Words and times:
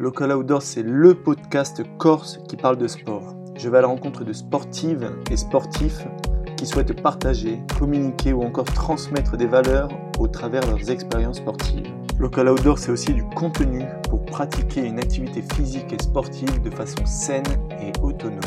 Local 0.00 0.32
Outdoor, 0.32 0.62
c'est 0.62 0.82
le 0.82 1.14
podcast 1.14 1.82
corse 1.98 2.40
qui 2.48 2.56
parle 2.56 2.78
de 2.78 2.88
sport. 2.88 3.36
Je 3.54 3.68
vais 3.68 3.76
à 3.76 3.80
la 3.82 3.86
rencontre 3.86 4.24
de 4.24 4.32
sportives 4.32 5.12
et 5.30 5.36
sportifs 5.36 6.06
qui 6.56 6.64
souhaitent 6.64 7.02
partager, 7.02 7.60
communiquer 7.78 8.32
ou 8.32 8.40
encore 8.40 8.64
transmettre 8.64 9.36
des 9.36 9.46
valeurs 9.46 9.90
au 10.18 10.26
travers 10.26 10.62
de 10.62 10.70
leurs 10.70 10.90
expériences 10.90 11.36
sportives. 11.36 11.92
Local 12.18 12.48
Outdoor, 12.48 12.78
c'est 12.78 12.90
aussi 12.90 13.12
du 13.12 13.22
contenu 13.36 13.82
pour 14.08 14.24
pratiquer 14.24 14.86
une 14.86 14.98
activité 14.98 15.44
physique 15.54 15.92
et 15.92 16.02
sportive 16.02 16.62
de 16.62 16.70
façon 16.70 17.04
saine 17.04 17.44
et 17.82 17.92
autonome. 18.02 18.40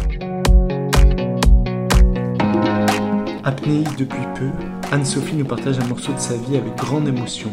Apnéiste 3.44 4.00
depuis 4.00 4.26
peu, 4.34 4.50
Anne-Sophie 4.92 5.36
nous 5.36 5.46
partage 5.46 5.78
un 5.78 5.86
morceau 5.86 6.14
de 6.14 6.20
sa 6.20 6.36
vie 6.36 6.58
avec 6.58 6.76
grande 6.78 7.08
émotion. 7.08 7.52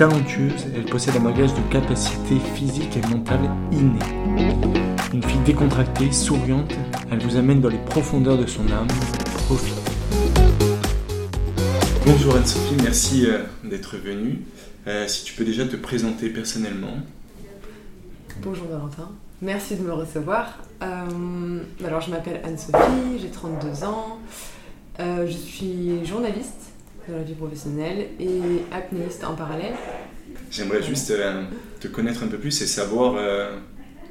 Talentueuse, 0.00 0.64
elle 0.74 0.86
possède 0.86 1.14
un 1.16 1.20
bagage 1.20 1.52
de 1.52 1.60
capacités 1.70 2.38
physiques 2.54 2.96
et 2.96 3.06
mentales 3.14 3.50
innées. 3.70 3.98
Une 5.12 5.22
fille 5.22 5.42
décontractée, 5.44 6.10
souriante, 6.10 6.72
elle 7.12 7.18
vous 7.18 7.36
amène 7.36 7.60
dans 7.60 7.68
les 7.68 7.76
profondeurs 7.76 8.38
de 8.38 8.46
son 8.46 8.62
âme. 8.72 8.88
Profite. 9.44 9.74
Bonjour 12.06 12.34
Anne-Sophie, 12.34 12.76
merci 12.82 13.26
euh, 13.26 13.40
d'être 13.62 13.98
venue. 13.98 14.40
Euh, 14.86 15.06
si 15.06 15.22
tu 15.24 15.34
peux 15.34 15.44
déjà 15.44 15.66
te 15.66 15.76
présenter 15.76 16.30
personnellement. 16.30 16.96
Bonjour 18.40 18.68
Valentin, 18.68 19.10
merci 19.42 19.76
de 19.76 19.82
me 19.82 19.92
recevoir. 19.92 20.60
Euh, 20.82 21.60
alors 21.84 22.00
je 22.00 22.10
m'appelle 22.10 22.40
Anne-Sophie, 22.42 23.18
j'ai 23.20 23.28
32 23.28 23.84
ans, 23.84 24.18
je 24.98 25.26
suis 25.30 26.06
journaliste 26.06 26.69
dans 27.10 27.16
la 27.16 27.22
vie 27.22 27.34
professionnelle 27.34 28.08
et 28.18 28.40
apnéiste 28.72 29.24
en 29.24 29.34
parallèle. 29.34 29.74
J'aimerais 30.50 30.82
juste 30.82 31.10
euh, 31.10 31.44
te 31.80 31.88
connaître 31.88 32.22
un 32.22 32.28
peu 32.28 32.38
plus 32.38 32.62
et 32.62 32.66
savoir 32.66 33.14
euh, 33.16 33.56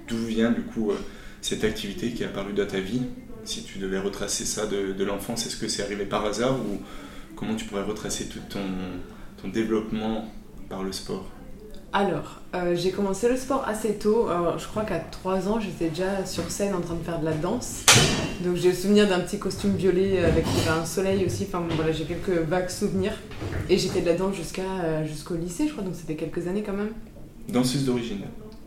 d'où 0.08 0.18
vient 0.18 0.52
du 0.52 0.62
coup 0.62 0.92
euh, 0.92 0.98
cette 1.42 1.64
activité 1.64 2.12
qui 2.12 2.24
est 2.24 2.28
apparue 2.28 2.54
dans 2.54 2.68
ta 2.68 2.80
vie. 2.80 3.04
Si 3.46 3.64
tu 3.64 3.80
devais 3.80 4.00
retracer 4.00 4.46
ça 4.46 4.68
de, 4.68 5.04
l'enfance, 5.04 5.46
est-ce 5.48 5.58
que 5.58 5.68
c'est 5.68 5.82
arrivé 5.82 6.06
par 6.06 6.26
hasard 6.26 6.56
ou 6.60 6.82
comment 7.36 7.56
tu 7.56 7.66
pourrais 7.66 7.84
retracer 7.84 8.26
tout 8.26 8.42
ton 8.52 9.48
développement 9.48 10.32
par 10.68 10.84
le 10.84 10.92
sport? 10.92 11.26
Alors, 11.92 12.42
euh, 12.54 12.76
j'ai 12.76 12.92
commencé 12.92 13.28
le 13.28 13.36
sport 13.36 13.64
assez 13.68 13.96
tôt. 13.96 14.28
je 14.58 14.66
crois 14.68 14.84
qu'à 14.84 15.00
3 15.00 15.48
ans, 15.48 15.60
j'étais 15.60 15.90
déjà 15.90 16.26
sur 16.26 16.50
scène 16.52 16.76
en 16.76 16.82
train 16.82 16.94
de 16.94 17.04
faire 17.04 17.20
de 17.20 17.26
la 17.26 17.34
danse. 17.34 17.84
Donc 18.44 18.56
j'ai 18.56 18.70
le 18.70 18.76
souvenir 18.76 19.08
d'un 19.08 19.20
petit 19.20 19.40
costume 19.40 19.76
violet 19.76 20.24
avec 20.24 20.46
un 20.70 20.86
soleil 20.86 21.26
aussi. 21.26 21.48
Enfin 21.48 21.64
voilà, 21.76 21.92
j'ai 21.92 22.06
quelques 22.06 22.48
vagues 22.48 22.70
souvenirs. 22.70 23.14
Et 23.70 23.78
j'ai 23.78 23.90
fait 23.90 24.02
de 24.02 24.06
la 24.06 24.16
danse 24.16 24.36
jusqu'à 24.36 24.62
euh, 24.84 25.06
jusqu'au 25.06 25.36
lycée, 25.36 25.68
je 25.68 25.74
crois. 25.74 25.84
Donc 25.84 25.96
c'était 25.96 26.16
quelques 26.16 26.48
années 26.48 26.64
quand 26.64 26.74
même. 26.74 26.92
Danseuse 27.48 27.86
d'origine. 27.86 28.22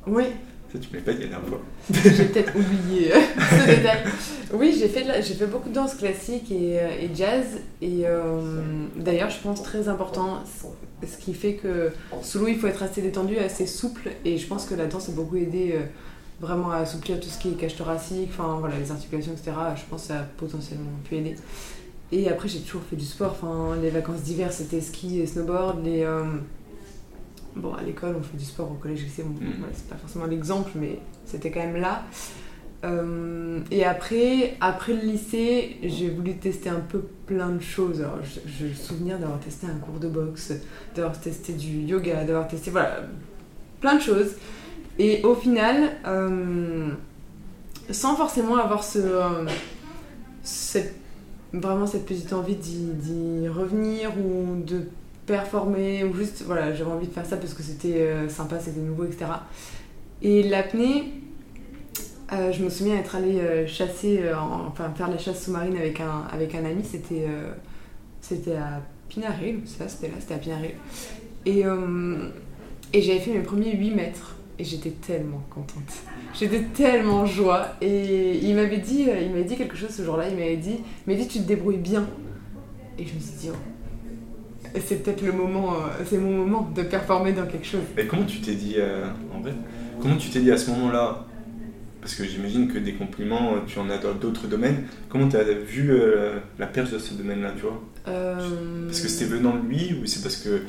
Oui. 0.06 0.24
Tu 0.72 0.88
ne 0.90 0.96
l'as 0.96 1.04
pas 1.04 1.12
dit 1.12 1.22
la 1.22 1.28
dernière 1.28 1.48
fois. 1.48 1.60
j'ai 1.90 2.24
peut-être 2.24 2.54
oublié 2.56 3.14
euh, 3.14 3.20
ce 3.38 3.66
détail. 3.66 3.98
Oui, 4.54 4.74
j'ai 4.78 4.88
fait, 4.88 5.22
fait 5.22 5.46
beaucoup 5.46 5.68
de 5.68 5.74
danse 5.74 5.94
classique 5.94 6.50
et, 6.50 6.74
et 6.76 7.10
jazz. 7.14 7.44
Et 7.80 8.04
d'ailleurs, 8.96 9.30
je 9.30 9.38
pense 9.40 9.62
très 9.62 9.88
important 9.88 10.42
ce 11.06 11.16
qui 11.16 11.34
fait 11.34 11.54
que 11.54 11.92
sous 12.22 12.38
l'eau, 12.38 12.48
il 12.48 12.58
faut 12.58 12.66
être 12.66 12.82
assez 12.82 13.02
détendu, 13.02 13.38
assez 13.38 13.66
souple. 13.66 14.10
Et 14.24 14.38
je 14.38 14.46
pense 14.46 14.66
que 14.66 14.74
la 14.74 14.86
danse 14.86 15.08
a 15.08 15.12
beaucoup 15.12 15.36
aidé 15.36 15.72
euh, 15.74 15.84
vraiment 16.40 16.70
à 16.70 16.78
assouplir 16.78 17.20
tout 17.20 17.28
ce 17.28 17.38
qui 17.38 17.48
est 17.48 17.52
cage 17.52 17.76
thoracique, 17.76 18.30
enfin 18.32 18.56
voilà, 18.60 18.78
les 18.78 18.90
articulations, 18.90 19.32
etc. 19.32 19.52
Je 19.76 19.82
pense 19.88 20.02
que 20.02 20.08
ça 20.08 20.20
a 20.20 20.22
potentiellement 20.22 20.90
pu 21.04 21.16
aider. 21.16 21.36
Et 22.10 22.28
après, 22.28 22.48
j'ai 22.48 22.60
toujours 22.60 22.82
fait 22.82 22.96
du 22.96 23.04
sport. 23.04 23.36
Enfin, 23.40 23.76
les 23.80 23.90
vacances 23.90 24.22
d'hiver, 24.22 24.52
c'était 24.52 24.80
ski 24.80 25.20
et 25.20 25.26
snowboard. 25.26 25.84
Les, 25.84 26.02
euh, 26.02 26.24
Bon, 27.54 27.74
à 27.74 27.82
l'école, 27.82 28.16
on 28.18 28.22
fait 28.22 28.36
du 28.36 28.44
sport 28.44 28.70
au 28.70 28.74
collège, 28.74 29.02
lycée. 29.02 29.22
Bon, 29.22 29.34
mm. 29.34 29.64
c'est 29.72 29.88
pas 29.88 29.96
forcément 29.96 30.26
l'exemple, 30.26 30.70
mais 30.74 30.98
c'était 31.24 31.50
quand 31.50 31.60
même 31.60 31.76
là. 31.76 32.04
Euh, 32.84 33.60
et 33.70 33.84
après, 33.84 34.56
après 34.60 34.94
le 34.94 35.02
lycée, 35.02 35.76
j'ai 35.82 36.10
voulu 36.10 36.36
tester 36.36 36.68
un 36.68 36.80
peu 36.80 37.02
plein 37.26 37.50
de 37.50 37.60
choses. 37.60 38.00
Alors, 38.00 38.18
je, 38.24 38.66
me 38.66 38.74
souviens 38.74 39.18
d'avoir 39.18 39.38
testé 39.38 39.66
un 39.66 39.78
cours 39.78 40.00
de 40.00 40.08
boxe, 40.08 40.52
d'avoir 40.94 41.18
testé 41.20 41.52
du 41.52 41.82
yoga, 41.82 42.24
d'avoir 42.24 42.48
testé 42.48 42.70
voilà, 42.70 43.00
plein 43.80 43.96
de 43.96 44.00
choses. 44.00 44.32
Et 44.98 45.22
au 45.22 45.34
final, 45.34 45.92
euh, 46.06 46.90
sans 47.90 48.16
forcément 48.16 48.56
avoir 48.56 48.82
ce, 48.82 48.98
euh, 48.98 49.46
cette, 50.42 50.96
vraiment 51.52 51.86
cette 51.86 52.04
petite 52.04 52.32
envie 52.32 52.56
d'y 52.56 53.48
revenir 53.48 54.10
ou 54.18 54.62
de 54.64 54.86
performer, 55.26 56.04
ou 56.04 56.14
juste, 56.14 56.42
voilà, 56.46 56.74
j'avais 56.74 56.90
envie 56.90 57.06
de 57.06 57.12
faire 57.12 57.26
ça 57.26 57.36
parce 57.36 57.54
que 57.54 57.62
c'était 57.62 58.28
sympa, 58.28 58.58
c'était 58.58 58.80
nouveau, 58.80 59.04
etc. 59.04 59.26
Et 60.22 60.42
l'apnée, 60.44 61.12
euh, 62.32 62.50
je 62.50 62.64
me 62.64 62.70
souviens 62.70 62.96
être 62.96 63.14
allée 63.16 63.40
euh, 63.40 63.66
chasser, 63.66 64.20
euh, 64.22 64.34
enfin 64.36 64.90
faire 64.96 65.10
la 65.10 65.18
chasse 65.18 65.44
sous-marine 65.44 65.76
avec 65.76 66.00
un, 66.00 66.24
avec 66.32 66.54
un 66.54 66.64
ami, 66.64 66.82
c'était 66.82 67.26
c'était 68.20 68.56
à 68.56 68.80
Pinaré, 69.08 69.58
ça 69.66 69.88
c'était 69.88 70.08
là, 70.08 70.14
c'était 70.18 70.34
à 70.34 70.38
Pinaré. 70.38 70.76
Et, 71.44 71.64
et 72.92 73.02
j'avais 73.02 73.18
fait 73.18 73.32
mes 73.32 73.42
premiers 73.42 73.76
8 73.76 73.90
mètres 73.90 74.36
et 74.58 74.64
j'étais 74.64 74.90
tellement 74.90 75.42
contente. 75.50 75.92
J'étais 76.32 76.62
tellement 76.72 77.26
joie 77.26 77.70
et 77.80 78.38
il 78.38 78.54
m'avait 78.54 78.78
dit, 78.78 79.08
il 79.20 79.30
m'avait 79.30 79.44
dit 79.44 79.56
quelque 79.56 79.76
chose 79.76 79.90
ce 79.90 80.02
jour-là, 80.02 80.28
il 80.28 80.36
m'avait 80.36 80.56
dit, 80.56 80.78
mais 81.06 81.16
dit 81.16 81.26
tu 81.26 81.40
te 81.40 81.48
débrouilles 81.48 81.78
bien. 81.78 82.06
Et 82.96 83.04
je 83.04 83.14
me 83.14 83.18
suis 83.18 83.36
dit, 83.36 83.48
oh, 83.50 83.56
c'est 84.80 85.02
peut-être 85.02 85.22
le 85.22 85.32
moment, 85.32 85.74
c'est 86.06 86.18
mon 86.18 86.30
moment 86.44 86.70
de 86.74 86.82
performer 86.82 87.32
dans 87.32 87.46
quelque 87.46 87.66
chose. 87.66 87.82
Mais 87.96 88.06
comment 88.06 88.24
tu 88.24 88.40
t'es 88.40 88.54
dit, 88.54 88.76
en 89.34 89.40
vrai, 89.40 89.52
comment 90.00 90.16
tu 90.16 90.30
t'es 90.30 90.40
dit 90.40 90.50
à 90.50 90.56
ce 90.58 90.70
moment-là? 90.70 91.26
Parce 92.00 92.16
que 92.16 92.24
j'imagine 92.24 92.66
que 92.66 92.78
des 92.78 92.94
compliments, 92.94 93.52
tu 93.66 93.78
en 93.78 93.88
as 93.88 93.96
dans 93.98 94.12
d'autres 94.14 94.48
domaines. 94.48 94.82
Comment 95.08 95.28
tu 95.28 95.36
as 95.36 95.44
vu 95.44 95.92
euh, 95.92 96.40
la 96.58 96.66
perche 96.66 96.90
de 96.90 96.98
ce 96.98 97.14
domaine-là, 97.14 97.52
tu 97.54 97.62
vois? 97.62 97.80
Euh, 98.08 98.86
Parce 98.88 99.00
que 99.00 99.06
c'était 99.06 99.30
venant 99.30 99.54
de 99.56 99.68
lui 99.68 99.96
ou 100.02 100.06
c'est 100.06 100.20
parce 100.20 100.36
que 100.36 100.62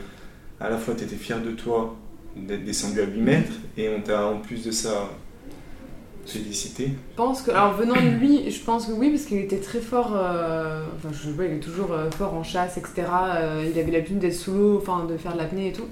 à 0.59 0.69
la 0.69 0.78
fois 0.78 0.94
tu 0.96 1.03
étais 1.06 1.16
fier 1.16 1.42
de 1.42 1.50
toi 1.50 1.96
d'être 2.38 2.63
descendu 2.63 3.02
à 3.02 3.06
8 3.06 3.19
mètres 3.22 3.52
et 3.78 3.90
on 3.90 4.02
t'a 4.02 4.28
en 4.28 4.38
plus 4.38 4.63
de 4.63 4.69
ça 4.69 5.09
félicité 6.25 6.91
Je 7.11 7.16
pense 7.16 7.41
que, 7.41 7.51
alors 7.51 7.73
venant 7.73 7.95
de 7.95 8.09
lui, 8.09 8.50
je 8.50 8.59
pense 8.61 8.88
que 8.88 8.91
oui, 8.91 9.09
parce 9.09 9.23
qu'il 9.23 9.38
était 9.38 9.59
très 9.59 9.79
fort, 9.79 10.13
euh, 10.16 10.84
enfin 10.95 11.09
je 11.11 11.29
vois, 11.29 11.45
il 11.45 11.53
est 11.53 11.59
toujours 11.59 11.89
fort 12.17 12.34
en 12.34 12.44
chasse, 12.44 12.78
etc. 12.78 13.03
il 13.63 13.79
avait 13.79 13.91
l'habitude 13.91 14.19
d'être 14.19 14.33
sous 14.33 14.53
l'eau, 14.53 14.78
enfin 14.78 15.06
de 15.06 15.17
faire 15.17 15.33
de 15.33 15.38
l'apnée 15.38 15.69
et 15.69 15.73
tout, 15.73 15.88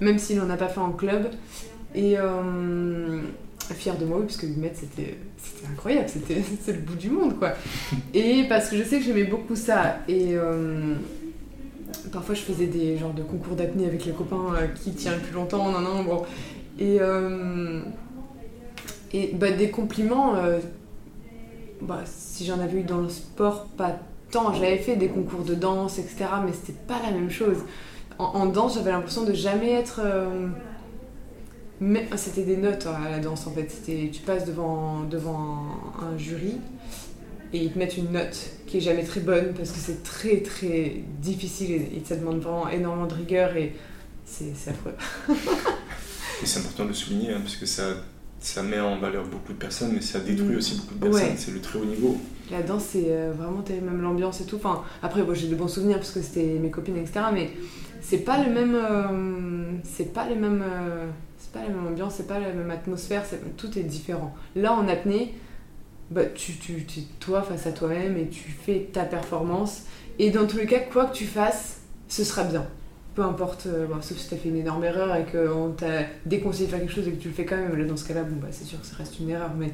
même 0.00 0.18
s'il 0.18 0.38
n'en 0.38 0.50
a 0.50 0.56
pas 0.56 0.68
fait 0.68 0.80
en 0.80 0.92
club. 0.92 1.30
Et 1.94 2.16
fière 3.72 3.96
de 3.96 4.04
moi, 4.04 4.20
parce 4.20 4.36
que 4.36 4.46
8 4.46 4.56
mètres 4.56 4.78
c'était 4.80 5.16
incroyable, 5.70 6.08
c'était 6.08 6.34
le 6.72 6.78
bout 6.80 6.96
du 6.96 7.08
monde 7.08 7.38
quoi. 7.38 7.52
Et 8.12 8.44
parce 8.48 8.68
que 8.68 8.76
je 8.76 8.82
sais 8.82 8.98
que 8.98 9.04
j'aimais 9.04 9.24
beaucoup 9.24 9.56
ça. 9.56 9.98
Et 10.08 10.34
euh, 10.34 10.94
parfois 12.12 12.34
je 12.34 12.42
faisais 12.42 12.66
des 12.66 12.98
genres 12.98 13.14
de 13.14 13.22
concours 13.22 13.56
d'apnée 13.56 13.86
avec 13.86 14.04
les 14.04 14.12
copains 14.12 14.54
euh, 14.54 14.66
qui 14.66 14.92
tient 14.92 15.14
le 15.14 15.20
plus 15.20 15.34
longtemps, 15.34 15.70
non, 15.70 15.80
non, 15.80 16.04
bon. 16.04 16.22
Et, 16.78 16.98
euh, 17.00 17.80
et 19.14 19.30
bah, 19.32 19.50
des 19.50 19.70
compliments, 19.70 20.34
bah, 21.80 22.02
si 22.04 22.44
j'en 22.44 22.60
avais 22.60 22.80
eu 22.80 22.82
dans 22.82 23.00
le 23.00 23.08
sport, 23.08 23.66
pas 23.76 23.98
tant. 24.30 24.52
J'avais 24.52 24.76
fait 24.76 24.96
des 24.96 25.08
concours 25.08 25.44
de 25.44 25.54
danse, 25.54 25.98
etc., 25.98 26.26
mais 26.44 26.52
c'était 26.52 26.78
pas 26.86 27.00
la 27.02 27.12
même 27.12 27.30
chose. 27.30 27.58
En, 28.18 28.46
danse, 28.46 28.74
j'avais 28.74 28.90
l'impression 28.90 29.24
de 29.24 29.32
jamais 29.32 29.70
être 29.70 30.00
mais 31.80 32.08
c'était 32.16 32.44
des 32.44 32.56
notes 32.56 32.86
à 32.86 33.10
la 33.10 33.18
danse 33.18 33.46
en 33.46 33.50
fait. 33.50 33.68
Tu 33.84 34.20
passes 34.20 34.44
devant, 34.44 35.02
devant 35.02 35.66
un, 36.00 36.16
jury 36.16 36.56
et 37.52 37.58
ils 37.58 37.72
te 37.72 37.78
mettent 37.78 37.96
une 37.96 38.12
note 38.12 38.50
qui 38.66 38.78
est 38.78 38.80
jamais 38.80 39.04
très 39.04 39.20
bonne 39.20 39.52
parce 39.54 39.70
que 39.70 39.78
c'est 39.78 40.02
très 40.02 40.40
très 40.40 41.02
difficile 41.20 41.72
et, 41.72 42.02
ça 42.04 42.16
demande 42.16 42.40
vraiment 42.40 42.68
énormément 42.68 43.06
de 43.06 43.14
rigueur 43.14 43.56
et 43.56 43.74
c'est 44.24 44.52
affreux. 44.68 44.94
et 46.42 46.46
c'est 46.46 46.60
important 46.60 46.86
de 46.86 46.92
souligner 46.92 47.32
hein, 47.32 47.40
parce 47.42 47.56
que 47.56 47.66
ça, 47.66 47.84
ça 48.44 48.62
met 48.62 48.80
en 48.80 48.98
valeur 48.98 49.24
beaucoup 49.24 49.52
de 49.52 49.58
personnes 49.58 49.92
mais 49.94 50.00
ça 50.00 50.20
détruit 50.20 50.54
mm. 50.54 50.58
aussi 50.58 50.76
beaucoup 50.76 50.94
de 50.94 51.00
personnes. 51.00 51.36
C'est 51.36 51.52
le 51.52 51.60
très 51.60 51.78
haut 51.78 51.84
niveau. 51.84 52.16
La 52.50 52.62
danse 52.62 52.84
c'est 52.90 53.06
euh, 53.08 53.32
vraiment 53.36 53.64
même 53.68 54.02
l'ambiance 54.02 54.40
et 54.40 54.44
tout. 54.44 54.56
Enfin, 54.56 54.82
après 55.02 55.22
moi 55.22 55.34
j'ai 55.34 55.48
de 55.48 55.54
bons 55.54 55.68
souvenirs 55.68 55.96
parce 55.96 56.10
que 56.10 56.20
c'était 56.20 56.58
mes 56.60 56.70
copines 56.70 56.96
etc. 56.96 57.26
Mais 57.32 57.50
c'est 58.00 58.18
pas 58.18 58.42
le 58.42 58.52
même. 58.52 58.74
Euh, 58.74 59.72
c'est 59.82 60.12
pas 60.12 60.28
les 60.28 60.36
mêmes. 60.36 60.62
Euh, 60.62 61.06
pas 61.54 61.62
la 61.62 61.68
même 61.68 61.86
ambiance, 61.86 62.14
c'est 62.16 62.26
pas 62.26 62.40
la 62.40 62.52
même 62.52 62.70
atmosphère, 62.70 63.22
tout 63.56 63.78
est 63.78 63.82
différent. 63.82 64.34
Là, 64.56 64.72
en 64.72 64.88
apnée, 64.88 65.34
bah, 66.10 66.24
tu, 66.26 66.52
tu, 66.54 66.84
tu 66.84 67.00
es 67.00 67.02
toi 67.20 67.42
face 67.42 67.66
à 67.66 67.72
toi-même 67.72 68.16
et 68.18 68.28
tu 68.28 68.50
fais 68.50 68.88
ta 68.92 69.04
performance. 69.04 69.84
Et 70.18 70.30
dans 70.30 70.46
tous 70.46 70.58
les 70.58 70.66
cas, 70.66 70.80
quoi 70.80 71.06
que 71.06 71.14
tu 71.14 71.24
fasses, 71.24 71.80
ce 72.08 72.24
sera 72.24 72.44
bien. 72.44 72.66
Peu 73.14 73.22
importe, 73.22 73.66
euh, 73.66 73.86
sauf 74.00 74.18
si 74.18 74.28
tu 74.28 74.34
as 74.34 74.38
fait 74.38 74.48
une 74.48 74.56
énorme 74.56 74.84
erreur 74.84 75.14
et 75.14 75.24
qu'on 75.24 75.70
t'a 75.70 76.02
déconseillé 76.26 76.66
de 76.66 76.70
faire 76.70 76.80
quelque 76.80 76.92
chose 76.92 77.06
et 77.06 77.12
que 77.12 77.22
tu 77.22 77.28
le 77.28 77.34
fais 77.34 77.44
quand 77.44 77.56
même. 77.56 77.76
Là, 77.76 77.84
dans 77.84 77.96
ce 77.96 78.06
cas-là, 78.08 78.24
bon, 78.24 78.36
bah, 78.40 78.48
c'est 78.50 78.64
sûr 78.64 78.80
que 78.80 78.86
ça 78.86 78.96
reste 78.96 79.18
une 79.20 79.30
erreur, 79.30 79.50
mais 79.56 79.70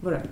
voilà. 0.00 0.22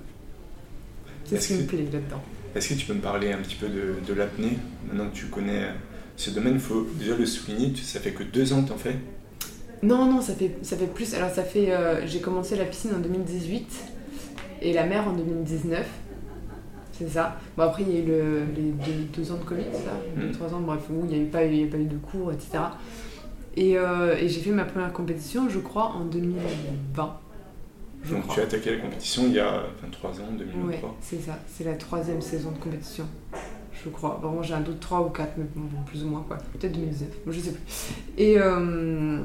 C'est 1.25 1.41
ce 1.41 1.49
qui 1.49 1.55
me 1.55 1.67
plaît 1.67 1.79
là-dedans. 1.79 2.23
Est-ce 2.55 2.69
que 2.71 2.75
tu 2.75 2.87
peux 2.87 2.95
me 2.95 3.01
parler 3.01 3.33
un 3.33 3.39
petit 3.39 3.57
peu 3.57 3.69
de, 3.69 3.95
de 4.07 4.15
l'apnée 4.15 4.59
Maintenant 4.87 5.11
que 5.11 5.15
tu 5.17 5.27
connais 5.27 5.69
ce 6.17 6.31
domaine, 6.31 6.55
il 6.55 6.61
faut 6.61 6.87
déjà 6.99 7.17
le 7.17 7.27
souligner, 7.27 7.73
ça 7.83 8.01
fait 8.01 8.13
que 8.13 8.23
deux 8.23 8.53
ans 8.53 8.63
que 8.63 8.69
tu 8.69 8.73
en 8.73 8.79
fais? 8.79 8.97
Non, 9.83 10.05
non, 10.13 10.21
ça 10.21 10.35
fait, 10.35 10.57
ça 10.63 10.77
fait 10.77 10.87
plus. 10.87 11.15
Alors, 11.15 11.31
ça 11.31 11.43
fait. 11.43 11.73
Euh, 11.73 12.07
j'ai 12.07 12.21
commencé 12.21 12.57
la 12.57 12.65
piscine 12.65 12.91
en 12.95 12.99
2018 12.99 13.67
et 14.63 14.73
la 14.73 14.85
mer 14.85 15.09
en 15.09 15.13
2019. 15.13 15.87
C'est 17.01 17.09
ça. 17.09 17.39
Bon, 17.57 17.63
après, 17.63 17.83
il 17.83 17.95
y 17.95 17.97
a 17.97 18.01
eu 18.01 18.07
le, 18.07 18.43
les 18.55 18.73
deux, 19.17 19.33
ans 19.33 19.39
de 19.39 19.45
Covid, 19.45 19.65
ça 19.73 20.23
mm. 20.23 20.33
Trois 20.33 20.53
ans, 20.53 20.61
bref, 20.61 20.83
où 20.91 21.07
il 21.07 21.09
n'y 21.09 21.15
a, 21.15 21.19
eu 21.19 21.29
pas, 21.29 21.47
eu, 21.47 21.67
pas 21.67 21.79
eu 21.79 21.87
de 21.87 21.97
cours, 21.97 22.31
etc. 22.31 22.59
Et, 23.57 23.79
euh, 23.79 24.17
et 24.17 24.29
j'ai 24.29 24.41
fait 24.41 24.51
ma 24.51 24.65
première 24.65 24.93
compétition, 24.93 25.49
je 25.49 25.61
crois, 25.61 25.87
en 25.87 26.05
2020. 26.05 27.19
Donc 28.11 28.29
tu 28.29 28.41
as 28.41 28.45
attaqué 28.45 28.77
la 28.77 28.79
compétition 28.79 29.25
il 29.27 29.33
y 29.33 29.41
a 29.41 29.65
23 29.83 30.11
ans, 30.21 30.33
2023 30.39 30.69
Ouais, 30.69 30.95
c'est 31.01 31.21
ça. 31.21 31.39
C'est 31.47 31.65
la 31.65 31.75
troisième 31.75 32.21
saison 32.21 32.51
de 32.51 32.59
compétition. 32.59 33.07
Je 33.85 33.89
crois. 33.89 34.19
Vraiment, 34.23 34.43
j'ai 34.43 34.55
un 34.55 34.61
doute 34.61 34.81
3 34.81 35.07
ou 35.07 35.11
4, 35.11 35.35
mais 35.39 35.45
bon, 35.55 35.63
plus 35.87 36.05
ou 36.05 36.09
moins, 36.09 36.25
quoi. 36.27 36.37
Peut-être 36.37 36.73
2019, 36.73 37.09
je 37.27 37.41
sais 37.41 37.53
plus. 37.53 37.63
Et 38.19 38.39
euh, 38.39 39.21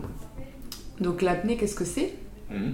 donc 0.99 1.21
l'apnée, 1.21 1.57
qu'est-ce 1.57 1.75
que 1.75 1.85
c'est 1.85 2.13
mhm. 2.49 2.73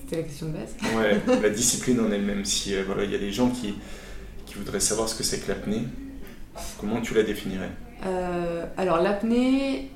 C'était 0.00 0.16
la 0.16 0.22
question 0.22 0.46
de 0.48 0.52
base. 0.52 0.76
Ouais, 0.96 1.20
la 1.42 1.50
discipline 1.50 2.00
en 2.00 2.10
elle-même. 2.10 2.44
Si 2.44 2.74
euh, 2.74 2.82
voilà, 2.86 3.04
il 3.04 3.10
y 3.10 3.14
a 3.14 3.18
des 3.18 3.32
gens 3.32 3.50
qui, 3.50 3.74
qui 4.50 4.58
voudraient 4.58 4.80
savoir 4.80 5.08
ce 5.08 5.14
que 5.14 5.22
c'est 5.22 5.38
que 5.38 5.48
l'apnée, 5.48 5.84
comment 6.78 7.00
tu 7.00 7.14
la 7.14 7.22
définirais 7.22 7.70
euh, 8.06 8.66
Alors 8.76 9.00
l'apnée, 9.00 9.90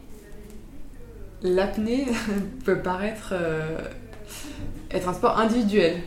l'apnée 1.43 2.07
peut 2.65 2.79
paraître 2.79 3.35
être 4.91 5.09
un 5.09 5.13
sport 5.13 5.39
individuel. 5.39 6.03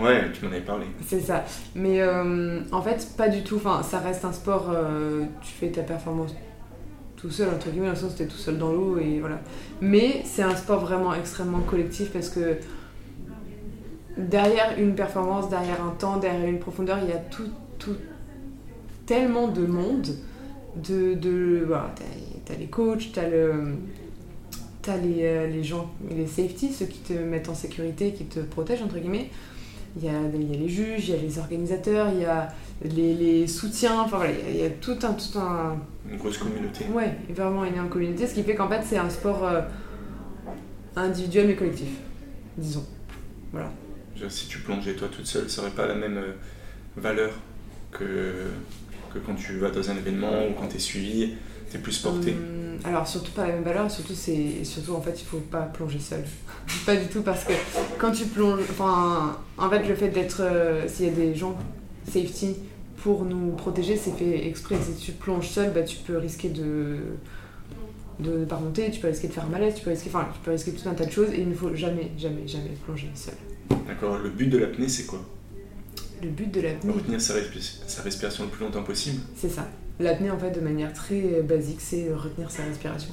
Ouais, 0.00 0.30
tu 0.32 0.44
m'en 0.44 0.50
avais 0.50 0.60
parlé. 0.60 0.86
C'est 1.06 1.20
ça. 1.20 1.44
Mais 1.74 2.00
euh, 2.00 2.60
en 2.72 2.82
fait, 2.82 3.06
pas 3.16 3.28
du 3.28 3.42
tout. 3.42 3.56
Enfin, 3.56 3.82
ça 3.82 3.98
reste 3.98 4.24
un 4.24 4.32
sport, 4.32 4.70
euh, 4.70 5.24
tu 5.42 5.52
fais 5.52 5.68
ta 5.68 5.82
performance 5.82 6.34
tout 7.16 7.30
seul, 7.30 7.48
entre 7.48 7.70
guillemets, 7.70 7.86
dans 7.86 7.92
le 7.92 7.98
sens 7.98 8.14
où 8.14 8.16
tu 8.16 8.22
es 8.24 8.26
tout 8.26 8.36
seul 8.36 8.58
dans 8.58 8.72
l'eau 8.72 8.98
et 8.98 9.20
voilà. 9.20 9.40
Mais 9.80 10.22
c'est 10.24 10.42
un 10.42 10.56
sport 10.56 10.80
vraiment 10.80 11.14
extrêmement 11.14 11.60
collectif 11.60 12.10
parce 12.12 12.28
que 12.28 12.56
derrière 14.16 14.78
une 14.78 14.94
performance, 14.94 15.48
derrière 15.48 15.82
un 15.84 15.90
temps, 15.90 16.16
derrière 16.16 16.48
une 16.48 16.58
profondeur, 16.58 16.98
il 17.02 17.08
y 17.08 17.12
a 17.12 17.18
tout, 17.18 17.48
tout 17.78 17.96
tellement 19.06 19.48
de 19.48 19.66
monde. 19.66 20.08
De, 20.74 21.12
de 21.12 21.64
voilà, 21.66 21.94
t'as 22.46 22.54
as 22.54 22.56
les 22.56 22.66
coachs, 22.66 23.12
t'as 23.12 23.28
le 23.28 23.74
t'as 24.82 24.96
les, 24.96 25.22
euh, 25.22 25.46
les 25.46 25.62
gens, 25.62 25.90
les 26.10 26.26
safety, 26.26 26.72
ceux 26.72 26.86
qui 26.86 26.98
te 26.98 27.12
mettent 27.12 27.48
en 27.48 27.54
sécurité, 27.54 28.12
qui 28.12 28.24
te 28.24 28.40
protègent, 28.40 28.82
entre 28.82 28.98
guillemets. 28.98 29.30
Il 29.96 30.04
y 30.04 30.08
a, 30.08 30.12
il 30.34 30.50
y 30.50 30.54
a 30.54 30.58
les 30.58 30.68
juges, 30.68 31.08
il 31.08 31.14
y 31.14 31.18
a 31.18 31.20
les 31.20 31.38
organisateurs, 31.38 32.08
il 32.12 32.20
y 32.20 32.24
a 32.24 32.48
les, 32.82 33.14
les 33.14 33.46
soutiens, 33.46 34.00
enfin 34.00 34.16
voilà, 34.16 34.32
il 34.32 34.56
y, 34.56 34.64
a, 34.64 34.70
tout 34.70 34.98
un, 35.02 35.12
tout 35.12 35.38
un... 35.38 35.76
Une 36.10 36.16
grosse 36.16 36.38
communauté. 36.38 36.86
Ouais, 36.92 37.12
vraiment 37.28 37.64
une 37.64 37.74
énorme 37.74 37.90
communauté, 37.90 38.26
ce 38.26 38.34
qui 38.34 38.42
fait 38.42 38.54
qu'en 38.54 38.68
fait 38.68 38.82
c'est 38.84 38.96
un 38.96 39.10
sport 39.10 39.44
euh, 39.44 39.60
individuel 40.96 41.46
mais 41.46 41.56
collectif, 41.56 41.88
disons. 42.56 42.84
Voilà. 43.52 43.70
Si 44.28 44.48
tu 44.48 44.58
plongeais 44.58 44.94
toi 44.94 45.08
toute 45.10 45.26
seule, 45.26 45.48
ça 45.48 45.62
n'aurait 45.62 45.74
pas 45.74 45.86
la 45.86 45.94
même 45.94 46.18
euh, 46.18 46.32
valeur 46.96 47.32
que, 47.90 48.32
que 49.12 49.18
quand 49.18 49.34
tu 49.34 49.58
vas 49.58 49.70
dans 49.70 49.90
un 49.90 49.96
événement 49.96 50.46
ou 50.48 50.52
quand 50.52 50.68
tu 50.68 50.76
es 50.76 50.80
suivi, 50.80 51.34
tu 51.70 51.76
es 51.76 51.80
plus 51.80 51.98
porté. 51.98 52.32
Hum, 52.32 52.78
alors 52.84 53.06
surtout 53.06 53.32
pas 53.32 53.46
la 53.46 53.54
même 53.54 53.64
valeur, 53.64 53.90
surtout 53.90 54.14
c'est 54.14 54.64
surtout 54.64 54.94
en 54.94 55.00
fait 55.00 55.20
il 55.20 55.24
faut 55.24 55.38
pas 55.38 55.62
plonger 55.62 55.98
seul. 55.98 56.24
pas 56.86 56.96
du 56.96 57.06
tout 57.06 57.22
parce 57.22 57.44
que 57.44 57.52
quand 57.98 58.12
tu 58.12 58.24
plonges, 58.26 58.60
enfin 58.70 59.38
en 59.58 59.70
fait 59.70 59.86
le 59.86 59.94
fait 59.94 60.08
d'être 60.08 60.40
euh, 60.40 60.86
s'il 60.88 61.06
y 61.06 61.08
a 61.08 61.12
des 61.12 61.34
gens 61.34 61.56
safety 62.06 62.56
pour 63.02 63.24
nous 63.24 63.52
protéger 63.52 63.96
c'est 63.96 64.12
fait 64.12 64.46
exprès. 64.46 64.76
Si 64.80 64.94
tu 64.94 65.12
plonges 65.12 65.48
seul, 65.48 65.72
bah, 65.72 65.82
tu 65.82 65.96
peux 65.98 66.18
risquer 66.18 66.48
de 66.48 66.98
de 68.20 68.38
ne 68.38 68.44
pas 68.44 68.56
remonter, 68.56 68.90
tu 68.90 69.00
peux 69.00 69.08
risquer 69.08 69.28
de 69.28 69.32
faire 69.32 69.44
un 69.44 69.48
malaise, 69.48 69.74
tu 69.74 69.82
peux 69.82 69.90
risquer, 69.90 70.10
enfin 70.10 70.28
tu 70.32 70.38
peux 70.40 70.50
risquer 70.52 70.72
tout 70.72 70.88
un 70.88 70.94
tas 70.94 71.06
de 71.06 71.10
choses 71.10 71.30
et 71.32 71.40
il 71.40 71.48
ne 71.48 71.54
faut 71.54 71.74
jamais 71.74 72.10
jamais 72.18 72.46
jamais 72.46 72.72
plonger 72.84 73.10
seul. 73.14 73.34
D'accord. 73.86 74.18
Le 74.18 74.30
but 74.30 74.48
de 74.48 74.58
l'apnée 74.58 74.88
c'est 74.88 75.06
quoi? 75.06 75.20
Le 76.22 76.28
but 76.28 76.52
de 76.52 76.60
l'apnée. 76.60 76.92
Retenir 76.92 77.20
sa, 77.20 77.34
sa 77.86 78.02
respiration 78.02 78.44
le 78.44 78.50
plus 78.50 78.64
longtemps 78.64 78.84
possible. 78.84 79.20
C'est 79.36 79.48
ça. 79.48 79.68
L'apnée, 80.00 80.30
en 80.30 80.38
fait, 80.38 80.50
de 80.50 80.60
manière 80.60 80.92
très 80.92 81.42
basique, 81.42 81.80
c'est 81.80 82.12
retenir 82.12 82.50
sa 82.50 82.64
respiration. 82.64 83.12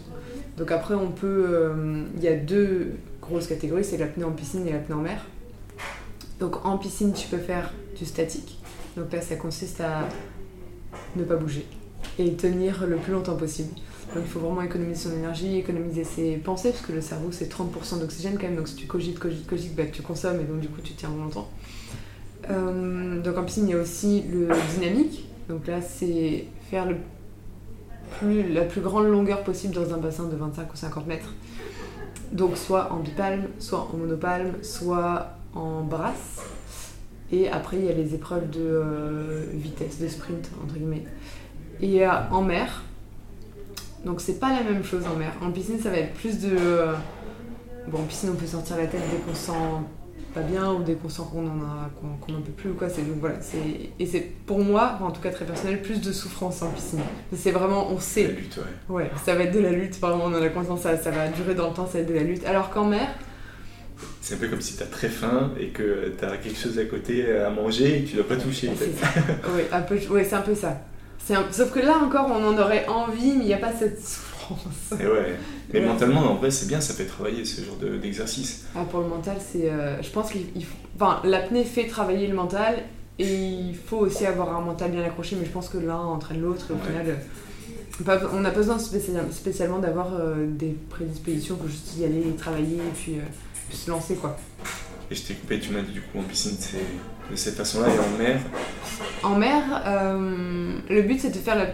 Donc 0.58 0.72
après, 0.72 0.96
on 0.96 1.12
peut... 1.12 1.46
Euh, 1.50 2.04
il 2.16 2.24
y 2.24 2.28
a 2.28 2.36
deux 2.36 2.94
grosses 3.22 3.48
catégories, 3.48 3.84
c'est 3.84 3.98
l'apnée 3.98 4.24
en 4.24 4.32
piscine 4.32 4.68
et 4.68 4.72
l'apnée 4.72 4.96
en 4.96 5.02
mer. 5.02 5.26
Donc 6.40 6.66
en 6.66 6.78
piscine, 6.78 7.14
tu 7.14 7.28
peux 7.28 7.38
faire 7.38 7.74
du 7.98 8.06
statique. 8.06 8.60
Donc 8.96 9.12
là, 9.12 9.22
ça 9.22 9.36
consiste 9.36 9.82
à 9.82 10.08
ne 11.16 11.24
pas 11.24 11.36
bouger 11.36 11.66
et 12.18 12.34
tenir 12.34 12.88
le 12.88 12.96
plus 12.96 13.12
longtemps 13.12 13.36
possible. 13.36 13.74
Donc 14.14 14.24
il 14.26 14.30
faut 14.30 14.40
vraiment 14.40 14.62
économiser 14.62 15.10
son 15.10 15.16
énergie, 15.16 15.58
économiser 15.58 16.04
ses 16.04 16.38
pensées, 16.38 16.72
parce 16.72 16.82
que 16.82 16.92
le 16.92 17.02
cerveau 17.02 17.32
c'est 17.32 17.52
30% 17.52 18.00
d'oxygène 18.00 18.38
quand 18.38 18.48
même, 18.48 18.56
donc 18.56 18.68
si 18.68 18.76
tu 18.76 18.88
cogites, 18.88 19.20
cogites, 19.20 19.46
cogites, 19.46 19.76
bah, 19.76 19.84
tu 19.92 20.02
consommes 20.02 20.40
et 20.40 20.44
donc 20.44 20.60
du 20.60 20.68
coup 20.68 20.82
tu 20.82 20.94
tiens 20.94 21.10
longtemps. 21.10 21.50
Euh, 22.50 23.22
donc 23.22 23.38
en 23.38 23.44
piscine 23.44 23.68
il 23.68 23.72
y 23.72 23.74
a 23.76 23.82
aussi 23.82 24.24
le 24.32 24.48
dynamique, 24.74 25.28
donc 25.48 25.68
là 25.68 25.82
c'est 25.82 26.46
faire 26.72 26.88
la 28.24 28.62
plus 28.64 28.82
grande 28.82 29.08
longueur 29.08 29.44
possible 29.44 29.76
dans 29.76 29.94
un 29.94 29.98
bassin 29.98 30.26
de 30.26 30.36
25 30.36 30.74
ou 30.74 30.76
50 30.76 31.08
mètres. 31.08 31.34
Donc 32.32 32.58
soit 32.58 32.92
en 32.92 32.98
bipalme, 32.98 33.48
soit 33.60 33.90
en 33.94 33.98
monopalme, 33.98 34.54
soit 34.64 35.38
en 35.54 35.82
brasse. 35.82 36.42
Et 37.32 37.50
après, 37.50 37.78
il 37.78 37.86
y 37.86 37.90
a 37.90 37.94
les 37.94 38.16
épreuves 38.16 38.50
de 38.50 38.60
euh, 38.60 39.46
vitesse, 39.54 40.00
de 40.00 40.08
sprint, 40.08 40.50
entre 40.64 40.76
guillemets. 40.76 41.06
Et 41.82 42.06
euh, 42.06 42.12
en 42.32 42.42
mer, 42.42 42.84
donc 44.06 44.22
c'est 44.22 44.40
pas 44.40 44.52
la 44.52 44.64
même 44.64 44.84
chose 44.84 45.04
en 45.06 45.16
mer. 45.16 45.32
En 45.42 45.52
piscine, 45.52 45.80
ça 45.80 45.90
va 45.90 45.98
être 45.98 46.14
plus 46.14 46.40
de... 46.40 46.56
Euh, 46.58 46.94
bon, 47.88 48.00
en 48.00 48.04
piscine, 48.04 48.30
on 48.34 48.36
peut 48.36 48.48
sortir 48.48 48.78
la 48.78 48.88
tête 48.88 49.02
dès 49.12 49.18
qu'on 49.18 49.36
sent 49.36 49.52
pas 50.34 50.42
bien 50.42 50.72
ou 50.74 50.84
dès 50.84 50.94
qu'on 50.94 51.10
sent 51.10 51.24
qu'on 51.32 51.46
en 51.46 51.62
a 51.64 51.90
qu'on 52.00 52.32
n'en 52.32 52.42
peut 52.42 52.52
plus 52.52 52.70
ou 52.70 52.74
quoi 52.76 52.88
c'est 52.88 53.02
donc 53.02 53.18
voilà 53.20 53.42
c'est 53.42 53.58
et 53.98 54.06
c'est 54.06 54.20
pour 54.46 54.60
moi 54.60 55.00
en 55.02 55.10
tout 55.10 55.22
cas 55.22 55.32
très 55.32 55.44
personnel 55.44 55.82
plus 55.82 56.02
de 56.02 56.12
souffrance 56.12 56.62
en 56.62 56.70
piscine 56.70 57.00
c'est 57.36 57.50
vraiment 57.50 57.92
on 57.92 58.00
sait 58.00 58.28
la 58.28 58.30
lutte 58.34 58.58
ouais. 58.90 58.96
ouais 58.96 59.12
ça 59.26 59.34
va 59.34 59.46
être 59.46 59.54
de 59.54 59.60
la 59.60 59.72
lutte 59.72 60.00
vraiment 60.00 60.26
on 60.26 60.36
en 60.36 60.42
a 60.44 60.50
conscience 60.50 60.82
ça, 60.82 60.98
ça 61.00 61.10
va 61.10 61.30
durer 61.30 61.56
dans 61.56 61.70
le 61.70 61.74
temps 61.74 61.88
ça 61.88 61.94
va 61.94 62.00
être 62.02 62.10
de 62.10 62.14
la 62.14 62.22
lutte 62.22 62.46
alors 62.46 62.70
qu'en 62.70 62.86
mer 62.86 63.08
c'est 64.22 64.36
un 64.36 64.38
peu 64.38 64.48
comme 64.48 64.62
si 64.62 64.76
tu 64.76 64.84
as 64.84 64.86
très 64.86 65.10
faim 65.10 65.52
et 65.60 65.70
que 65.70 66.14
tu 66.18 66.26
as 66.26 66.38
quelque 66.38 66.60
chose 66.60 66.78
à 66.78 66.86
côté 66.86 67.36
à 67.36 67.50
manger 67.50 67.98
et 67.98 68.04
que 68.04 68.10
tu 68.10 68.16
dois 68.16 68.28
pas 68.28 68.38
toucher. 68.38 68.70
Oui, 69.56 69.64
un 69.72 69.82
peu, 69.82 69.98
ouais, 70.10 70.24
c'est 70.24 70.36
un 70.36 70.42
peu 70.42 70.56
ça. 70.56 70.80
Sauf 71.52 71.72
que 71.72 71.80
là 71.80 71.98
encore, 71.98 72.28
on 72.30 72.44
en 72.46 72.58
aurait 72.58 72.88
envie, 72.88 73.34
mais 73.34 73.44
il 73.44 73.48
n'y 73.48 73.54
a 73.54 73.58
pas 73.58 73.74
cette 73.74 74.00
souffrance. 74.00 75.00
Et 75.00 75.06
ouais. 75.06 75.36
Mais 75.74 75.82
mentalement, 75.82 76.32
en 76.32 76.36
vrai, 76.36 76.50
c'est 76.52 76.68
bien, 76.68 76.82
ça 76.82 76.94
fait 76.94 77.06
travailler 77.06 77.46
ce 77.46 77.62
genre 77.62 77.76
d'exercice. 78.02 78.66
ah, 78.76 78.86
pour 78.90 79.02
le 79.02 79.08
mental, 79.08 79.38
c'est. 79.40 79.70
Euh, 79.70 80.02
je 80.02 80.10
pense 80.10 80.32
qu'il 80.32 80.66
faut. 80.66 80.76
Enfin, 80.96 81.22
l'apnée 81.24 81.64
fait 81.64 81.88
travailler 81.88 82.28
le 82.28 82.36
mental 82.36 82.84
et 83.20 83.34
il 83.34 83.76
faut 83.76 83.98
aussi 83.98 84.26
avoir 84.26 84.56
un 84.56 84.62
mental 84.62 84.92
bien 84.92 85.04
accroché, 85.04 85.38
mais 85.40 85.46
je 85.46 85.52
pense 85.52 85.70
que 85.70 85.78
l'un 85.78 85.98
entraîne 85.98 86.42
l'autre 86.42 86.66
et 86.70 86.74
au 86.74 86.78
final. 86.78 87.06
Euh, 87.08 87.16
on 88.34 88.40
n'a 88.40 88.52
pas 88.52 88.60
besoin 88.60 88.80
spécialement 88.80 89.80
d'avoir 89.80 90.14
euh, 90.14 90.48
des 90.48 90.74
prédispositions, 90.90 91.58
que 91.58 91.68
juste 91.68 91.98
y 91.98 92.06
aller, 92.06 92.24
travailler 92.38 92.78
et 92.78 92.94
puis, 92.96 93.18
se 93.72 93.90
lancer 93.90 94.16
quoi. 94.16 94.38
Et 95.12 95.16
je 95.16 95.24
t'ai 95.24 95.34
coupé, 95.34 95.60
tu 95.60 95.72
m'as 95.74 95.82
dit 95.82 95.92
du 95.92 96.02
coup 96.02 96.20
en 96.20 96.24
piscine, 96.24 96.56
c'est 96.58 96.78
de 97.30 97.36
cette 97.36 97.56
façon-là 97.56 97.88
et 97.90 98.00
en 98.00 98.18
mer 98.18 98.40
En 99.24 99.36
mer, 99.36 99.64
le 100.90 101.02
but 101.02 101.20
c'est 101.20 101.30
de 101.30 101.38
faire 101.38 101.56
la 101.56 101.68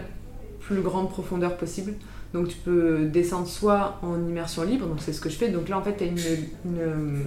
plus 0.60 0.82
grande 0.82 1.10
profondeur 1.10 1.56
possible. 1.56 1.94
Donc 2.34 2.48
tu 2.48 2.56
peux 2.56 3.06
descendre 3.06 3.46
soit 3.46 3.98
en 4.02 4.20
immersion 4.28 4.62
libre, 4.64 4.86
donc 4.86 4.98
c'est 5.00 5.12
ce 5.12 5.20
que 5.20 5.30
je 5.30 5.36
fais. 5.36 5.48
Donc 5.48 5.68
là 5.68 5.78
en 5.78 5.82
fait 5.82 5.96
tu 5.96 6.04
as 6.04 6.06
une, 6.06 6.18
une, 6.64 7.22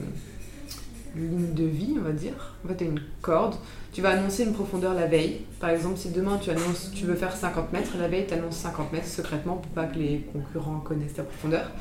ligne 1.16 1.54
de 1.54 1.64
vie, 1.64 1.96
on 1.98 2.04
va 2.04 2.12
dire. 2.12 2.56
En 2.64 2.68
fait 2.68 2.78
tu 2.78 2.84
as 2.84 2.88
une 2.88 3.02
corde. 3.22 3.56
Tu 3.92 4.02
vas 4.02 4.10
annoncer 4.10 4.44
une 4.44 4.54
profondeur 4.54 4.94
la 4.94 5.08
veille. 5.08 5.42
Par 5.60 5.72
exemple, 5.72 5.98
si 5.98 6.12
demain 6.12 6.38
tu 6.40 6.52
annonces 6.52 6.92
tu 6.94 7.06
veux 7.06 7.16
faire 7.16 7.36
50 7.36 7.74
mètres, 7.74 7.94
la 8.00 8.08
veille 8.08 8.28
tu 8.28 8.34
annonces 8.36 8.58
50 8.58 8.94
mètres 8.94 9.08
secrètement 9.08 9.56
pour 9.56 9.72
pas 9.72 9.86
que 9.86 9.98
les 9.98 10.28
concurrents 10.32 10.80
connaissent 10.80 11.16
ta 11.16 11.24
profondeur. 11.24 11.72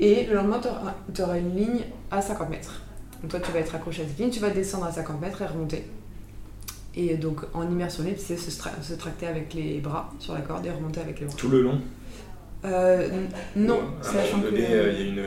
Et 0.00 0.26
le 0.26 0.34
lendemain 0.34 0.60
tu 1.14 1.22
auras, 1.22 1.38
une 1.38 1.56
ligne 1.56 1.84
à 2.10 2.20
50 2.20 2.50
mètres. 2.50 2.82
Donc 3.24 3.30
toi 3.30 3.40
tu 3.40 3.52
vas 3.52 3.60
être 3.60 3.74
accroché 3.74 4.02
à 4.02 4.04
cette 4.06 4.18
ligne, 4.18 4.28
tu 4.28 4.40
vas 4.40 4.50
descendre 4.50 4.84
à 4.84 4.92
50 4.92 5.18
mètres 5.18 5.40
et 5.40 5.46
remonter. 5.46 5.84
Et 6.94 7.16
donc 7.16 7.40
en 7.54 7.62
immersion 7.70 8.04
libre, 8.04 8.18
c'est 8.18 8.36
se, 8.36 8.50
se, 8.50 8.92
tracter 8.92 9.26
avec 9.26 9.54
les 9.54 9.80
bras 9.80 10.12
sur 10.18 10.34
la 10.34 10.42
corde 10.42 10.66
et 10.66 10.70
remonter 10.70 11.00
avec 11.00 11.20
les 11.20 11.24
bras. 11.24 11.34
Tout 11.34 11.48
le 11.48 11.62
long 11.62 11.80
euh, 12.66 13.08
non, 13.56 13.80
un 14.02 14.36
moment 14.36 14.42
donné, 14.42 14.66
euh, 14.70 14.92
il 14.92 14.98
y 14.98 15.02
a 15.02 15.10
une. 15.10 15.22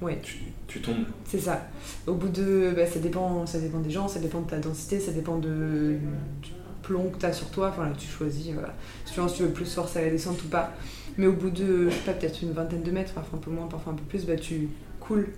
Ouais. 0.00 0.18
Tu, 0.66 0.80
tombes. 0.80 1.04
C'est 1.24 1.40
ça. 1.40 1.68
Au 2.06 2.14
bout 2.14 2.30
de. 2.30 2.72
Bah, 2.74 2.86
ça, 2.86 3.00
dépend, 3.00 3.44
ça 3.44 3.58
dépend 3.58 3.80
des 3.80 3.90
gens, 3.90 4.08
ça 4.08 4.18
dépend 4.18 4.40
de 4.40 4.48
ta 4.48 4.58
densité, 4.58 4.98
ça 4.98 5.12
dépend 5.12 5.36
de, 5.36 5.96
du 6.40 6.50
plomb 6.82 7.10
que 7.10 7.18
tu 7.18 7.26
as 7.26 7.34
sur 7.34 7.50
toi. 7.50 7.68
Enfin, 7.68 7.84
là, 7.84 7.92
tu 7.98 8.08
choisis. 8.08 8.50
Voilà. 8.54 8.74
Si 9.04 9.12
tu 9.12 9.42
veux 9.42 9.50
plus 9.50 9.74
force 9.74 9.94
à 9.96 10.00
la 10.00 10.08
descente 10.08 10.42
ou 10.42 10.48
pas. 10.48 10.72
Mais 11.18 11.26
au 11.26 11.32
bout 11.32 11.50
de, 11.50 11.90
je 11.90 11.94
sais 11.94 12.00
pas, 12.06 12.12
peut-être 12.12 12.40
une 12.42 12.52
vingtaine 12.52 12.82
de 12.82 12.90
mètres, 12.90 13.12
parfois 13.12 13.38
un 13.38 13.42
peu 13.42 13.50
moins, 13.50 13.66
parfois 13.66 13.92
un 13.92 13.96
peu 13.96 14.04
plus, 14.04 14.24
bah, 14.24 14.36
tu 14.36 14.70
coules. 15.00 15.28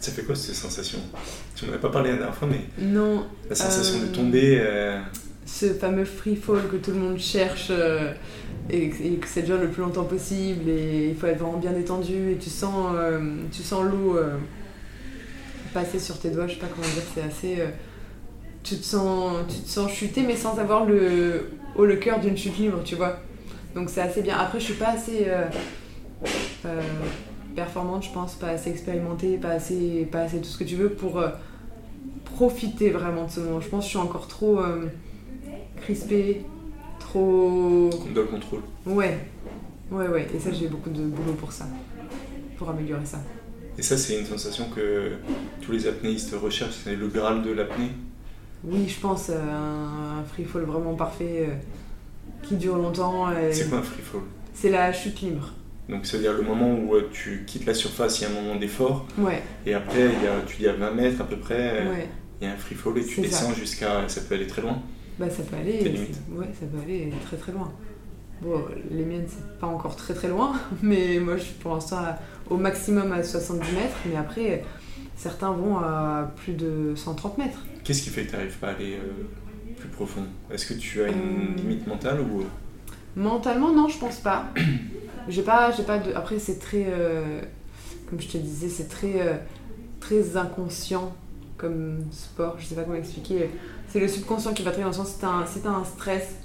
Ça 0.00 0.12
fait 0.12 0.22
quoi 0.22 0.34
cette 0.34 0.54
sensation? 0.54 0.98
Tu 1.54 1.66
m'en 1.66 1.74
as 1.74 1.78
pas 1.78 1.90
parlé 1.90 2.10
la 2.10 2.16
dernière 2.16 2.34
fois, 2.34 2.48
mais. 2.50 2.62
Non. 2.82 3.26
La 3.48 3.54
sensation 3.54 3.98
de 3.98 4.04
euh, 4.04 4.14
tomber. 4.14 5.02
ce 5.44 5.74
fameux 5.74 6.06
free 6.06 6.36
fall 6.36 6.68
que 6.70 6.76
tout 6.76 6.92
le 6.92 6.98
monde 6.98 7.18
cherche 7.18 7.68
euh, 7.70 8.12
et, 8.70 8.88
que 8.88 9.26
ça 9.26 9.42
dure 9.42 9.58
le 9.58 9.68
plus 9.68 9.82
longtemps 9.82 10.04
possible 10.04 10.70
et 10.70 11.08
il 11.08 11.16
faut 11.16 11.26
être 11.26 11.40
vraiment 11.40 11.58
bien 11.58 11.72
détendu 11.72 12.32
et 12.32 12.36
tu 12.36 12.48
sens, 12.48 12.92
euh, 12.94 13.18
tu 13.52 13.62
sens 13.62 13.84
l'eau 13.84 14.16
euh, 14.16 14.36
passer 15.74 15.98
sur 15.98 16.18
tes 16.18 16.30
doigts, 16.30 16.46
je 16.46 16.54
sais 16.54 16.60
pas 16.60 16.68
comment 16.68 16.86
dire, 16.86 17.02
c'est 17.14 17.22
assez. 17.22 17.64
tu, 18.62 18.76
te 18.76 18.84
sens, 18.84 19.44
tu 19.48 19.60
te 19.60 19.68
sens 19.68 19.90
chuter 19.92 20.22
mais 20.22 20.36
sans 20.36 20.58
avoir 20.58 20.86
le, 20.86 21.50
au 21.76 21.84
le 21.84 21.96
cœur 21.96 22.20
d'une 22.20 22.36
chute 22.36 22.56
libre, 22.56 22.80
tu 22.84 22.94
vois. 22.94 23.18
Donc 23.74 23.90
c'est 23.90 24.02
assez 24.02 24.22
bien. 24.22 24.38
Après, 24.38 24.58
je 24.60 24.64
suis 24.64 24.74
pas 24.74 24.92
assez 24.92 25.26
performante, 27.54 28.04
je 28.04 28.10
pense, 28.10 28.34
pas 28.34 28.48
assez 28.48 28.70
expérimentée, 28.70 29.36
pas 29.36 29.50
assez, 29.50 30.08
pas 30.10 30.20
assez 30.20 30.38
tout 30.38 30.48
ce 30.48 30.58
que 30.58 30.64
tu 30.64 30.76
veux 30.76 30.90
pour 30.90 31.22
profiter 32.24 32.90
vraiment 32.90 33.26
de 33.26 33.30
ce 33.30 33.40
moment. 33.40 33.60
Je 33.60 33.68
pense 33.68 33.84
que 33.84 33.86
je 33.86 33.90
suis 33.90 33.98
encore 33.98 34.28
trop 34.28 34.60
crispé, 35.80 36.42
trop. 36.98 37.90
Dans 38.14 38.20
le 38.20 38.26
contrôle. 38.26 38.60
Ouais, 38.86 39.18
ouais, 39.90 40.08
ouais. 40.08 40.28
Et 40.34 40.38
ça, 40.38 40.50
j'ai 40.52 40.68
beaucoup 40.68 40.90
de 40.90 41.02
boulot 41.02 41.34
pour 41.34 41.52
ça, 41.52 41.66
pour 42.56 42.70
améliorer 42.70 43.04
ça. 43.04 43.18
Et 43.78 43.82
ça, 43.82 43.96
c'est 43.96 44.18
une 44.18 44.26
sensation 44.26 44.68
que 44.74 45.12
tous 45.60 45.72
les 45.72 45.86
apnéistes 45.86 46.34
recherchent, 46.40 46.80
c'est 46.84 46.96
le 46.96 47.08
graal 47.08 47.42
de 47.42 47.50
l'apnée 47.50 47.90
Oui, 48.64 48.88
je 48.88 49.00
pense, 49.00 49.30
euh, 49.30 49.40
un, 49.40 50.22
free 50.24 50.44
fall 50.44 50.62
vraiment 50.62 50.94
parfait 50.94 51.48
euh, 51.48 51.54
qui 52.42 52.56
dure 52.56 52.76
longtemps. 52.76 53.28
C'est 53.50 53.68
quoi 53.68 53.78
un 53.78 53.82
free 53.82 54.02
fall 54.02 54.20
C'est 54.54 54.70
la 54.70 54.92
chute 54.92 55.20
libre. 55.22 55.52
Donc, 55.90 56.06
c'est-à-dire 56.06 56.32
le 56.32 56.42
moment 56.42 56.72
où 56.72 56.94
euh, 56.94 57.10
tu 57.12 57.44
quittes 57.46 57.66
la 57.66 57.74
surface, 57.74 58.20
il 58.20 58.22
y 58.22 58.26
a 58.26 58.30
un 58.30 58.40
moment 58.40 58.56
d'effort. 58.56 59.06
Ouais. 59.18 59.42
Et 59.66 59.74
après, 59.74 60.06
il 60.06 60.24
y 60.24 60.26
a, 60.26 60.40
tu 60.46 60.58
dis 60.58 60.68
à 60.68 60.72
20 60.72 60.92
mètres 60.92 61.20
à 61.20 61.24
peu 61.24 61.36
près, 61.36 61.84
il 62.40 62.46
y 62.46 62.50
a 62.50 62.54
un 62.54 62.56
free 62.56 62.74
fall 62.74 62.96
et 62.98 63.04
tu 63.04 63.20
descends 63.20 63.52
jusqu'à. 63.52 64.08
Ça 64.08 64.20
peut 64.22 64.36
aller 64.36 64.46
très 64.46 64.62
loin. 64.62 64.80
Bah, 65.18 65.28
ça 65.28 65.42
peut 65.42 65.56
aller. 65.56 65.82
Ouais, 66.30 66.46
ça 66.58 66.66
peut 66.66 66.80
aller 66.82 67.12
très 67.26 67.36
très 67.36 67.52
loin. 67.52 67.70
Bon, 68.40 68.64
les 68.90 69.04
miennes, 69.04 69.26
c'est 69.28 69.58
pas 69.58 69.66
encore 69.66 69.96
très 69.96 70.14
très 70.14 70.28
loin, 70.28 70.54
mais 70.82 71.18
moi, 71.18 71.36
je 71.36 71.42
suis 71.42 71.54
pour 71.54 71.74
l'instant 71.74 71.98
au 72.48 72.56
maximum 72.56 73.12
à 73.12 73.22
70 73.22 73.72
mètres, 73.72 73.96
mais 74.08 74.16
après, 74.16 74.64
certains 75.14 75.52
vont 75.52 75.76
à 75.76 76.32
plus 76.36 76.54
de 76.54 76.94
130 76.96 77.36
mètres. 77.36 77.58
Qu'est-ce 77.84 78.02
qui 78.02 78.08
fait 78.08 78.24
que 78.24 78.30
tu 78.30 78.36
n'arrives 78.36 78.56
pas 78.56 78.68
à 78.68 78.70
aller 78.70 78.94
euh, 78.94 79.26
plus 79.76 79.88
profond? 79.90 80.24
Est-ce 80.50 80.66
que 80.66 80.74
tu 80.74 81.02
as 81.02 81.08
une 81.08 81.52
euh, 81.52 81.56
limite 81.56 81.86
mentale 81.86 82.20
ou 82.20 82.44
Mentalement, 83.14 83.72
non, 83.72 83.88
je 83.88 83.98
pense 83.98 84.20
pas. 84.20 84.46
J'ai 85.30 85.42
pas, 85.42 85.70
j'ai 85.72 85.82
pas 85.82 85.98
de. 85.98 86.12
Après, 86.12 86.38
c'est 86.38 86.58
très, 86.58 86.86
euh, 86.88 87.40
comme 88.08 88.20
je 88.20 88.28
te 88.28 88.38
disais, 88.38 88.68
c'est 88.68 88.88
très, 88.88 89.42
très 90.00 90.36
inconscient 90.36 91.14
comme 91.56 92.04
sport. 92.10 92.56
Je 92.58 92.66
sais 92.66 92.74
pas 92.74 92.82
comment 92.82 92.96
expliquer 92.96 93.48
c'est 93.90 94.00
le 94.00 94.08
subconscient 94.08 94.54
qui 94.54 94.62
va 94.62 94.70
très 94.70 94.82
dans 94.82 94.88
le 94.88 94.94
sens 94.94 95.08
si 95.08 95.18
t'as 95.18 95.28
un, 95.28 95.80
un 95.80 95.84
stress, 95.84 96.36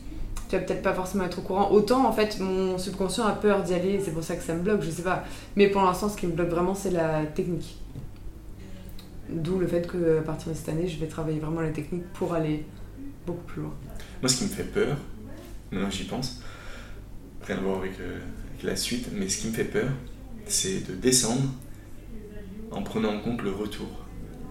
tu 0.50 0.56
vas 0.56 0.62
peut-être 0.64 0.82
pas 0.82 0.94
forcément 0.94 1.26
être 1.26 1.40
au 1.40 1.42
courant. 1.42 1.72
Autant 1.72 2.08
en 2.08 2.12
fait, 2.12 2.40
mon 2.40 2.78
subconscient 2.78 3.26
a 3.26 3.34
peur 3.34 3.62
d'y 3.64 3.74
aller, 3.74 4.02
c'est 4.04 4.12
pour 4.12 4.24
ça 4.24 4.36
que 4.36 4.44
ça 4.44 4.56
me 4.56 4.62
bloque, 4.62 4.82
je 4.82 4.90
sais 4.90 5.04
pas. 5.04 5.24
Mais 5.56 5.70
pour 5.70 5.84
l'instant, 5.84 6.10
ce 6.10 6.18
qui 6.18 6.26
me 6.26 6.32
bloque 6.32 6.50
vraiment, 6.50 6.74
c'est 6.74 6.90
la 6.90 7.26
technique. 7.26 7.80
D'où 9.30 9.60
le 9.60 9.68
fait 9.68 9.88
que 9.88 10.20
à 10.20 10.22
partir 10.22 10.52
de 10.52 10.58
cette 10.58 10.70
année, 10.70 10.88
je 10.88 11.00
vais 11.00 11.08
travailler 11.08 11.40
vraiment 11.40 11.62
la 11.62 11.70
technique 11.70 12.12
pour 12.14 12.34
aller 12.34 12.66
beaucoup 13.28 13.44
plus 13.44 13.62
loin. 13.62 13.74
Moi, 14.22 14.30
ce 14.30 14.38
qui 14.38 14.44
me 14.46 14.50
fait 14.50 14.64
peur, 14.64 14.98
maintenant 15.72 15.90
j'y 15.90 16.06
pense, 16.06 16.42
rien 17.44 17.58
à 17.58 17.62
voir 17.62 17.78
avec, 17.80 18.00
euh, 18.00 18.20
la 18.66 18.76
suite, 18.76 19.08
mais 19.14 19.30
ce 19.30 19.40
qui 19.40 19.48
me 19.48 19.54
fait 19.54 19.64
peur, 19.64 19.90
c'est 20.46 20.88
de 20.88 20.94
descendre 20.94 21.44
en 22.72 22.82
prenant 22.82 23.14
en 23.14 23.20
compte 23.20 23.42
le 23.42 23.52
retour. 23.52 23.88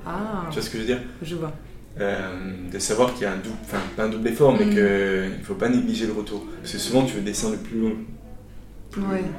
Ah. 0.07 0.47
Tu 0.49 0.55
vois 0.55 0.63
ce 0.63 0.71
que 0.71 0.79
je 0.79 0.83
veux 0.83 0.89
dire? 0.89 1.01
Je 1.23 1.37
vois. 1.37 1.53
Euh, 2.01 2.53
de 2.73 2.79
savoir 2.81 3.15
qu'il 3.15 3.23
y 3.23 3.27
a 3.27 3.33
un 3.33 3.37
double, 3.37 3.57
enfin 3.63 3.79
pas 3.97 4.05
un 4.05 4.09
double 4.09 4.27
effort, 4.29 4.57
mais 4.59 4.67
mm. 4.67 4.71
qu'il 4.71 5.39
ne 5.39 5.45
faut 5.45 5.55
pas 5.55 5.69
négliger 5.69 6.07
le 6.07 6.13
retour. 6.13 6.45
Parce 6.61 6.73
que 6.73 6.79
souvent 6.79 7.05
tu 7.05 7.15
veux 7.15 7.21
descendre 7.21 7.55
le 7.55 7.61
plus, 7.61 7.95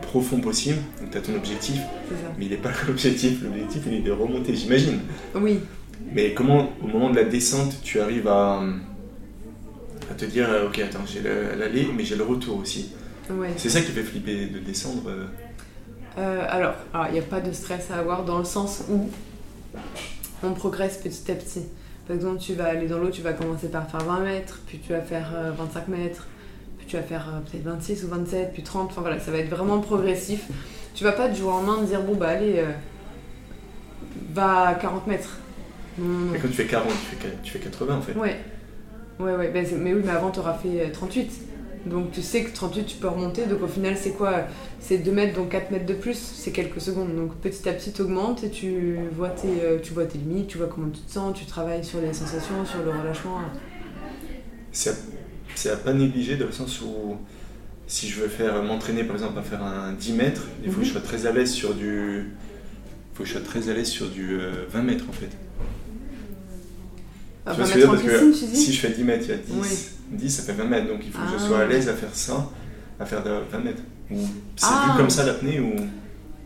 profond 0.01 0.39
possible, 0.39 0.79
donc 1.01 1.11
tu 1.11 1.17
as 1.17 1.21
ton 1.21 1.35
objectif, 1.35 1.79
mais 2.37 2.45
il 2.45 2.51
n'est 2.51 2.57
pas 2.57 2.71
l'objectif, 2.87 3.43
l'objectif 3.43 3.83
il 3.87 3.93
est 3.95 4.01
de 4.01 4.11
remonter, 4.11 4.55
j'imagine. 4.55 4.99
Oui. 5.35 5.59
Mais 6.13 6.33
comment 6.33 6.71
au 6.81 6.87
moment 6.87 7.09
de 7.09 7.15
la 7.15 7.23
descente 7.25 7.81
tu 7.83 7.99
arrives 7.99 8.27
à, 8.27 8.61
à 10.09 10.13
te 10.13 10.25
dire, 10.25 10.49
euh, 10.49 10.67
ok 10.67 10.79
attends, 10.79 11.05
j'ai 11.05 11.21
l'aller, 11.21 11.87
mais 11.95 12.05
j'ai 12.05 12.15
le 12.15 12.23
retour 12.23 12.59
aussi? 12.59 12.91
C'est 13.57 13.69
ça 13.69 13.81
qui 13.81 13.91
fait 13.91 14.03
flipper 14.03 14.47
de 14.47 14.59
descendre. 14.59 15.09
Euh. 16.17 16.45
alors, 16.49 16.75
il 17.09 17.13
n'y 17.13 17.19
a 17.19 17.23
pas 17.23 17.41
de 17.41 17.51
stress 17.51 17.91
à 17.91 17.97
avoir 17.97 18.23
dans 18.25 18.39
le 18.39 18.45
sens 18.45 18.83
où 18.89 19.09
on 20.43 20.51
progresse 20.51 20.97
petit 20.97 21.31
à 21.31 21.35
petit. 21.35 21.63
Par 22.07 22.15
exemple, 22.15 22.39
tu 22.39 22.53
vas 22.53 22.65
aller 22.65 22.87
dans 22.87 22.99
l'eau, 22.99 23.09
tu 23.09 23.21
vas 23.21 23.33
commencer 23.33 23.67
par 23.67 23.89
faire 23.89 24.03
20 24.03 24.19
mètres, 24.19 24.59
puis 24.67 24.79
tu 24.79 24.93
vas 24.93 25.01
faire 25.01 25.31
25 25.57 25.79
euh, 25.79 25.91
mètres, 25.91 26.27
puis 26.77 26.87
tu 26.87 26.95
vas 26.97 27.01
faire 27.01 27.27
euh, 27.29 27.39
peut-être 27.39 27.63
26 27.63 28.03
ou 28.03 28.07
27, 28.09 28.53
puis 28.53 28.63
30. 28.63 28.91
Enfin 28.91 29.01
voilà, 29.01 29.19
ça 29.19 29.31
va 29.31 29.39
être 29.39 29.49
vraiment 29.49 29.79
progressif. 29.79 30.45
Tu 30.93 31.03
vas 31.03 31.13
pas 31.13 31.27
du 31.27 31.39
jour 31.39 31.53
en 31.53 31.61
main 31.61 31.81
dire 31.81 32.01
bon 32.01 32.15
bah 32.15 32.29
allez, 32.29 32.59
euh, 32.59 32.71
va 34.33 34.67
à 34.67 34.75
40 34.75 35.07
mètres. 35.07 35.39
Mais 35.97 36.37
quand 36.39 36.47
tu 36.47 36.53
fais 36.53 36.65
40, 36.65 36.87
tu 36.89 37.15
fais, 37.15 37.33
tu 37.41 37.51
fais 37.51 37.59
80 37.59 37.95
en 37.95 38.01
fait. 38.01 38.13
Ouais. 38.13 38.37
Ouais, 39.19 39.33
ouais. 39.33 39.49
Ben, 39.49 39.65
mais 39.79 39.93
oui, 39.93 40.01
mais 40.03 40.11
avant, 40.11 40.29
tu 40.29 40.39
auras 40.39 40.53
fait 40.55 40.91
38. 40.91 41.31
Donc 41.85 42.11
tu 42.11 42.21
sais 42.21 42.43
que 42.43 42.53
38, 42.53 42.85
tu 42.85 42.97
peux 42.97 43.07
remonter. 43.07 43.45
Donc 43.45 43.61
au 43.61 43.67
final, 43.67 43.95
c'est 43.97 44.11
quoi? 44.11 44.45
C'est 44.79 44.97
2 44.97 45.11
mètres, 45.11 45.35
donc 45.35 45.49
4 45.49 45.71
mètres 45.71 45.85
de 45.85 45.93
plus, 45.93 46.17
c'est 46.17 46.51
quelques 46.51 46.81
secondes. 46.81 47.15
Donc 47.15 47.35
petit 47.35 47.67
à 47.69 47.73
petit, 47.73 47.91
tu 47.91 48.01
augmentes 48.01 48.43
et 48.43 48.49
tu 48.49 48.97
vois, 49.15 49.29
tes, 49.29 49.47
euh, 49.63 49.79
tu 49.81 49.93
vois 49.93 50.05
tes 50.05 50.17
limites, 50.17 50.47
tu 50.47 50.57
vois 50.57 50.67
comment 50.67 50.89
tu 50.89 51.01
te 51.01 51.11
sens, 51.11 51.37
tu 51.37 51.45
travailles 51.45 51.83
sur 51.83 52.01
les 52.01 52.13
sensations, 52.13 52.65
sur 52.65 52.83
le 52.83 52.91
relâchement. 52.91 53.39
C'est 54.71 55.69
à, 55.69 55.75
pas 55.77 55.93
négliger 55.93 56.35
dans 56.35 56.47
le 56.47 56.51
sens 56.51 56.81
où 56.81 57.17
si 57.87 58.09
je 58.09 58.21
veux 58.21 58.27
faire 58.27 58.63
m'entraîner 58.63 59.03
par 59.03 59.15
exemple 59.15 59.37
à 59.37 59.43
faire 59.43 59.63
un 59.63 59.93
10 59.93 60.13
mètres, 60.13 60.47
il 60.63 60.71
faut 60.71 60.79
que 60.79 60.85
je 60.85 60.89
mhm. 60.89 60.93
sois 60.93 61.01
très 61.01 61.27
à 61.27 61.31
l'aise 61.31 61.51
sur 61.51 61.75
du. 61.75 62.31
faut 63.13 63.23
que 63.23 63.29
je 63.29 63.33
sois 63.33 63.41
très 63.41 63.69
à 63.69 63.73
l'aise 63.73 63.87
sur 63.87 64.09
du 64.09 64.37
20 64.37 64.43
euh, 64.43 64.81
mètres 64.81 65.05
en 65.07 65.13
fait. 65.13 65.29
Ah, 67.45 67.53
tu 67.53 67.61
que 68.07 68.33
si 68.33 68.73
je 68.73 68.79
fais 68.79 68.89
10 68.89 69.03
mètres, 69.03 69.25
il 69.25 69.29
y 69.29 69.33
a 69.33 69.37
10. 69.37 69.94
10, 70.11 70.29
ça 70.29 70.43
fait 70.43 70.53
20 70.53 70.65
mètres, 70.65 70.87
donc 70.87 70.99
il 71.03 71.11
faut 71.11 71.19
que 71.19 71.33
je 71.33 71.43
sois 71.43 71.59
à 71.59 71.61
ah. 71.61 71.65
l'aise 71.65 71.89
à 71.89 71.93
faire 71.93 72.13
ça, 72.13 72.49
à 72.99 73.05
faire 73.05 73.21
20 73.23 73.59
mètres. 73.59 73.81
c'est 74.09 74.65
ah. 74.67 74.91
vu 74.91 74.97
comme 74.97 75.09
ça 75.09 75.25
l'apnée 75.25 75.59
ou? 75.59 75.73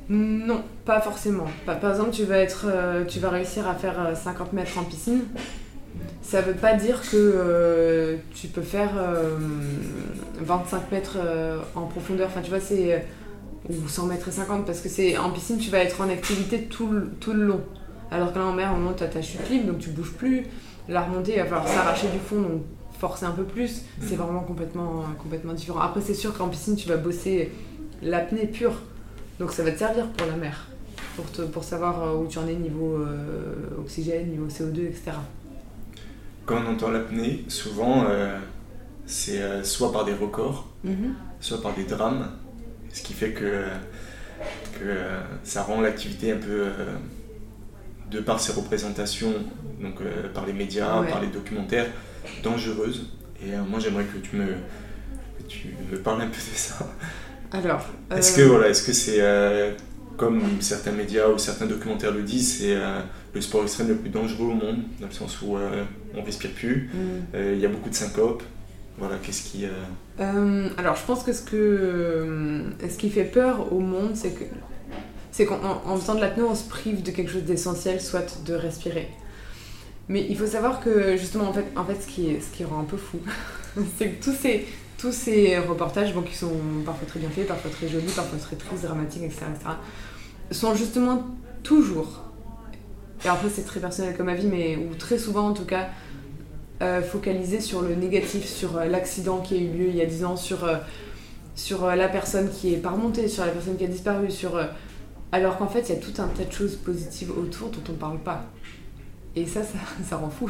Non, 0.10 0.64
pas 0.86 1.02
forcément. 1.02 1.46
Par 1.68 1.76
exemple, 1.88 2.10
tu 2.12 2.24
vas, 2.24 2.40
être, 2.40 2.66
euh, 2.68 3.06
tu 3.06 3.20
vas 3.20 3.30
réussir 3.30 3.68
à 3.68 3.76
faire 3.76 4.12
50 4.16 4.48
euh, 4.48 4.56
mètres 4.56 4.78
en 4.78 4.84
piscine. 4.84 5.22
Ça 6.24 6.42
veut 6.42 6.54
pas 6.54 6.74
dire 6.74 7.02
que 7.02 7.16
euh, 7.16 8.18
tu 8.34 8.48
peux 8.48 8.62
faire 8.62 8.92
25 10.42 10.92
mètres 10.92 11.18
en 11.76 11.84
profondeur. 11.84 12.28
Enfin, 12.28 12.42
tu 12.42 12.50
vois, 12.50 12.60
c'est. 12.60 13.06
ou 13.70 13.88
100 13.88 14.06
mètres 14.08 14.28
et 14.28 14.32
50, 14.32 14.66
parce 14.66 14.82
que 14.82 14.90
c'est 14.90 15.18
en 15.18 15.30
piscine, 15.32 15.58
tu 15.58 15.70
vas 15.70 15.80
être 15.80 16.02
en 16.02 16.10
activité 16.10 16.64
tout 16.64 16.88
le, 16.88 17.12
tout 17.20 17.34
le 17.34 17.44
long. 17.44 17.62
Alors 18.12 18.34
que 18.34 18.40
là, 18.40 18.46
en 18.46 18.54
mer, 18.54 18.72
au 18.74 18.78
moment 18.78 18.94
tu 18.94 19.04
as 19.04 19.08
ta 19.08 19.22
chute 19.22 19.48
libre, 19.50 19.68
donc 19.68 19.80
tu 19.80 19.90
bouges 19.90 20.14
plus. 20.14 20.46
La 20.88 21.02
remontée, 21.02 21.34
il 21.34 21.40
va 21.40 21.46
falloir 21.46 21.68
s'arracher 21.68 22.08
du 22.08 22.18
fond, 22.18 22.42
donc 22.42 22.62
forcer 23.00 23.26
un 23.26 23.32
peu 23.32 23.44
plus. 23.44 23.84
C'est 24.02 24.16
mm. 24.16 24.20
vraiment 24.20 24.42
complètement, 24.42 25.06
complètement 25.22 25.54
différent. 25.54 25.80
Après, 25.80 26.02
c'est 26.02 26.14
sûr 26.14 26.38
qu'en 26.38 26.50
piscine, 26.50 26.76
tu 26.76 26.88
vas 26.88 26.98
bosser 26.98 27.52
l'apnée 28.02 28.48
pure. 28.48 28.74
Donc 29.40 29.52
ça 29.54 29.64
va 29.64 29.72
te 29.72 29.80
servir 29.80 30.08
pour 30.08 30.28
la 30.28 30.36
mer, 30.36 30.68
pour, 31.16 31.32
te, 31.32 31.42
pour 31.44 31.64
savoir 31.64 32.04
euh, 32.04 32.16
où 32.16 32.28
tu 32.28 32.38
en 32.40 32.48
es 32.48 32.56
niveau 32.56 32.98
euh, 32.98 33.80
oxygène, 33.80 34.28
niveau 34.28 34.48
CO2, 34.48 34.88
etc. 34.88 35.12
Quand 36.46 36.58
on 36.66 36.74
entend 36.74 36.90
l'apnée, 36.90 37.46
souvent, 37.48 38.06
euh, 38.10 38.38
c'est 39.06 39.64
soit 39.64 39.92
par 39.94 40.04
des 40.04 40.14
records, 40.14 40.68
mm-hmm. 40.86 41.14
soit 41.40 41.62
par 41.62 41.74
des 41.74 41.86
drames, 41.86 42.28
ce 42.92 43.02
qui 43.02 43.14
fait 43.14 43.32
que, 43.32 43.66
que 44.80 44.98
ça 45.44 45.64
rend 45.64 45.80
l'activité 45.80 46.32
un 46.32 46.38
peu, 46.38 46.66
de 48.10 48.20
par 48.20 48.40
ses 48.40 48.52
représentations, 48.52 49.34
donc 49.80 50.02
par 50.34 50.48
les 50.48 50.54
médias, 50.54 51.04
par 51.04 51.22
les 51.22 51.28
documentaires, 51.28 51.88
dangereuse. 52.44 53.08
Et 53.46 53.54
euh, 53.54 53.64
moi, 53.68 53.80
j'aimerais 53.80 54.06
que 54.06 54.18
tu 54.18 54.36
me, 54.36 54.46
tu 55.48 55.70
me 55.92 55.98
parles 55.98 56.22
un 56.22 56.28
peu 56.28 56.34
de 56.34 56.56
ça. 56.56 56.88
Alors. 57.52 57.86
Est-ce 58.16 58.36
que 58.36 58.42
euh, 58.42 58.48
voilà, 58.48 58.70
est-ce 58.70 58.84
que 58.84 58.94
c'est 58.94 59.20
euh, 59.20 59.72
comme 60.18 60.42
certains 60.60 60.92
médias 60.92 61.28
ou 61.30 61.38
certains 61.38 61.66
documentaires 61.66 62.12
le 62.12 62.24
disent, 62.24 62.60
c'est 62.60 62.76
le 63.34 63.42
sport 63.42 63.64
extrême 63.64 63.88
le 63.88 63.96
plus 63.96 64.10
dangereux 64.10 64.48
au 64.48 64.54
monde, 64.54 64.80
dans 65.00 65.08
le 65.08 65.14
sens 65.14 65.42
où 65.42 65.56
on 66.16 66.24
respire 66.24 66.52
plus, 66.52 66.90
mm. 66.94 67.54
il 67.54 67.60
y 67.60 67.66
a 67.66 67.70
beaucoup 67.70 67.90
de 67.90 67.96
syncopes. 67.96 68.44
Voilà, 68.98 69.16
qu'est-ce 69.24 69.44
qui. 69.44 69.64
alors, 70.20 70.96
je 70.98 71.06
pense 71.06 71.24
que 71.24 71.32
ce, 71.32 71.42
que 71.42 72.64
ce 72.82 72.98
qui 72.98 73.10
fait 73.10 73.24
peur 73.24 73.72
au 73.72 73.80
monde, 73.80 74.12
c'est 74.16 74.32
que 74.32 74.44
c'est 75.32 75.46
qu'en 75.46 75.98
faisant 75.98 76.16
de 76.16 76.20
l'apnée, 76.20 76.44
on 76.44 76.54
se 76.54 76.68
prive 76.68 77.02
de 77.02 77.12
quelque 77.12 77.32
chose 77.32 77.44
d'essentiel, 77.44 78.02
soit 78.02 78.44
de 78.46 78.54
respirer. 78.56 79.08
Mais 80.10 80.26
il 80.28 80.36
faut 80.36 80.48
savoir 80.48 80.82
que 80.82 81.16
justement, 81.18 81.48
en 81.48 81.54
fait, 81.54 81.66
en 81.76 81.86
fait 81.86 82.02
ce, 82.02 82.08
qui 82.08 82.36
ce 82.42 82.56
qui 82.56 82.64
rend 82.66 82.80
un 82.80 82.84
peu 82.84 82.98
fou, 82.98 83.20
c'est 83.98 84.10
que 84.10 84.24
tous 84.24 84.34
ces, 84.34 84.66
tous 84.98 85.12
ces 85.12 85.60
reportages, 85.60 86.14
bon, 86.16 86.24
qui 86.24 86.36
sont 86.36 86.52
parfois 86.84 87.08
très 87.08 87.20
bien 87.20 87.30
faits, 87.30 87.48
parfois 87.48 87.70
très 87.70 87.88
jolis, 87.88 88.12
parfois 88.16 88.40
très 88.40 88.56
tristes, 88.56 88.84
dramatiques, 88.84 89.24
etc., 89.24 89.46
etc., 89.56 89.76
sont 90.52 90.74
justement 90.74 91.28
toujours, 91.62 92.24
et 93.24 93.28
après 93.28 93.50
c'est 93.50 93.62
très 93.62 93.80
personnel 93.80 94.18
comme 94.18 94.30
avis, 94.30 94.48
mais 94.48 94.78
ou 94.78 94.96
très 94.96 95.20
souvent 95.20 95.50
en 95.50 95.54
tout 95.54 95.66
cas, 95.66 95.90
focaliser 97.04 97.60
sur 97.60 97.84
le 97.84 97.94
négatif, 97.94 98.48
sur 98.48 98.80
l'accident 98.80 99.42
qui 99.42 99.54
a 99.54 99.58
eu 99.58 99.68
lieu 99.68 99.90
il 99.90 99.96
y 99.96 100.02
a 100.02 100.08
10 100.08 100.26
ans, 100.26 100.38
sur, 100.38 100.68
sur 101.54 101.86
la 101.86 102.08
personne 102.08 102.50
qui 102.50 102.74
est 102.74 102.78
pas 102.78 102.90
remontée, 102.90 103.28
sur 103.28 103.46
la 103.46 103.52
personne 103.52 103.78
qui 103.78 103.84
a 103.84 103.88
disparu, 103.88 104.32
sur... 104.32 104.60
alors 105.32 105.58
qu'en 105.58 105.68
fait, 105.68 105.82
il 105.82 105.90
y 105.90 105.98
a 105.98 106.02
tout 106.02 106.20
un 106.20 106.30
tas 106.30 106.46
de 106.46 106.52
choses 106.52 106.78
positives 106.78 107.30
autour 107.30 107.70
dont 107.70 107.84
on 107.90 107.92
ne 107.92 107.98
parle 107.98 108.20
pas. 108.20 108.46
Et 109.36 109.46
ça, 109.46 109.62
ça, 109.64 109.78
ça 110.10 110.18
rend 110.18 110.30
fou. 110.30 110.50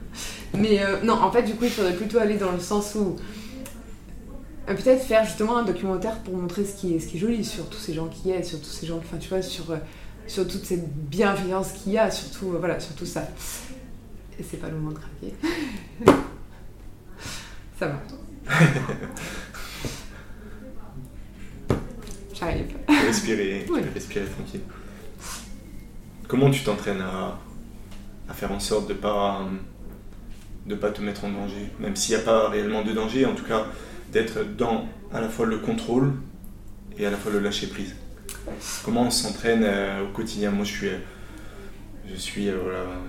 Mais 0.54 0.80
non, 1.04 1.14
en 1.14 1.30
fait, 1.30 1.42
du 1.42 1.54
coup, 1.54 1.64
il 1.64 1.70
faudrait 1.70 1.94
plutôt 1.94 2.18
aller 2.18 2.36
dans 2.36 2.52
le 2.52 2.60
sens 2.60 2.94
où 2.94 3.16
euh, 4.70 4.74
peut-être 4.74 5.02
faire 5.02 5.24
justement 5.24 5.56
un 5.58 5.64
documentaire 5.64 6.18
pour 6.18 6.36
montrer 6.36 6.64
ce 6.64 6.74
qui 6.74 6.94
est, 6.94 7.00
ce 7.00 7.08
qui 7.08 7.16
est 7.16 7.20
joli 7.20 7.44
sur 7.44 7.68
tous 7.68 7.78
ces 7.78 7.94
gens 7.94 8.06
qui 8.08 8.30
aident, 8.30 8.44
sur 8.44 8.60
tous 8.60 8.70
ces 8.70 8.86
gens, 8.86 8.98
enfin 8.98 9.16
tu 9.18 9.28
vois, 9.28 9.42
sur, 9.42 9.70
euh, 9.70 9.78
sur 10.26 10.46
toute 10.46 10.64
cette 10.64 10.88
bienveillance 11.08 11.72
qu'il 11.72 11.92
y 11.92 11.98
a, 11.98 12.10
surtout, 12.10 12.52
euh, 12.54 12.58
voilà, 12.58 12.78
sur 12.78 12.94
tout 12.94 13.06
ça. 13.06 13.26
Et 14.38 14.44
c'est 14.48 14.58
pas 14.58 14.68
le 14.68 14.76
moment 14.76 14.92
de 14.92 14.98
craquer. 14.98 15.34
ça 17.78 17.88
va. 17.88 18.00
J'arrive. 22.34 22.66
Respirer, 22.88 23.66
respirer 23.92 24.26
tranquille. 24.26 24.62
Comment 26.28 26.50
tu 26.50 26.62
t'entraînes 26.62 27.02
à, 27.02 27.38
à, 28.30 28.34
faire 28.34 28.52
en 28.52 28.60
sorte 28.60 28.88
de 28.88 28.94
pas 28.94 29.46
de 30.66 30.74
pas 30.74 30.90
te 30.90 31.00
mettre 31.00 31.24
en 31.24 31.30
danger, 31.30 31.70
même 31.80 31.96
s'il 31.96 32.14
n'y 32.14 32.22
a 32.22 32.24
pas 32.24 32.48
réellement 32.48 32.82
de 32.82 32.92
danger, 32.92 33.26
en 33.26 33.34
tout 33.34 33.44
cas 33.44 33.66
d'être 34.12 34.44
dans 34.56 34.86
à 35.12 35.20
la 35.20 35.28
fois 35.28 35.46
le 35.46 35.58
contrôle 35.58 36.12
et 36.98 37.06
à 37.06 37.10
la 37.10 37.16
fois 37.16 37.32
le 37.32 37.40
lâcher 37.40 37.66
prise. 37.66 37.94
Comment 38.84 39.04
on 39.04 39.10
s'entraîne 39.10 39.62
euh, 39.64 40.04
au 40.04 40.12
quotidien? 40.12 40.50
Moi, 40.50 40.64
je 40.64 40.70
suis, 40.70 40.88
je 42.08 42.16
suis 42.16 42.48
euh, 42.48 42.56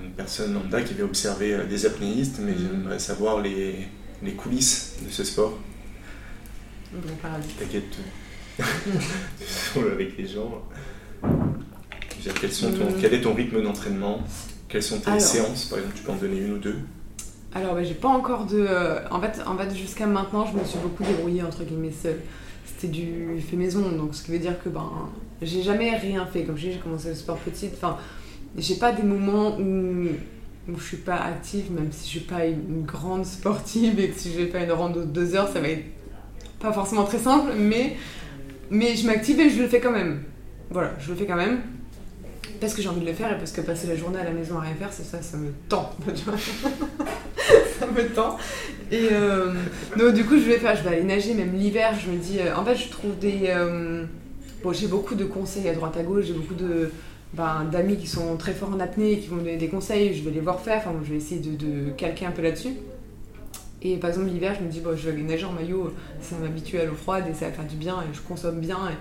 une 0.04 0.12
personne 0.12 0.54
lambda 0.54 0.82
qui 0.82 0.94
veut 0.94 1.04
observer 1.04 1.54
euh, 1.54 1.66
des 1.66 1.86
apnéistes, 1.86 2.40
mais 2.42 2.52
mm. 2.52 2.58
j'aimerais 2.58 3.00
savoir 3.00 3.42
les, 3.42 3.88
les, 4.24 4.34
coulisses 4.34 4.98
de 5.06 5.12
ce 5.12 5.24
sport. 5.24 5.58
T'inquiète, 7.60 7.98
avec 9.94 10.18
les 10.18 10.28
gens. 10.28 10.62
Quels 12.40 12.52
sont 12.52 12.72
ton, 12.72 12.92
mm. 12.92 13.02
Quel 13.02 13.14
est 13.14 13.22
ton 13.22 13.34
rythme 13.34 13.62
d'entraînement? 13.62 14.24
Quelles 14.72 14.84
sont 14.84 15.00
tes 15.00 15.20
séances 15.20 15.66
Par 15.66 15.80
exemple, 15.80 15.96
tu 15.98 16.04
peux 16.04 16.12
en 16.12 16.16
donner 16.16 16.40
une 16.40 16.54
ou 16.54 16.58
deux 16.58 16.78
alors, 17.54 17.74
bah, 17.74 17.84
j'ai 17.84 17.96
pas 17.96 18.08
encore 18.08 18.46
de. 18.46 18.66
Euh, 18.66 19.00
en 19.12 19.20
fait, 19.20 19.42
en 19.46 19.58
fait 19.58 19.76
jusqu'à 19.76 20.08
maintenant, 20.08 20.46
je 20.46 20.58
me 20.58 20.64
suis 20.64 20.80
beaucoup 20.80 21.04
débrouillée 21.04 21.44
entre 21.44 21.66
guillemets 21.66 21.92
seule. 21.92 22.20
C'était 22.66 22.88
du 22.88 23.42
fait 23.42 23.58
maison, 23.58 23.92
donc 23.92 24.16
ce 24.16 24.24
qui 24.24 24.32
veut 24.32 24.40
dire 24.40 24.62
que 24.64 24.70
ben, 24.70 24.90
j'ai 25.42 25.62
jamais 25.62 25.98
rien 25.98 26.26
fait. 26.26 26.44
Comme 26.44 26.58
je 26.58 26.68
dis, 26.68 26.74
j'ai 26.74 26.80
commencé 26.80 27.10
le 27.10 27.16
sport 27.16 27.38
petite. 27.40 27.74
Enfin, 27.74 27.98
j'ai 28.58 28.76
pas 28.76 28.94
des 28.94 29.04
moments 29.04 29.58
où, 29.60 30.08
où 30.70 30.80
je 30.80 30.84
suis 30.84 30.98
pas 30.98 31.18
active, 31.18 31.72
même 31.74 31.92
si 31.92 32.06
je 32.06 32.10
suis 32.10 32.20
pas 32.22 32.46
une, 32.46 32.84
grande 32.84 33.26
sportive 33.26 34.00
et 34.00 34.12
que 34.12 34.18
si 34.18 34.32
je 34.32 34.38
vais 34.38 34.46
pas 34.46 34.60
une 34.60 34.72
rando 34.72 35.02
de 35.02 35.06
deux 35.08 35.36
heures, 35.36 35.50
ça 35.52 35.60
va 35.60 35.68
être 35.68 35.84
pas 36.60 36.72
forcément 36.72 37.04
très 37.04 37.20
simple, 37.20 37.52
mais, 37.58 37.98
mais 38.70 38.96
je 38.96 39.06
m'active 39.08 39.42
et 39.42 39.50
je 39.50 39.62
le 39.62 39.68
fais 39.68 39.82
quand 39.82 39.92
même. 39.92 40.24
Voilà, 40.70 40.94
je 41.00 41.10
le 41.10 41.18
fais 41.18 41.26
quand 41.26 41.36
même 41.36 41.60
parce 42.62 42.76
que 42.76 42.82
j'ai 42.84 42.90
envie 42.90 43.02
de 43.02 43.08
le 43.08 43.14
faire 43.14 43.32
et 43.34 43.38
parce 43.38 43.52
que 43.52 43.62
passer 43.62 43.88
la 43.88 43.96
journée 43.96 44.20
à 44.20 44.24
la 44.24 44.32
maison 44.32 44.60
à 44.60 44.62
rien 44.62 44.76
faire, 44.76 44.94
c'est 44.94 45.04
ça, 45.04 45.22
ça 45.24 45.36
me 45.36 45.52
tend. 45.68 45.90
ça 47.80 47.88
me 47.88 48.08
tend. 48.14 48.38
Et 48.92 49.10
euh, 49.12 49.52
donc, 49.98 50.14
du 50.14 50.24
coup, 50.24 50.36
je 50.36 50.44
vais 50.44 50.60
faire, 50.60 50.76
je 50.76 50.88
aller 50.88 51.04
nager, 51.04 51.34
même 51.34 51.56
l'hiver. 51.56 51.94
Je 52.00 52.12
me 52.12 52.18
dis, 52.18 52.38
euh, 52.40 52.56
en 52.56 52.64
fait, 52.64 52.76
je 52.76 52.90
trouve 52.90 53.18
des. 53.18 53.46
Euh, 53.48 54.06
bon, 54.64 54.72
j'ai 54.74 54.86
beaucoup 54.86 55.16
de 55.16 55.26
conseils 55.26 55.68
à 55.70 55.74
droite 55.74 55.98
à 55.98 56.04
gauche, 56.04 56.26
j'ai 56.26 56.34
beaucoup 56.34 56.54
de. 56.54 56.92
Ben, 57.34 57.66
d'amis 57.72 57.96
qui 57.96 58.08
sont 58.08 58.36
très 58.36 58.52
forts 58.52 58.72
en 58.76 58.80
apnée, 58.80 59.18
qui 59.18 59.30
vont 59.30 59.38
me 59.38 59.44
donner 59.44 59.58
des 59.58 59.70
conseils, 59.70 60.14
je 60.14 60.22
vais 60.22 60.32
les 60.32 60.42
voir 60.42 60.60
faire, 60.60 60.80
enfin, 60.80 60.94
je 61.02 61.12
vais 61.12 61.16
essayer 61.16 61.40
de, 61.40 61.56
de 61.56 61.90
calquer 61.92 62.26
un 62.26 62.32
peu 62.32 62.42
là-dessus. 62.42 62.74
Et 63.82 63.96
par 63.96 64.10
exemple, 64.10 64.28
l'hiver, 64.28 64.54
je 64.60 64.66
me 64.66 64.70
dis, 64.70 64.82
bon, 64.82 64.96
je 64.98 65.06
vais 65.06 65.14
aller 65.14 65.24
nager 65.24 65.46
en 65.46 65.54
maillot, 65.54 65.94
ça 66.20 66.36
m'habitue 66.36 66.78
à 66.78 66.86
l'eau 66.86 66.94
froide 66.94 67.24
et 67.32 67.34
ça 67.34 67.46
va 67.46 67.54
faire 67.54 67.66
du 67.66 67.78
bien 67.78 68.02
et 68.02 68.14
je 68.14 68.20
consomme 68.20 68.60
bien. 68.60 68.78
Et 68.90 68.96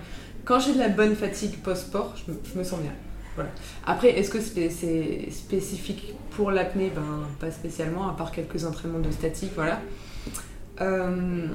quand 0.45 0.59
j'ai 0.59 0.73
de 0.73 0.79
la 0.79 0.87
bonne 0.87 1.13
fatigue 1.13 1.57
post-sport, 1.61 2.15
je 2.25 2.57
me 2.57 2.63
sens 2.63 2.79
bien. 2.79 2.93
Après, 3.85 4.09
est-ce 4.19 4.29
que 4.29 4.39
c'est 4.41 5.31
spécifique 5.31 6.13
pour 6.31 6.51
l'apnée? 6.51 6.91
Ben, 6.93 7.27
pas 7.39 7.51
spécialement, 7.51 8.09
à 8.09 8.13
part 8.13 8.31
quelques 8.31 8.65
entraînements 8.65 8.99
de 8.99 9.11
statique, 9.11 9.51
voilà. 9.55 9.81
Euh, 10.81 11.47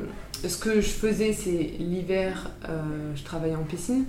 ce 0.46 0.56
que 0.56 0.80
je 0.80 0.88
faisais, 0.88 1.32
c'est 1.32 1.74
l'hiver, 1.78 2.50
euh, 2.68 3.12
je 3.14 3.22
travaillais 3.24 3.54
en 3.54 3.64
piscine. 3.64 4.04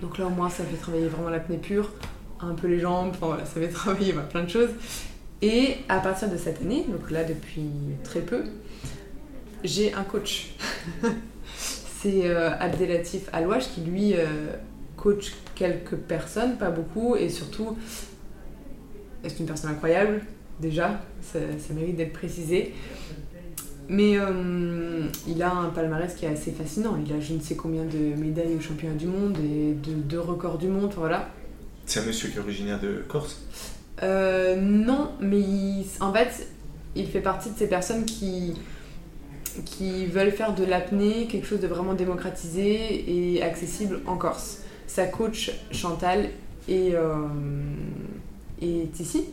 Donc 0.00 0.18
là, 0.18 0.26
au 0.26 0.30
moins, 0.30 0.50
ça 0.50 0.64
fait 0.64 0.76
travailler 0.76 1.08
vraiment 1.08 1.30
l'apnée 1.30 1.58
pure, 1.58 1.92
un 2.40 2.54
peu 2.54 2.68
les 2.68 2.80
jambes, 2.80 3.14
voilà, 3.20 3.44
ça 3.44 3.60
fait 3.60 3.68
travailler 3.72 4.12
bah, 4.12 4.26
plein 4.28 4.44
de 4.44 4.50
choses. 4.50 4.70
Et 5.42 5.76
à 5.88 6.00
partir 6.00 6.28
de 6.28 6.36
cette 6.36 6.60
année, 6.60 6.84
donc 6.88 7.10
là 7.10 7.24
depuis 7.24 7.70
très 8.04 8.20
peu, 8.20 8.44
j'ai 9.64 9.94
un 9.94 10.04
coach. 10.04 10.54
c'est 11.56 12.26
euh, 12.28 12.50
Abdelatif 12.58 13.28
Alouache 13.32 13.68
qui 13.74 13.82
lui 13.82 14.14
coach 15.00 15.32
quelques 15.54 15.96
personnes, 15.96 16.56
pas 16.56 16.70
beaucoup, 16.70 17.16
et 17.16 17.28
surtout, 17.28 17.76
c'est 19.26 19.40
une 19.40 19.46
personne 19.46 19.70
incroyable, 19.70 20.20
déjà, 20.60 21.00
ça, 21.22 21.38
mérite 21.74 21.96
d'être 21.96 22.12
précisé. 22.12 22.74
Mais 23.88 24.16
euh, 24.16 25.06
il 25.26 25.42
a 25.42 25.52
un 25.52 25.70
palmarès 25.70 26.14
qui 26.14 26.24
est 26.24 26.28
assez 26.28 26.52
fascinant. 26.52 26.96
Il 27.04 27.12
a 27.12 27.18
je 27.18 27.32
ne 27.32 27.40
sais 27.40 27.56
combien 27.56 27.84
de 27.84 28.14
médailles 28.20 28.54
au 28.56 28.60
championnat 28.60 28.94
du 28.94 29.06
monde 29.06 29.36
et 29.38 29.72
de 29.72 29.94
deux 29.94 30.20
records 30.20 30.58
du 30.58 30.68
monde, 30.68 30.92
voilà. 30.96 31.28
C'est 31.86 31.98
un 31.98 32.04
monsieur 32.04 32.28
qui 32.28 32.36
est 32.36 32.40
originaire 32.40 32.78
de 32.78 33.02
Corse? 33.08 33.40
Euh, 34.04 34.54
Non, 34.60 35.10
mais 35.20 35.42
en 35.98 36.12
fait, 36.12 36.46
il 36.94 37.08
fait 37.08 37.20
partie 37.20 37.50
de 37.50 37.56
ces 37.56 37.66
personnes 37.66 38.04
qui, 38.04 38.54
qui 39.64 40.06
veulent 40.06 40.30
faire 40.30 40.54
de 40.54 40.64
l'apnée 40.64 41.26
quelque 41.26 41.46
chose 41.48 41.60
de 41.60 41.66
vraiment 41.66 41.94
démocratisé 41.94 43.34
et 43.34 43.42
accessible 43.42 44.00
en 44.06 44.16
Corse 44.16 44.60
sa 44.90 45.06
coach 45.06 45.52
Chantal 45.70 46.30
est, 46.68 46.94
euh, 46.94 47.28
est 48.60 48.98
ici. 48.98 49.26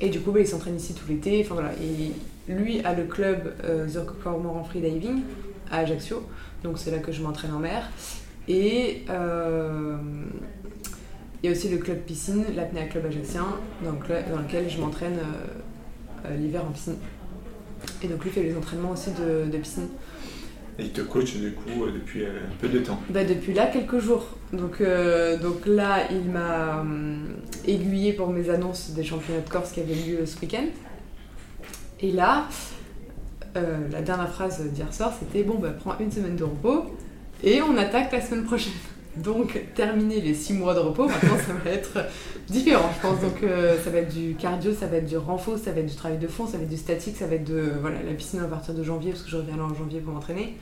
Et 0.00 0.10
du 0.10 0.20
coup, 0.20 0.30
bah, 0.30 0.38
il 0.38 0.46
s'entraîne 0.46 0.76
ici 0.76 0.94
tout 0.94 1.04
l'été. 1.08 1.42
Enfin, 1.44 1.54
voilà. 1.54 1.72
Et 1.82 2.12
lui 2.52 2.80
a 2.84 2.94
le 2.94 3.02
club 3.04 3.52
euh, 3.64 3.88
The 3.88 4.06
Cormoran 4.22 4.62
Freediving 4.62 5.22
à 5.72 5.78
Ajaccio. 5.78 6.22
Donc 6.62 6.78
c'est 6.78 6.92
là 6.92 6.98
que 6.98 7.10
je 7.10 7.20
m'entraîne 7.20 7.52
en 7.52 7.58
mer. 7.58 7.90
Et 8.46 9.02
euh, 9.10 9.96
il 11.42 11.46
y 11.46 11.48
a 11.48 11.52
aussi 11.52 11.68
le 11.68 11.78
club 11.78 11.98
piscine, 12.02 12.44
l'apnée 12.54 12.86
club 12.86 13.06
ajaccien, 13.06 13.46
dans, 13.82 13.92
dans 13.92 14.40
lequel 14.40 14.70
je 14.70 14.80
m'entraîne 14.80 15.18
euh, 16.26 16.36
l'hiver 16.36 16.64
en 16.64 16.70
piscine. 16.70 16.96
Et 18.04 18.06
donc 18.06 18.22
lui 18.22 18.30
fait 18.30 18.44
les 18.44 18.56
entraînements 18.56 18.92
aussi 18.92 19.10
de 19.10 19.58
piscine. 19.58 19.88
Et 20.78 20.84
il 20.84 20.90
te 20.90 21.02
coach 21.02 21.36
du 21.36 21.52
coup 21.52 21.84
euh, 21.84 21.92
depuis 21.92 22.24
euh, 22.24 22.30
un 22.50 22.56
peu 22.60 22.68
de 22.68 22.80
temps 22.80 23.00
bah, 23.08 23.24
Depuis 23.24 23.54
là, 23.54 23.66
quelques 23.66 23.98
jours. 23.98 24.26
Donc, 24.52 24.80
euh, 24.80 25.38
donc 25.38 25.66
là, 25.66 26.10
il 26.10 26.30
m'a 26.30 26.84
aiguillé 27.66 28.12
pour 28.12 28.28
mes 28.28 28.50
annonces 28.50 28.90
des 28.90 29.04
championnats 29.04 29.40
de 29.40 29.48
Corse 29.48 29.72
qui 29.72 29.80
avaient 29.80 29.94
lieu 29.94 30.26
ce 30.26 30.40
week-end. 30.40 30.66
Et 32.00 32.10
là, 32.10 32.48
la 33.54 34.02
dernière 34.02 34.30
phrase 34.30 34.60
d'hier 34.72 34.92
soir, 34.92 35.12
c'était 35.18 35.44
bon, 35.44 35.58
bah, 35.58 35.70
prends 35.70 35.96
une 36.00 36.10
semaine 36.10 36.36
de 36.36 36.42
repos 36.44 36.86
et 37.44 37.62
on 37.62 37.76
attaque 37.76 38.10
la 38.12 38.20
semaine 38.20 38.44
prochaine. 38.44 38.72
Donc, 39.16 39.60
terminer 39.74 40.20
les 40.20 40.34
six 40.34 40.52
mois 40.52 40.74
de 40.74 40.80
repos, 40.80 41.06
maintenant, 41.06 41.36
ça 41.46 41.52
va 41.52 41.70
être 41.70 41.98
différent, 42.48 42.90
je 42.96 43.08
pense. 43.08 43.20
Donc, 43.20 43.44
ça 43.84 43.90
va 43.90 43.98
être 43.98 44.14
du 44.14 44.34
cardio, 44.34 44.72
ça 44.72 44.86
va 44.86 44.96
être 44.96 45.06
du 45.06 45.16
renfort, 45.16 45.58
ça 45.58 45.72
va 45.72 45.80
être 45.80 45.86
du 45.86 45.94
travail 45.94 46.18
de 46.18 46.26
fond, 46.26 46.46
ça 46.46 46.56
va 46.56 46.64
être 46.64 46.70
du 46.70 46.76
statique, 46.76 47.16
ça 47.16 47.26
va 47.26 47.36
être 47.36 47.44
de 47.44 47.72
voilà, 47.80 48.02
la 48.02 48.12
piscine 48.14 48.40
à 48.40 48.46
partir 48.46 48.74
de 48.74 48.82
janvier, 48.82 49.12
parce 49.12 49.22
que 49.22 49.30
je 49.30 49.36
reviens 49.36 49.56
là 49.56 49.64
en 49.64 49.74
janvier 49.74 50.00
pour 50.00 50.12
m'entraîner. 50.12 50.56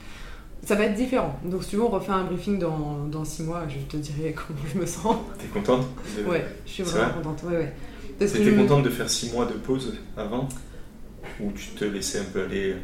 Ça 0.64 0.76
va 0.76 0.84
être 0.84 0.94
différent. 0.94 1.38
Donc, 1.44 1.64
si 1.64 1.70
tu 1.70 1.76
veux, 1.76 1.82
on 1.82 1.88
refait 1.88 2.12
un 2.12 2.24
briefing 2.24 2.58
dans, 2.58 3.06
dans 3.10 3.24
six 3.24 3.42
mois, 3.42 3.62
je 3.68 3.78
te 3.84 3.96
dirai 3.96 4.32
comment 4.34 4.60
je 4.72 4.78
me 4.78 4.86
sens. 4.86 5.16
T'es 5.38 5.46
contente 5.46 5.86
Ouais, 6.26 6.44
je 6.66 6.70
suis 6.70 6.82
vraiment 6.84 7.14
contente. 7.14 7.42
Ouais, 7.44 7.56
ouais. 7.56 7.72
T'étais 8.18 8.54
contente 8.54 8.84
de 8.84 8.90
faire 8.90 9.10
six 9.10 9.32
mois 9.32 9.46
de 9.46 9.54
pause 9.54 9.94
avant 10.16 10.48
Ou 11.40 11.50
tu 11.52 11.68
te 11.70 11.84
laissais 11.84 12.20
un 12.20 12.24
peu 12.24 12.44
aller 12.44 12.76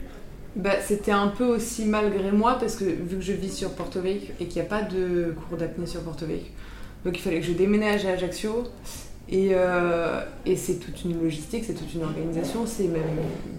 bah, 0.56 0.80
C'était 0.80 1.12
un 1.12 1.28
peu 1.28 1.44
aussi 1.44 1.84
malgré 1.84 2.32
moi 2.32 2.56
parce 2.58 2.76
que 2.76 2.84
vu 2.84 3.16
que 3.16 3.22
je 3.22 3.32
vis 3.32 3.52
sur 3.52 3.70
Porto 3.70 4.00
Vecchio 4.00 4.34
et 4.40 4.46
qu'il 4.46 4.60
n'y 4.60 4.66
a 4.66 4.70
pas 4.70 4.82
de 4.82 5.34
cours 5.48 5.58
d'apnée 5.58 5.86
sur 5.86 6.00
Porto 6.02 6.26
Vecchio, 6.26 6.52
donc 7.04 7.16
il 7.16 7.20
fallait 7.20 7.40
que 7.40 7.46
je 7.46 7.52
déménage 7.52 8.06
à 8.06 8.10
Ajaccio 8.10 8.64
et, 9.30 9.50
euh, 9.52 10.22
et 10.46 10.56
c'est 10.56 10.76
toute 10.76 11.04
une 11.04 11.22
logistique, 11.22 11.64
c'est 11.66 11.74
toute 11.74 11.92
une 11.92 12.02
organisation, 12.02 12.66
c'est 12.66 12.86
même 12.86 13.02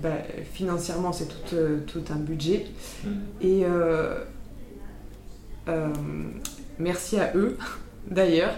bah, 0.01 0.17
financièrement 0.53 1.13
c'est 1.13 1.27
tout, 1.27 1.55
euh, 1.55 1.79
tout, 1.85 2.03
un 2.09 2.15
budget. 2.15 2.65
Mm. 3.03 3.09
Et 3.41 3.61
euh, 3.65 4.15
merci 6.79 7.19
à 7.19 7.31
eux 7.35 7.55
d'ailleurs. 8.09 8.53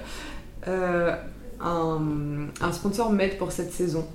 Un, 1.63 2.48
un, 2.60 2.72
sponsor 2.72 3.12
m'aide 3.12 3.38
pour 3.38 3.52
cette 3.52 3.74
saison. 3.74 4.08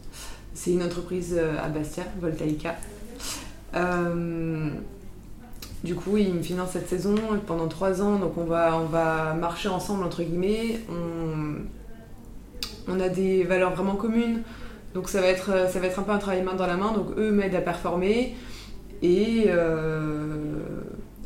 C'est 0.55 0.73
une 0.73 0.83
entreprise 0.83 1.39
à 1.39 1.69
Bastia, 1.69 2.05
Voltaïca. 2.19 2.77
Euh, 3.75 4.71
du 5.85 5.95
coup, 5.95 6.17
il 6.17 6.35
me 6.35 6.43
finance 6.43 6.71
cette 6.73 6.89
saison 6.89 7.15
pendant 7.47 7.69
trois 7.69 8.01
ans, 8.03 8.19
donc 8.19 8.39
on 8.39 8.45
va, 8.45 8.77
on 8.79 8.87
va 8.87 9.35
marcher 9.35 9.69
ensemble, 9.69 10.05
entre 10.05 10.23
guillemets. 10.23 10.81
On, 10.89 11.57
on 12.89 13.01
a 13.01 13.09
des 13.09 13.45
valeurs 13.45 13.75
vraiment 13.75 13.97
communes. 13.97 14.43
Donc 14.95 15.09
ça 15.09 15.21
va, 15.21 15.27
être, 15.27 15.69
ça 15.71 15.79
va 15.79 15.87
être 15.87 15.99
un 15.99 16.03
peu 16.03 16.13
un 16.13 16.19
travail 16.19 16.43
main 16.43 16.55
dans 16.55 16.67
la 16.67 16.77
main. 16.77 16.93
Donc 16.93 17.19
eux 17.19 17.31
m'aident 17.31 17.57
à 17.57 17.61
performer. 17.61 18.35
Et. 19.03 19.49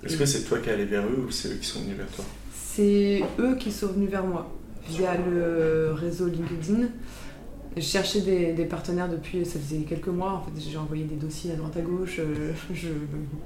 Est-ce 0.02 0.16
que 0.16 0.24
c'est 0.24 0.42
toi 0.44 0.58
qui 0.58 0.70
es 0.70 0.72
allé 0.72 0.86
vers 0.86 1.04
eux 1.04 1.26
ou 1.28 1.30
c'est 1.30 1.48
eux 1.48 1.58
qui 1.60 1.66
sont 1.66 1.80
venus 1.82 1.96
vers 1.96 2.08
toi? 2.08 2.24
C'est 2.52 3.22
eux 3.38 3.54
qui 3.56 3.70
sont 3.70 3.88
venus 3.88 4.10
vers 4.10 4.24
moi 4.24 4.48
via 4.88 5.10
le 5.16 5.92
réseau 5.92 6.26
LinkedIn. 6.26 6.88
Je 7.76 7.82
cherchais 7.82 8.20
des, 8.20 8.64
partenaires 8.64 9.08
depuis, 9.08 9.44
ça 9.44 9.58
faisait 9.58 9.82
quelques 9.82 10.08
mois. 10.08 10.32
En 10.32 10.42
fait, 10.42 10.70
j'ai 10.70 10.76
envoyé 10.76 11.04
des 11.04 11.14
dossiers 11.14 11.52
à 11.52 11.54
droite 11.54 11.76
à 11.76 11.80
gauche, 11.80 12.18
euh, 12.18 12.52
je 12.74 12.88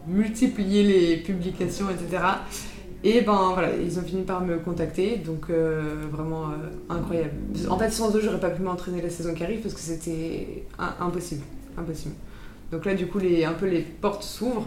multipliais 0.06 0.82
les 0.82 1.16
publications, 1.18 1.86
etc. 1.90 2.22
Et 3.06 3.20
ben 3.20 3.50
voilà, 3.52 3.76
ils 3.76 3.98
ont 3.98 4.02
fini 4.02 4.22
par 4.22 4.40
me 4.40 4.56
contacter, 4.56 5.18
donc 5.18 5.50
euh, 5.50 6.06
vraiment 6.10 6.44
euh, 6.44 6.54
incroyable. 6.88 7.32
En 7.68 7.78
fait, 7.78 7.90
sans 7.90 8.16
eux, 8.16 8.20
j'aurais 8.22 8.40
pas 8.40 8.48
pu 8.48 8.62
m'entraîner 8.62 9.02
la 9.02 9.10
saison 9.10 9.34
qui 9.34 9.44
arrive 9.44 9.60
parce 9.60 9.74
que 9.74 9.80
c'était 9.80 10.64
impossible, 10.98 11.42
impossible. 11.76 12.14
Donc 12.72 12.86
là, 12.86 12.94
du 12.94 13.06
coup, 13.06 13.18
les, 13.18 13.44
un 13.44 13.52
peu 13.52 13.66
les 13.66 13.82
portes 13.82 14.22
s'ouvrent. 14.22 14.66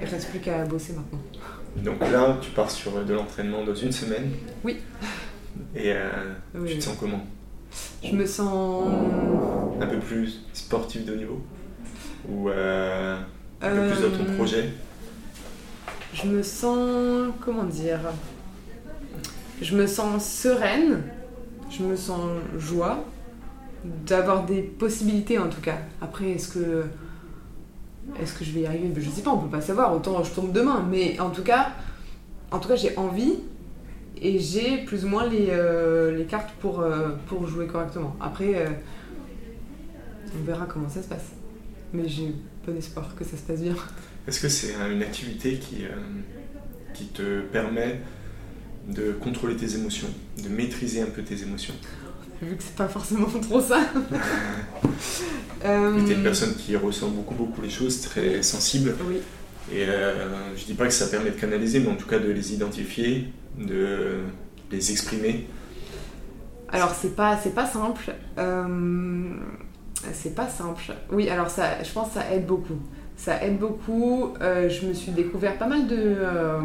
Il 0.00 0.06
ne 0.06 0.10
reste 0.10 0.28
plus 0.28 0.38
qu'à 0.38 0.66
bosser 0.66 0.92
maintenant. 0.92 1.20
Donc 1.82 1.98
là, 2.00 2.36
tu 2.42 2.50
pars 2.50 2.70
sur 2.70 3.02
de 3.02 3.14
l'entraînement 3.14 3.64
dans 3.64 3.74
une 3.74 3.90
semaine? 3.90 4.32
Oui. 4.62 4.76
Et 5.74 5.94
tu 6.66 6.76
te 6.76 6.84
sens 6.84 6.96
comment? 7.00 7.24
Je 8.02 8.14
me 8.14 8.26
sens. 8.26 8.88
Un 9.80 9.86
peu 9.86 9.98
plus 9.98 10.44
sportif 10.52 11.04
de 11.04 11.14
niveau 11.14 11.40
Ou 12.28 12.48
euh, 12.48 13.18
un 13.60 13.70
peu 13.70 13.88
plus 13.88 14.02
dans 14.02 14.16
ton 14.16 14.30
euh, 14.30 14.36
projet? 14.36 14.70
Je 16.14 16.26
me 16.26 16.42
sens. 16.42 17.28
Comment 17.40 17.64
dire? 17.64 18.00
Je 19.60 19.76
me 19.76 19.86
sens 19.86 20.24
sereine, 20.24 21.02
je 21.70 21.82
me 21.82 21.96
sens 21.96 22.20
joie 22.56 23.04
d'avoir 23.84 24.44
des 24.44 24.62
possibilités 24.62 25.38
en 25.38 25.48
tout 25.48 25.60
cas. 25.60 25.78
Après, 26.00 26.30
est-ce 26.30 26.48
que. 26.48 26.84
Est-ce 28.20 28.32
que 28.32 28.44
je 28.44 28.52
vais 28.52 28.60
y 28.60 28.66
arriver? 28.66 28.90
Je 28.96 29.10
sais 29.10 29.20
pas, 29.22 29.30
on 29.30 29.38
peut 29.38 29.50
pas 29.50 29.60
savoir, 29.60 29.94
autant 29.94 30.22
je 30.24 30.32
tombe 30.32 30.52
demain. 30.52 30.86
Mais 30.88 31.20
en 31.20 31.30
tout 31.30 31.42
cas, 31.42 31.72
en 32.50 32.58
tout 32.58 32.68
cas 32.68 32.76
j'ai 32.76 32.96
envie 32.96 33.34
et 34.22 34.38
j'ai 34.38 34.78
plus 34.78 35.04
ou 35.04 35.08
moins 35.08 35.28
les, 35.28 35.48
euh, 35.50 36.16
les 36.16 36.24
cartes 36.24 36.50
pour, 36.60 36.80
euh, 36.80 37.10
pour 37.26 37.46
jouer 37.46 37.66
correctement. 37.66 38.16
Après, 38.20 38.54
euh, 38.54 38.70
on 40.38 40.44
verra 40.44 40.66
comment 40.66 40.88
ça 40.88 41.02
se 41.02 41.08
passe. 41.08 41.32
Mais 41.92 42.08
j'ai 42.08 42.34
bon 42.66 42.76
espoir 42.76 43.14
que 43.16 43.24
ça 43.24 43.36
se 43.36 43.42
passe 43.42 43.60
bien. 43.62 43.74
Est-ce 44.26 44.40
que 44.40 44.48
c'est 44.48 44.74
une 44.90 45.02
activité 45.02 45.54
qui, 45.54 45.84
qui 46.92 47.06
te 47.06 47.40
permet 47.40 48.00
de 48.88 49.12
contrôler 49.12 49.56
tes 49.56 49.74
émotions, 49.74 50.08
de 50.42 50.48
maîtriser 50.48 51.00
un 51.00 51.06
peu 51.06 51.22
tes 51.22 51.42
émotions? 51.42 51.74
Vu 52.42 52.54
que 52.56 52.62
c'est 52.62 52.76
pas 52.76 52.88
forcément 52.88 53.26
trop 53.42 53.60
ça. 53.60 53.80
euh... 55.64 56.04
Tu 56.04 56.12
es 56.12 56.14
une 56.14 56.22
personne 56.22 56.54
qui 56.54 56.76
ressent 56.76 57.08
beaucoup, 57.08 57.34
beaucoup 57.34 57.62
les 57.62 57.70
choses, 57.70 58.02
très 58.02 58.42
sensible. 58.42 58.94
Oui. 59.08 59.16
Et 59.72 59.86
je 60.56 60.64
dis 60.64 60.74
pas 60.74 60.86
que 60.86 60.92
ça 60.92 61.08
permet 61.08 61.30
de 61.30 61.36
canaliser, 61.36 61.80
mais 61.80 61.88
en 61.90 61.96
tout 61.96 62.06
cas 62.06 62.18
de 62.18 62.30
les 62.30 62.54
identifier, 62.54 63.28
de 63.58 64.20
les 64.70 64.90
exprimer 64.90 65.46
Alors 66.70 66.90
c'est 66.90 67.14
pas 67.16 67.36
c'est 67.36 67.54
pas 67.54 67.66
simple. 67.66 68.14
Euh, 68.38 69.34
c'est 70.12 70.34
pas 70.34 70.48
simple. 70.48 70.94
Oui, 71.10 71.28
alors 71.28 71.50
ça, 71.50 71.82
je 71.82 71.92
pense 71.92 72.08
que 72.08 72.14
ça 72.14 72.32
aide 72.32 72.46
beaucoup. 72.46 72.78
Ça 73.16 73.42
aide 73.42 73.58
beaucoup. 73.58 74.34
Euh, 74.40 74.68
je 74.68 74.86
me 74.86 74.94
suis 74.94 75.12
découvert 75.12 75.58
pas 75.58 75.66
mal 75.66 75.86
de 75.86 75.96
euh, 75.96 76.60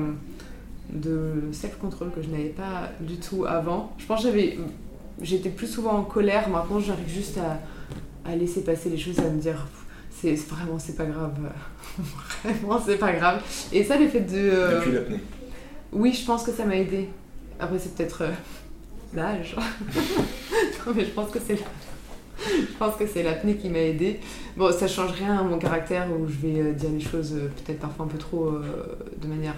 de 0.91 1.51
self-control 1.51 2.11
que 2.11 2.21
je 2.21 2.29
n'avais 2.29 2.49
pas 2.49 2.89
du 2.99 3.17
tout 3.17 3.45
avant. 3.45 3.93
Je 3.97 4.05
pense 4.05 4.21
que 4.21 4.27
j'avais 4.27 4.59
j'étais 5.21 5.49
plus 5.49 5.67
souvent 5.67 5.93
en 5.93 6.03
colère. 6.03 6.49
Maintenant, 6.49 6.79
j'arrive 6.79 7.09
juste 7.09 7.37
à, 7.37 8.29
à, 8.29 8.35
laisser 8.35 8.63
passer 8.63 8.89
les 8.89 8.97
choses, 8.97 9.19
à 9.19 9.29
me 9.29 9.39
dire 9.39 9.67
c'est 10.11 10.35
vraiment 10.35 10.77
c'est 10.77 10.95
pas 10.95 11.05
grave. 11.05 11.33
vraiment 12.43 12.79
c'est 12.85 12.97
pas 12.97 13.13
grave. 13.13 13.41
Et 13.71 13.83
ça, 13.83 13.97
le 13.97 14.07
fait 14.07 14.21
de 14.21 14.75
depuis 14.75 14.91
l'apnée. 14.91 15.19
Oui, 15.93 16.13
je 16.13 16.25
pense 16.25 16.43
que 16.43 16.51
ça 16.51 16.65
m'a 16.65 16.75
aidé. 16.75 17.09
Après, 17.59 17.77
c'est 17.77 17.95
peut-être 17.95 18.23
euh, 18.23 18.31
l'âge. 19.13 19.55
mais 20.95 21.05
je 21.05 21.11
pense 21.11 21.29
que 21.29 21.39
c'est 21.39 21.57
je 22.45 22.77
pense 22.77 22.95
que 22.95 23.05
c'est 23.05 23.23
l'apnée 23.23 23.55
qui 23.55 23.69
m'a 23.69 23.79
aidé. 23.79 24.19
Bon, 24.57 24.71
ça 24.71 24.87
change 24.87 25.11
rien 25.11 25.37
à 25.37 25.43
mon 25.43 25.59
caractère 25.59 26.07
où 26.11 26.27
je 26.27 26.47
vais 26.47 26.59
euh, 26.59 26.73
dire 26.73 26.89
les 26.89 26.99
choses 26.99 27.33
euh, 27.33 27.51
peut-être 27.63 27.79
parfois 27.79 28.05
un 28.05 28.07
peu 28.07 28.17
trop 28.17 28.51
de 28.51 29.27
manière 29.27 29.55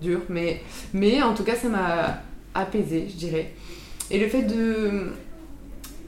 dure, 0.00 0.20
mais, 0.28 0.62
mais 0.94 1.22
en 1.22 1.34
tout 1.34 1.42
cas, 1.42 1.56
ça 1.56 1.68
m'a 1.68 2.22
apaisé, 2.54 3.06
je 3.10 3.16
dirais. 3.16 3.52
Et 4.10 4.18
le 4.20 4.28
fait 4.28 4.42
de 4.42 5.10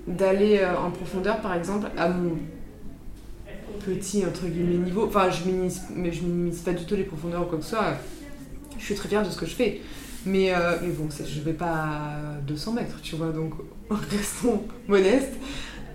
d'aller 0.06 0.64
en 0.64 0.90
profondeur, 0.90 1.40
par 1.40 1.54
exemple, 1.54 1.88
à 1.98 2.08
mon 2.08 2.38
petit 3.84 4.24
entre 4.24 4.46
guillemets 4.46 4.76
niveau, 4.76 5.06
enfin, 5.06 5.28
je 5.30 5.44
minimise, 5.44 5.82
mais 5.94 6.12
je 6.12 6.22
minimise 6.22 6.60
pas 6.60 6.72
du 6.72 6.86
tout 6.86 6.94
les 6.94 7.04
profondeurs 7.04 7.42
ou 7.42 7.46
quoi 7.46 7.58
que 7.58 7.64
ce 7.64 7.70
soit 7.70 7.96
je 8.78 8.84
suis 8.84 8.94
très 8.94 9.08
fière 9.08 9.22
de 9.22 9.30
ce 9.30 9.36
que 9.36 9.46
je 9.46 9.54
fais. 9.54 9.80
Mais, 10.26 10.52
euh, 10.52 10.76
mais 10.82 10.90
bon, 10.90 11.08
je 11.10 11.40
vais 11.40 11.52
pas 11.52 11.66
à 11.66 12.40
200 12.46 12.72
mètres, 12.72 13.00
tu 13.02 13.16
vois, 13.16 13.28
donc 13.28 13.54
restons 13.90 14.62
modestes. 14.86 15.34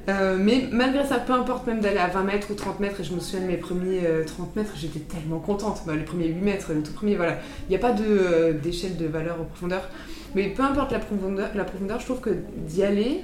Euh, 0.09 0.37
mais 0.39 0.67
malgré 0.71 1.05
ça, 1.05 1.19
peu 1.19 1.31
importe 1.33 1.65
même 1.65 1.79
d'aller 1.79 1.97
à 1.97 2.07
20 2.07 2.23
mètres 2.23 2.47
ou 2.51 2.55
30 2.55 2.79
mètres, 2.79 2.99
et 3.01 3.03
je 3.03 3.13
me 3.13 3.19
souviens 3.19 3.41
de 3.41 3.51
mes 3.51 3.57
premiers 3.57 4.01
30 4.25 4.47
euh, 4.47 4.59
mètres, 4.59 4.73
j'étais 4.75 4.99
tellement 4.99 5.39
contente. 5.39 5.83
Bah, 5.85 5.95
les 5.95 6.03
premiers 6.03 6.27
8 6.27 6.35
mètres, 6.41 6.73
le 6.73 6.83
tout 6.83 6.93
premier, 6.93 7.15
voilà. 7.15 7.37
Il 7.67 7.69
n'y 7.69 7.75
a 7.75 7.79
pas 7.79 7.93
d'échelle 7.93 8.97
de, 8.97 9.05
valeur 9.05 9.39
en 9.39 9.45
profondeur. 9.45 9.89
Mais 10.35 10.49
peu 10.49 10.63
importe 10.63 10.91
la 10.91 10.99
profondeur, 10.99 11.99
je 11.99 12.05
trouve 12.05 12.19
que 12.19 12.35
d'y 12.67 12.83
aller 12.83 13.23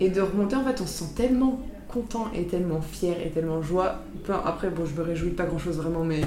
et 0.00 0.08
de 0.10 0.20
remonter, 0.20 0.56
en 0.56 0.64
fait, 0.64 0.80
on 0.80 0.86
se 0.86 1.04
sent 1.04 1.12
tellement 1.16 1.60
content 1.88 2.30
et 2.34 2.44
tellement 2.44 2.80
fier 2.80 3.16
et 3.24 3.30
tellement 3.30 3.62
joie. 3.62 4.02
après, 4.44 4.70
bon, 4.70 4.84
je 4.84 4.94
me 4.94 5.02
réjouis 5.04 5.30
de 5.30 5.34
pas 5.34 5.44
grand 5.44 5.58
chose 5.58 5.76
vraiment, 5.76 6.04
mais 6.04 6.20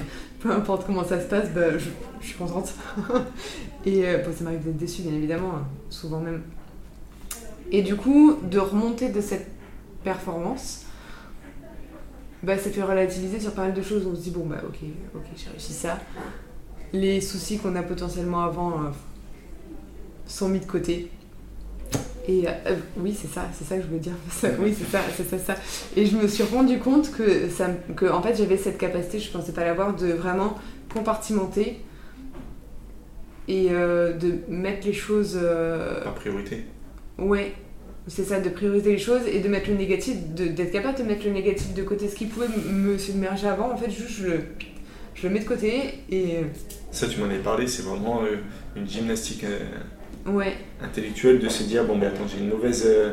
peu 0.44 0.52
importe 0.52 0.84
comment 0.84 1.04
ça 1.04 1.18
se 1.18 1.26
passe, 1.26 1.48
bah, 1.54 1.78
je, 1.78 1.88
suis 2.20 2.36
contente. 2.36 2.74
et 3.86 4.04
euh, 4.04 4.22
ça 4.30 4.44
m'arrive 4.44 4.62
d'être 4.62 4.76
déçue, 4.76 5.00
bien 5.00 5.14
évidemment, 5.14 5.52
hein, 5.56 5.66
souvent 5.88 6.20
même. 6.20 6.42
Et 7.72 7.80
du 7.80 7.96
coup, 7.96 8.36
de 8.42 8.58
remonter 8.58 9.08
de 9.08 9.22
cette 9.22 9.48
performance, 10.04 10.84
bah, 12.42 12.58
ça 12.58 12.68
fait 12.68 12.82
relativiser 12.82 13.40
sur 13.40 13.52
pas 13.52 13.62
mal 13.62 13.72
de 13.72 13.80
choses. 13.80 14.06
On 14.06 14.14
se 14.14 14.20
dit, 14.20 14.30
bon, 14.32 14.44
bah 14.44 14.60
ok, 14.68 14.80
ok, 15.14 15.22
j'ai 15.34 15.48
réussi 15.48 15.72
ça. 15.72 15.98
Les 16.92 17.22
soucis 17.22 17.56
qu'on 17.56 17.74
a 17.74 17.82
potentiellement 17.82 18.44
avant 18.44 18.72
euh, 18.72 18.90
sont 20.26 20.50
mis 20.50 20.60
de 20.60 20.66
côté. 20.66 21.10
Et 22.26 22.44
euh, 22.46 22.76
oui, 22.96 23.16
c'est 23.18 23.28
ça, 23.28 23.48
c'est 23.52 23.64
ça 23.64 23.76
que 23.76 23.82
je 23.82 23.88
veux 23.88 23.98
dire. 23.98 24.14
oui, 24.58 24.74
c'est 24.76 24.90
ça, 24.90 25.00
c'est 25.14 25.28
ça, 25.28 25.38
ça. 25.38 25.54
Et 25.94 26.06
je 26.06 26.16
me 26.16 26.26
suis 26.26 26.42
rendu 26.42 26.78
compte 26.78 27.10
que, 27.12 27.48
ça, 27.50 27.68
que 27.96 28.06
en 28.06 28.22
fait, 28.22 28.36
j'avais 28.36 28.56
cette 28.56 28.78
capacité, 28.78 29.18
je 29.18 29.30
pensais 29.30 29.52
pas 29.52 29.64
l'avoir, 29.64 29.94
de 29.94 30.06
vraiment 30.12 30.56
compartimenter 30.92 31.80
et 33.46 33.68
euh, 33.70 34.14
de 34.14 34.36
mettre 34.48 34.86
les 34.86 34.94
choses. 34.94 35.38
Euh... 35.40 36.02
Par 36.02 36.14
priorité. 36.14 36.64
Ouais, 37.18 37.52
c'est 38.08 38.24
ça, 38.24 38.40
de 38.40 38.48
prioriser 38.48 38.92
les 38.92 38.98
choses 38.98 39.26
et 39.30 39.40
de 39.40 39.48
mettre 39.48 39.68
le 39.68 39.76
négatif, 39.76 40.16
d'être 40.34 40.72
capable 40.72 40.98
de 40.98 41.04
mettre 41.04 41.26
le 41.26 41.32
négatif 41.32 41.74
de 41.74 41.82
côté. 41.82 42.08
Ce 42.08 42.14
qui 42.14 42.24
pouvait 42.24 42.48
me 42.48 42.96
submerger 42.96 43.48
avant, 43.48 43.70
en 43.70 43.76
fait, 43.76 43.90
juste 43.90 44.10
je 44.10 44.26
le, 44.28 44.40
je 45.14 45.26
le 45.28 45.34
mets 45.34 45.40
de 45.40 45.44
côté 45.44 46.00
et. 46.10 46.38
Ça, 46.90 47.06
tu 47.06 47.20
m'en 47.20 47.26
avais 47.26 47.38
parlé, 47.38 47.66
c'est 47.66 47.82
vraiment 47.82 48.22
euh, 48.22 48.36
une 48.76 48.88
gymnastique 48.88 49.44
ouais. 50.26 50.56
intellectuel 50.82 51.38
de 51.38 51.48
se 51.48 51.62
dire 51.64 51.84
bon, 51.84 51.98
ben 51.98 52.08
attends, 52.08 52.26
j'ai 52.26 52.42
une 52.42 52.50
mauvaise, 52.50 52.84
euh, 52.86 53.12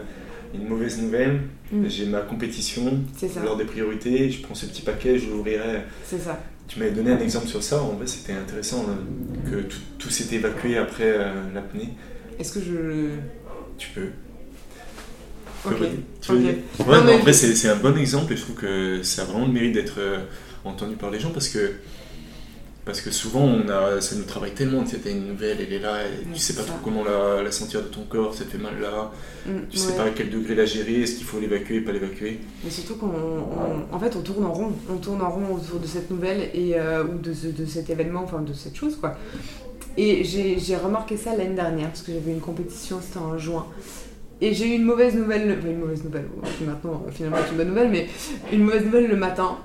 une 0.53 0.67
mauvaise 0.67 1.01
nouvelle, 1.01 1.41
mm. 1.71 1.87
j'ai 1.87 2.05
ma 2.05 2.21
compétition, 2.21 2.99
lors 3.43 3.57
des 3.57 3.65
priorités, 3.65 4.29
je 4.29 4.41
prends 4.41 4.55
ce 4.55 4.65
petit 4.65 4.81
paquet, 4.81 5.17
je 5.17 5.29
l'ouvrirai. 5.29 5.81
C'est 6.05 6.19
ça. 6.19 6.39
Tu 6.67 6.79
m'avais 6.79 6.91
donné 6.91 7.11
un 7.11 7.19
exemple 7.19 7.47
sur 7.47 7.61
ça, 7.61 7.81
en 7.81 7.93
vrai 7.93 8.07
c'était 8.07 8.33
intéressant 8.33 8.85
euh, 8.87 9.49
que 9.49 9.67
tout, 9.67 9.79
tout 9.99 10.09
s'est 10.09 10.33
évacué 10.33 10.77
après 10.77 11.07
euh, 11.07 11.33
l'apnée. 11.53 11.89
Est-ce 12.39 12.53
que 12.53 12.61
je. 12.61 13.09
Tu 13.77 13.89
peux. 13.89 14.07
Ok. 15.65 15.75
Tu 16.21 16.31
ouais, 16.31 16.55
en 16.79 17.17
vrai 17.19 17.33
c'est 17.33 17.69
un 17.69 17.75
bon 17.75 17.95
exemple 17.95 18.33
et 18.33 18.37
je 18.37 18.41
trouve 18.41 18.55
que 18.55 19.03
ça 19.03 19.21
a 19.21 19.25
vraiment 19.25 19.45
le 19.45 19.51
mérite 19.53 19.73
d'être 19.73 19.99
entendu 20.65 20.95
par 20.95 21.11
les 21.11 21.19
gens 21.19 21.29
parce 21.29 21.49
que 21.49 21.73
parce 22.83 23.01
que 23.01 23.11
souvent, 23.11 23.43
on 23.43 23.69
a, 23.69 24.01
ça 24.01 24.15
nous 24.15 24.23
travaille 24.23 24.53
tellement. 24.53 24.83
Tu 24.83 24.97
sais, 24.97 25.11
une 25.11 25.27
nouvelle, 25.27 25.57
elle 25.61 25.71
est 25.71 25.79
là, 25.79 26.03
et 26.03 26.33
tu 26.33 26.39
sais 26.39 26.55
pas 26.55 26.63
trop 26.63 26.77
comment 26.83 27.03
la, 27.03 27.43
la, 27.43 27.51
sentir 27.51 27.83
de 27.83 27.87
ton 27.87 28.01
corps, 28.03 28.33
ça 28.33 28.43
te 28.43 28.49
fait 28.49 28.57
mal 28.57 28.79
là. 28.81 29.11
Mm, 29.45 29.67
tu 29.69 29.77
sais 29.77 29.95
pas 29.95 30.05
à 30.05 30.09
quel 30.09 30.31
degré 30.31 30.55
la 30.55 30.65
gérer, 30.65 31.01
est-ce 31.01 31.15
qu'il 31.15 31.25
faut 31.25 31.39
l'évacuer, 31.39 31.81
pas 31.81 31.91
l'évacuer. 31.91 32.39
Mais 32.63 32.71
surtout 32.71 32.95
qu'on 32.95 33.11
en 33.91 33.99
fait, 33.99 34.15
on 34.15 34.21
tourne 34.21 34.45
en 34.45 34.53
rond. 34.53 34.71
On 34.89 34.97
tourne 34.97 35.21
en 35.21 35.29
rond 35.29 35.55
autour 35.55 35.79
de 35.79 35.85
cette 35.85 36.09
nouvelle 36.09 36.49
et, 36.55 36.73
euh, 36.75 37.03
ou 37.03 37.19
de, 37.19 37.33
de, 37.33 37.65
cet 37.65 37.89
événement, 37.91 38.21
enfin 38.23 38.41
de 38.41 38.53
cette 38.53 38.75
chose, 38.75 38.95
quoi. 38.95 39.15
Et 39.97 40.23
j'ai 40.23 40.77
remarqué 40.77 41.17
ça 41.17 41.35
l'année 41.35 41.55
dernière, 41.55 41.89
parce 41.89 42.01
que 42.01 42.11
j'avais 42.13 42.31
une 42.31 42.39
compétition, 42.39 42.99
c'était 43.01 43.19
en 43.19 43.37
juin. 43.37 43.67
Et 44.43 44.55
j'ai 44.55 44.69
eu 44.69 44.75
une 44.75 44.85
mauvaise 44.85 45.13
nouvelle, 45.13 45.55
enfin 45.59 45.69
une 45.69 45.79
mauvaise 45.79 46.03
nouvelle, 46.03 46.25
maintenant 46.65 47.05
finalement 47.11 47.37
c'est 47.43 47.51
une 47.51 47.57
bonne 47.57 47.67
nouvelle, 47.67 47.91
mais 47.91 48.07
une 48.51 48.63
mauvaise 48.63 48.85
nouvelle 48.85 49.07
le 49.07 49.15
matin. 49.15 49.57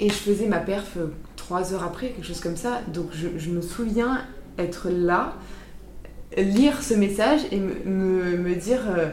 Et 0.00 0.08
je 0.08 0.14
faisais 0.14 0.46
ma 0.46 0.58
perf 0.58 0.98
trois 1.44 1.74
heures 1.74 1.82
après, 1.82 2.08
quelque 2.08 2.26
chose 2.26 2.40
comme 2.40 2.56
ça. 2.56 2.80
Donc 2.88 3.08
je, 3.12 3.50
me 3.50 3.60
souviens 3.60 4.24
être 4.58 4.88
là, 4.88 5.34
lire 6.38 6.82
ce 6.82 6.94
message 6.94 7.42
et 7.52 7.58
me, 7.58 8.36
me, 8.38 8.54
dire 8.54 8.80
euh, 8.88 9.10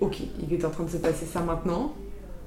ok, 0.00 0.18
il 0.40 0.54
est 0.54 0.64
en 0.64 0.70
train 0.70 0.84
de 0.84 0.90
se 0.90 0.98
passer 0.98 1.26
ça 1.26 1.40
maintenant. 1.40 1.94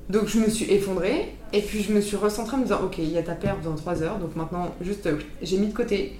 Donc 0.10 0.28
je 0.28 0.40
me 0.40 0.50
suis 0.50 0.72
effondrée 0.72 1.36
et 1.52 1.62
puis 1.62 1.84
je 1.84 1.92
me 1.92 2.00
suis 2.00 2.16
recentrée 2.16 2.56
en 2.56 2.60
me 2.60 2.64
disant 2.64 2.82
ok 2.84 2.98
il 2.98 3.12
y 3.12 3.18
a 3.18 3.24
ta 3.24 3.36
perte 3.36 3.62
dans 3.62 3.76
3 3.76 4.02
heures 4.02 4.18
donc 4.18 4.36
maintenant 4.36 4.74
juste 4.82 5.06
euh, 5.06 5.18
j'ai 5.42 5.58
mis 5.58 5.68
de 5.68 5.74
côté, 5.74 6.14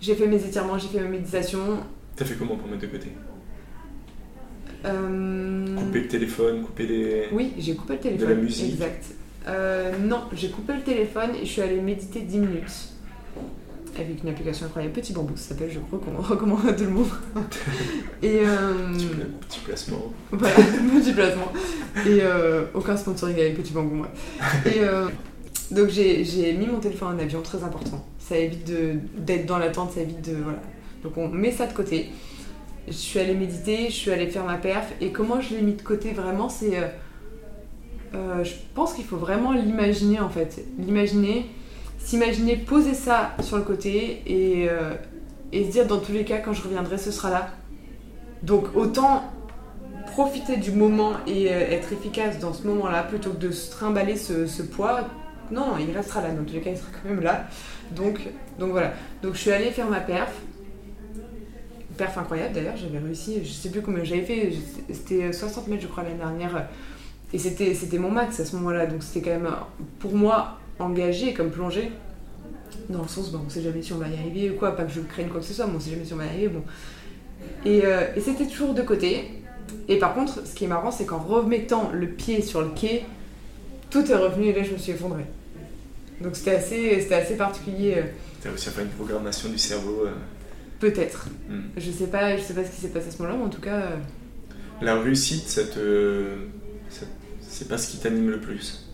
j'ai 0.00 0.14
fait 0.14 0.28
mes 0.28 0.44
étirements, 0.44 0.78
j'ai 0.78 0.88
fait 0.88 1.00
ma 1.00 1.08
méditation. 1.08 1.80
T'as 2.14 2.24
fait 2.24 2.34
comment 2.34 2.56
pour 2.56 2.68
mettre 2.68 2.82
de 2.82 2.86
côté? 2.86 3.08
Euh... 4.84 5.76
Couper 5.76 6.00
le 6.00 6.08
téléphone, 6.08 6.62
couper 6.62 6.86
les... 6.86 7.28
Oui 7.32 7.54
j'ai 7.58 7.74
coupé 7.74 7.94
le 7.94 8.00
téléphone. 8.00 8.28
De 8.28 8.34
la 8.34 8.40
musique 8.40 8.74
Exact. 8.74 9.04
Euh, 9.48 9.92
non 9.98 10.22
j'ai 10.32 10.50
coupé 10.50 10.72
le 10.74 10.82
téléphone 10.82 11.30
et 11.40 11.46
je 11.46 11.50
suis 11.52 11.62
allée 11.62 11.80
méditer 11.80 12.20
10 12.20 12.38
minutes 12.38 12.88
avec 13.98 14.22
une 14.22 14.28
application 14.28 14.66
incroyable, 14.66 14.92
Petit 14.92 15.14
Bambou, 15.14 15.34
ça 15.36 15.50
s'appelle, 15.50 15.70
je 15.72 15.78
crois 15.78 15.98
qu'on 16.04 16.20
recommande 16.20 16.68
à 16.68 16.74
tout 16.74 16.84
le 16.84 16.90
monde. 16.90 17.08
et 18.22 18.40
euh, 18.40 18.92
petit 19.48 19.60
placement. 19.60 20.12
Voilà, 20.30 20.54
petit 21.00 21.12
placement. 21.14 21.50
Et 22.04 22.18
euh, 22.20 22.64
aucun 22.74 22.94
sponsoring 22.94 23.36
avec 23.36 23.56
Petit 23.56 23.72
Bambou, 23.72 23.94
moi. 23.94 24.08
Et 24.66 24.80
donc 25.74 25.88
j'ai 25.88 26.52
mis 26.52 26.66
mon 26.66 26.78
téléphone 26.78 27.16
en 27.16 27.18
avion, 27.18 27.40
très 27.40 27.64
important. 27.64 28.04
Ça 28.18 28.36
évite 28.36 28.70
d'être 29.16 29.46
dans 29.46 29.56
l'attente, 29.56 29.92
ça 29.92 30.02
évite 30.02 30.28
de. 30.28 30.36
Voilà. 30.42 30.60
Donc 31.02 31.16
on 31.16 31.28
met 31.28 31.52
ça 31.52 31.66
de 31.66 31.72
côté. 31.72 32.10
Je 32.86 32.92
suis 32.92 33.18
allée 33.18 33.34
méditer, 33.34 33.86
je 33.86 33.94
suis 33.94 34.10
allée 34.10 34.26
faire 34.26 34.44
ma 34.44 34.58
perf. 34.58 34.92
Et 35.00 35.10
comment 35.10 35.40
je 35.40 35.54
l'ai 35.54 35.62
mis 35.62 35.72
de 35.72 35.80
côté 35.80 36.12
vraiment, 36.12 36.50
c'est. 36.50 36.74
Je 38.12 38.52
pense 38.74 38.94
qu'il 38.94 39.04
faut 39.04 39.16
vraiment 39.16 39.52
l'imaginer 39.52 40.20
en 40.20 40.28
fait. 40.28 40.64
L'imaginer 40.78 41.46
s'imaginer 42.06 42.56
poser 42.56 42.94
ça 42.94 43.32
sur 43.40 43.56
le 43.56 43.64
côté 43.64 44.22
et, 44.26 44.68
euh, 44.68 44.94
et 45.52 45.64
se 45.64 45.70
dire 45.72 45.86
dans 45.86 45.98
tous 45.98 46.12
les 46.12 46.24
cas 46.24 46.38
quand 46.38 46.52
je 46.52 46.62
reviendrai 46.62 46.98
ce 46.98 47.10
sera 47.10 47.30
là. 47.30 47.48
Donc 48.44 48.76
autant 48.76 49.24
profiter 50.12 50.56
du 50.56 50.70
moment 50.70 51.14
et 51.26 51.50
euh, 51.50 51.70
être 51.70 51.92
efficace 51.92 52.38
dans 52.38 52.52
ce 52.52 52.64
moment-là 52.68 53.02
plutôt 53.02 53.30
que 53.30 53.38
de 53.38 53.50
se 53.50 53.72
trimballer 53.72 54.16
ce, 54.16 54.62
poids. 54.62 55.00
Non, 55.50 55.74
il 55.80 55.94
restera 55.96 56.22
là, 56.22 56.30
dans 56.30 56.44
tous 56.44 56.54
les 56.54 56.60
cas 56.60 56.70
il 56.70 56.76
sera 56.76 56.88
quand 56.92 57.08
même 57.08 57.20
là. 57.20 57.46
Donc, 57.90 58.20
donc 58.58 58.70
voilà. 58.70 58.92
Donc 59.22 59.34
je 59.34 59.40
suis 59.40 59.50
allée 59.50 59.72
faire 59.72 59.90
ma 59.90 60.00
perf. 60.00 60.32
Perf 61.96 62.18
incroyable 62.18 62.54
d'ailleurs, 62.54 62.76
j'avais 62.76 62.98
réussi, 62.98 63.40
je 63.42 63.50
sais 63.50 63.70
plus 63.70 63.80
combien 63.80 64.04
j'avais 64.04 64.22
fait, 64.22 64.52
c'était 64.92 65.32
60 65.32 65.66
mètres 65.66 65.82
je 65.82 65.88
crois 65.88 66.04
l'année 66.04 66.16
dernière. 66.18 66.68
Et 67.32 67.38
c'était 67.38 67.98
mon 67.98 68.10
max 68.10 68.40
à 68.40 68.44
ce 68.44 68.54
moment-là, 68.56 68.86
donc 68.86 69.02
c'était 69.02 69.30
quand 69.30 69.38
même 69.38 69.50
pour 69.98 70.14
moi 70.14 70.58
engagé 70.78 71.34
comme 71.34 71.50
plongée. 71.50 71.90
Dans 72.88 73.02
le 73.02 73.08
sens, 73.08 73.30
bon, 73.30 73.40
on 73.46 73.50
sait 73.50 73.62
jamais 73.62 73.82
si 73.82 73.92
on 73.92 73.98
va 73.98 74.08
y 74.08 74.14
arriver 74.14 74.50
ou 74.50 74.54
quoi, 74.54 74.76
pas 74.76 74.84
que 74.84 74.92
je 74.92 75.00
craigne 75.00 75.28
quoi 75.28 75.40
que 75.40 75.46
ce 75.46 75.54
soit, 75.54 75.66
mais 75.66 75.74
on 75.76 75.80
sait 75.80 75.90
jamais 75.90 76.04
si 76.04 76.12
on 76.12 76.16
va 76.16 76.26
y 76.26 76.28
arriver. 76.28 76.48
Bon. 76.48 76.62
Et, 77.64 77.82
euh, 77.84 78.06
et 78.14 78.20
c'était 78.20 78.46
toujours 78.46 78.74
de 78.74 78.82
côté. 78.82 79.42
Et 79.88 79.98
par 79.98 80.14
contre, 80.14 80.46
ce 80.46 80.54
qui 80.54 80.64
est 80.64 80.68
marrant, 80.68 80.90
c'est 80.90 81.04
qu'en 81.04 81.18
remettant 81.18 81.90
le 81.92 82.06
pied 82.08 82.42
sur 82.42 82.62
le 82.62 82.68
quai, 82.68 83.04
tout 83.90 84.10
est 84.10 84.14
revenu 84.16 84.46
et 84.46 84.52
là, 84.52 84.62
je 84.62 84.72
me 84.72 84.78
suis 84.78 84.92
effondrée. 84.92 85.26
Donc 86.20 86.36
c'était 86.36 86.56
assez, 86.56 87.00
c'était 87.00 87.14
assez 87.14 87.36
particulier. 87.36 87.94
Euh. 87.98 88.02
T'as 88.42 88.52
aussi 88.52 88.70
pas 88.70 88.82
une 88.82 88.88
programmation 88.88 89.48
du 89.48 89.58
cerveau 89.58 90.04
euh. 90.06 90.12
Peut-être. 90.78 91.28
Hmm. 91.48 91.62
Je 91.76 91.90
sais 91.90 92.06
pas, 92.06 92.36
je 92.36 92.42
sais 92.42 92.54
pas 92.54 92.64
ce 92.64 92.70
qui 92.70 92.80
s'est 92.80 92.88
passé 92.88 93.08
à 93.08 93.10
ce 93.10 93.18
moment-là, 93.18 93.38
mais 93.38 93.46
en 93.46 93.50
tout 93.50 93.60
cas. 93.60 93.90
La 94.80 95.00
réussite, 95.00 95.48
ça 95.48 95.64
te, 95.64 96.26
c'est 97.56 97.68
pas 97.68 97.78
ce 97.78 97.90
qui 97.90 97.96
t'anime 97.96 98.28
le 98.28 98.38
plus. 98.38 98.84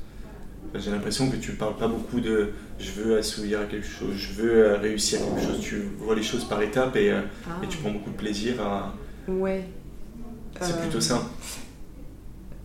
J'ai 0.76 0.92
l'impression 0.92 1.28
que 1.28 1.36
tu 1.36 1.52
parles 1.52 1.76
pas 1.76 1.88
beaucoup 1.88 2.20
de 2.20 2.50
je 2.78 2.92
veux 2.92 3.18
assouvir 3.18 3.60
à 3.60 3.64
quelque 3.64 3.86
chose, 3.86 4.14
je 4.14 4.40
veux 4.40 4.54
euh, 4.54 4.78
réussir 4.78 5.20
à 5.20 5.24
quelque 5.24 5.52
chose. 5.52 5.60
Tu 5.60 5.82
vois 5.98 6.14
les 6.14 6.22
choses 6.22 6.44
par 6.44 6.62
étapes 6.62 6.94
et, 6.94 7.10
euh, 7.10 7.22
et 7.62 7.66
tu 7.66 7.78
ah. 7.78 7.82
prends 7.82 7.90
beaucoup 7.90 8.10
de 8.10 8.16
plaisir 8.16 8.62
à. 8.62 8.94
Ouais. 9.26 9.64
C'est 10.60 10.80
plutôt 10.80 11.00
ça. 11.00 11.22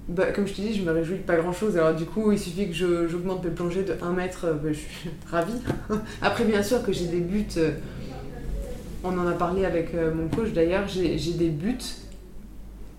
Bah, 0.07 0.31
comme 0.31 0.45
je 0.47 0.53
te 0.53 0.61
dis, 0.61 0.75
je 0.75 0.83
me 0.83 0.91
réjouis 0.91 1.17
de 1.17 1.23
pas 1.23 1.35
grand 1.35 1.51
chose. 1.51 1.75
Alors, 1.77 1.95
du 1.95 2.05
coup, 2.05 2.31
il 2.31 2.37
suffit 2.37 2.67
que 2.67 3.07
j'augmente 3.07 3.43
mes 3.43 3.49
plongées 3.49 3.83
de 3.83 3.95
1 3.99 4.13
mètre, 4.13 4.45
euh, 4.45 4.53
bah, 4.53 4.69
je 4.69 4.77
suis 4.77 5.09
ravie. 5.31 5.59
Après, 6.21 6.43
bien 6.43 6.61
sûr 6.61 6.83
que 6.83 6.93
j'ai 6.93 7.07
des 7.07 7.21
buts. 7.21 7.47
On 9.03 9.17
en 9.17 9.27
a 9.27 9.33
parlé 9.33 9.65
avec 9.65 9.93
mon 9.93 10.27
coach 10.27 10.53
d'ailleurs. 10.53 10.87
J'ai 10.87 11.33
des 11.33 11.49
buts 11.49 11.77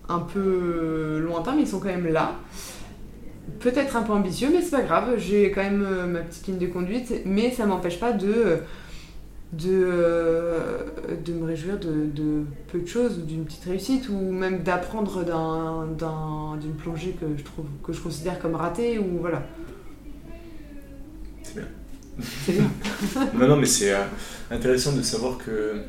un 0.09 0.19
peu 0.19 1.19
lointains, 1.23 1.55
mais 1.55 1.61
ils 1.61 1.67
sont 1.67 1.79
quand 1.79 1.87
même 1.87 2.11
là 2.11 2.35
peut-être 3.59 3.95
un 3.95 4.03
peu 4.03 4.13
ambitieux, 4.13 4.49
mais 4.51 4.61
c'est 4.61 4.71
pas 4.71 4.81
grave, 4.81 5.15
j'ai 5.17 5.51
quand 5.51 5.63
même 5.63 5.85
euh, 5.85 6.05
ma 6.05 6.19
petite 6.19 6.47
ligne 6.47 6.57
de 6.57 6.67
conduite, 6.67 7.13
mais 7.25 7.51
ça 7.51 7.65
m'empêche 7.65 7.99
pas 7.99 8.11
de, 8.11 8.57
de, 9.53 9.69
euh, 9.69 10.83
de 11.23 11.33
me 11.33 11.45
réjouir 11.45 11.79
de, 11.79 12.43
peu 12.71 12.79
de 12.79 12.87
choses, 12.87 13.25
d'une 13.25 13.45
petite 13.45 13.65
réussite, 13.65 14.09
ou 14.09 14.31
même 14.31 14.63
d'apprendre 14.63 15.23
d'une 16.59 16.75
plongée 16.75 17.15
que 17.19 17.25
je, 17.37 17.43
trouve, 17.43 17.65
que 17.83 17.93
je 17.93 18.01
considère 18.01 18.39
comme 18.39 18.55
ratée, 18.55 18.99
ou 18.99 19.19
voilà. 19.19 19.43
C'est 21.43 21.55
bien. 21.55 21.67
C'est 22.45 22.51
bien. 22.53 22.69
non, 23.39 23.47
non, 23.47 23.55
mais 23.55 23.65
c'est 23.65 23.93
euh, 23.93 24.03
intéressant 24.51 24.93
de 24.93 25.01
savoir 25.01 25.37
que, 25.37 25.81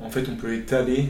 en 0.00 0.10
fait, 0.10 0.28
on 0.28 0.36
peut 0.36 0.54
étaler 0.54 1.08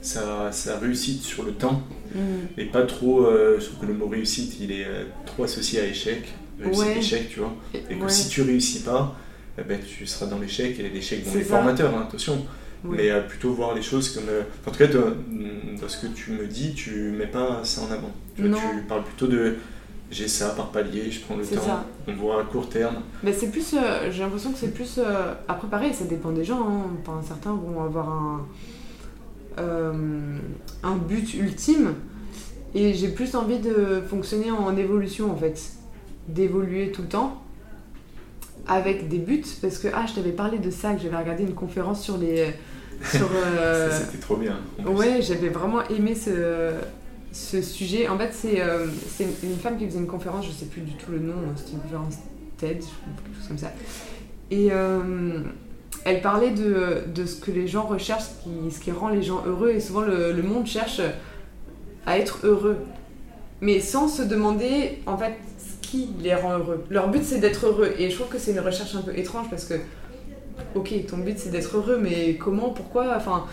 sa, 0.00 0.50
sa 0.50 0.78
réussite 0.78 1.22
sur 1.22 1.44
le 1.44 1.52
temps 1.52 1.82
mm. 2.14 2.60
et 2.60 2.64
pas 2.66 2.82
trop. 2.82 3.26
Euh, 3.26 3.58
je 3.58 3.66
trouve 3.66 3.80
que 3.80 3.86
le 3.86 3.94
mot 3.94 4.06
réussite 4.06 4.58
il 4.60 4.72
est 4.72 4.84
euh, 4.84 5.04
trop 5.26 5.44
associé 5.44 5.80
à 5.80 5.86
échec, 5.86 6.22
réussite 6.60 6.96
échec, 6.96 7.28
tu 7.30 7.40
vois. 7.40 7.54
Et 7.74 7.96
que 7.96 8.08
si 8.08 8.28
tu 8.28 8.42
réussis 8.42 8.80
pas, 8.80 9.16
eh 9.58 9.62
ben, 9.62 9.78
tu 9.80 10.06
seras 10.06 10.26
dans 10.26 10.38
l'échec 10.38 10.78
et 10.78 10.88
l'échec, 10.88 11.24
bon, 11.24 11.34
les 11.34 11.42
formateurs, 11.42 11.94
hein, 11.96 12.06
attention. 12.08 12.44
Mais 12.84 13.10
euh, 13.10 13.20
plutôt 13.20 13.52
voir 13.52 13.74
les 13.74 13.82
choses 13.82 14.10
comme. 14.10 14.24
en 14.66 14.70
tout 14.70 14.78
cas, 14.78 14.86
dans 14.88 15.88
ce 15.88 15.98
que 15.98 16.12
tu 16.12 16.32
me 16.32 16.46
dis, 16.46 16.74
tu 16.74 17.12
mets 17.16 17.26
pas 17.26 17.60
ça 17.64 17.82
en 17.82 17.92
avant. 17.92 18.10
Tu, 18.36 18.42
parles 18.88 19.04
plutôt 19.04 19.26
de 19.26 19.56
j'ai 20.10 20.28
ça 20.28 20.50
par 20.50 20.72
palier, 20.72 21.10
je 21.10 21.20
prends 21.20 21.36
le 21.36 21.46
temps, 21.46 21.84
on 22.06 22.12
voit 22.14 22.42
à 22.42 22.44
court 22.44 22.68
terme. 22.68 22.96
Mais 23.22 23.32
c'est 23.32 23.50
plus, 23.50 23.74
j'ai 24.10 24.22
l'impression 24.22 24.52
que 24.52 24.58
c'est 24.58 24.74
plus 24.74 25.00
à 25.48 25.54
préparer, 25.54 25.92
ça 25.92 26.04
dépend 26.04 26.32
des 26.32 26.44
gens. 26.44 26.60
Hein. 26.60 27.22
certains 27.26 27.54
vont 27.54 27.82
avoir 27.82 28.08
un, 28.08 28.44
un 29.58 30.96
but 30.96 31.34
ultime. 31.34 31.94
Et 32.74 32.94
j'ai 32.94 33.08
plus 33.08 33.34
envie 33.34 33.58
de 33.58 34.02
fonctionner 34.08 34.50
en 34.50 34.76
évolution 34.76 35.30
en 35.30 35.36
fait. 35.36 35.60
D'évoluer 36.28 36.92
tout 36.92 37.02
le 37.02 37.08
temps 37.08 37.42
avec 38.66 39.08
des 39.08 39.18
buts. 39.18 39.44
Parce 39.60 39.78
que, 39.78 39.88
ah, 39.92 40.04
je 40.06 40.14
t'avais 40.14 40.32
parlé 40.32 40.58
de 40.58 40.70
ça, 40.70 40.94
que 40.94 41.02
j'avais 41.02 41.16
regardé 41.16 41.42
une 41.42 41.54
conférence 41.54 42.02
sur 42.02 42.18
les. 42.18 42.52
Sur, 43.02 43.28
euh, 43.34 43.90
C'était 43.90 44.18
trop 44.18 44.36
bien. 44.36 44.60
Ouais, 44.86 45.20
j'avais 45.22 45.48
vraiment 45.48 45.82
aimé 45.88 46.14
ce, 46.14 46.70
ce 47.32 47.60
sujet. 47.60 48.06
En 48.06 48.16
fait, 48.16 48.30
c'est 48.32 48.60
euh, 48.60 48.86
c'est 49.08 49.26
une 49.42 49.56
femme 49.56 49.76
qui 49.76 49.86
faisait 49.86 49.98
une 49.98 50.06
conférence, 50.06 50.46
je 50.46 50.52
sais 50.52 50.66
plus 50.66 50.82
du 50.82 50.92
tout 50.92 51.10
le 51.10 51.18
nom, 51.18 51.34
c'était 51.56 51.72
une 51.72 51.80
conférence 51.80 52.14
TED, 52.58 52.78
quelque 52.78 53.36
chose 53.36 53.48
comme 53.48 53.58
ça. 53.58 53.72
Et 54.52 54.70
elle 56.04 56.20
parlait 56.20 56.50
de, 56.50 57.04
de, 57.14 57.26
ce 57.26 57.36
que 57.36 57.50
les 57.50 57.68
gens 57.68 57.86
recherchent, 57.86 58.24
ce 58.70 58.80
qui, 58.80 58.90
rend 58.90 59.08
les 59.08 59.22
gens 59.22 59.42
heureux, 59.46 59.70
et 59.70 59.80
souvent 59.80 60.00
le, 60.00 60.42
monde 60.42 60.66
cherche 60.66 61.00
à 62.06 62.18
être 62.18 62.40
heureux. 62.44 62.78
Mais 63.60 63.78
sans 63.78 64.08
se 64.08 64.22
demander, 64.22 65.00
en 65.06 65.16
fait, 65.16 65.34
ce 65.58 65.86
qui 65.88 66.08
les 66.20 66.34
rend 66.34 66.58
heureux. 66.58 66.84
Leur 66.90 67.08
but, 67.08 67.22
c'est 67.22 67.38
d'être 67.38 67.66
heureux. 67.66 67.94
Et 67.98 68.10
je 68.10 68.16
trouve 68.16 68.28
que 68.28 68.38
c'est 68.38 68.50
une 68.50 68.60
recherche 68.60 68.96
un 68.96 69.02
peu 69.02 69.16
étrange 69.16 69.48
parce 69.48 69.64
que, 69.64 69.74
ok, 70.74 70.92
ton 71.06 71.18
but, 71.18 71.38
c'est 71.38 71.50
d'être 71.50 71.76
heureux, 71.76 71.98
mais 72.02 72.34
comment, 72.34 72.70
pourquoi 72.70 73.14
Enfin. 73.16 73.44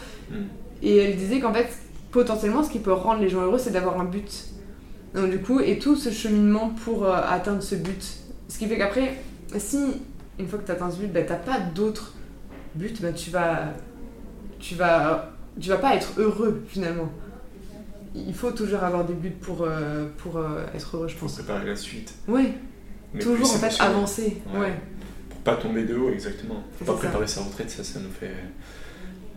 Et 0.82 0.98
elle 0.98 1.16
disait 1.18 1.40
qu'en 1.40 1.54
fait, 1.54 1.68
potentiellement, 2.12 2.64
ce 2.64 2.72
qui 2.72 2.80
peut 2.80 2.94
rendre 2.94 3.22
les 3.22 3.30
gens 3.30 3.42
heureux, 3.42 3.60
c'est 3.60 3.72
d'avoir 3.72 4.00
un 4.00 4.06
but. 4.06 4.46
Donc, 5.14 5.30
du 5.30 5.40
coup, 5.40 5.60
et 5.60 5.78
tout 5.78 5.96
ce 5.96 6.10
cheminement 6.10 6.72
pour 6.86 7.06
euh, 7.06 7.22
atteindre 7.28 7.62
ce 7.62 7.76
but. 7.76 8.04
Ce 8.48 8.58
qui 8.58 8.66
fait 8.66 8.78
qu'après, 8.78 9.16
si, 9.58 9.78
une 10.40 10.48
fois 10.48 10.58
que 10.58 10.66
tu 10.66 10.72
atteins 10.72 10.90
ce 10.90 10.98
but, 10.98 11.12
bah, 11.12 11.22
t'as 11.22 11.36
pas 11.36 11.60
d'autres 11.60 12.14
but, 12.76 13.02
bah, 13.02 13.12
tu 13.14 13.30
vas, 13.30 13.74
tu 14.60 14.76
vas, 14.76 15.32
tu 15.60 15.70
vas 15.70 15.78
pas 15.78 15.96
être 15.96 16.14
heureux 16.18 16.64
finalement. 16.68 17.12
Il 18.16 18.34
faut 18.34 18.52
toujours 18.52 18.84
avoir 18.84 19.06
des 19.06 19.14
buts 19.14 19.30
pour, 19.30 19.62
euh, 19.62 20.08
pour 20.18 20.38
euh, 20.38 20.66
être 20.76 20.98
heureux, 20.98 21.08
je 21.08 21.16
pense. 21.16 21.36
Pour 21.36 21.46
préparer 21.46 21.68
la 21.68 21.76
suite. 21.76 22.14
Oui. 22.28 22.54
toujours 23.20 23.52
en 23.54 23.58
fait 23.58 23.82
avancer. 23.82 24.38
Ouais. 24.54 24.74
Pour 25.30 25.40
pas 25.42 25.56
tomber 25.56 25.84
de 25.84 25.96
haut, 25.96 26.12
exactement. 26.12 26.64
Faut 26.78 26.86
pas 26.86 26.98
préparer 26.98 27.28
sa 27.28 27.42
retraite, 27.42 27.70
ça, 27.70 27.84
ça 27.84 28.00
nous 28.00 28.12
fait. 28.12 28.34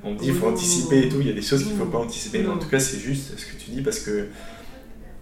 On 0.05 0.15
dit 0.15 0.25
qu'il 0.25 0.35
faut 0.35 0.49
anticiper 0.49 1.07
et 1.07 1.09
tout, 1.09 1.21
il 1.21 1.29
y 1.29 1.31
a 1.31 1.35
des 1.35 1.43
choses 1.43 1.63
qu'il 1.65 1.77
faut 1.77 1.87
pas 1.87 1.99
anticiper. 1.99 2.43
Mais 2.43 2.49
en 2.49 2.59
tout 2.59 2.69
cas, 2.69 2.81
c'est 2.81 2.99
juste 2.99 3.39
ce 3.39 3.47
que 3.47 3.57
tu 3.57 3.71
dis 3.71 3.83
parce 3.83 4.01
que 4.01 4.29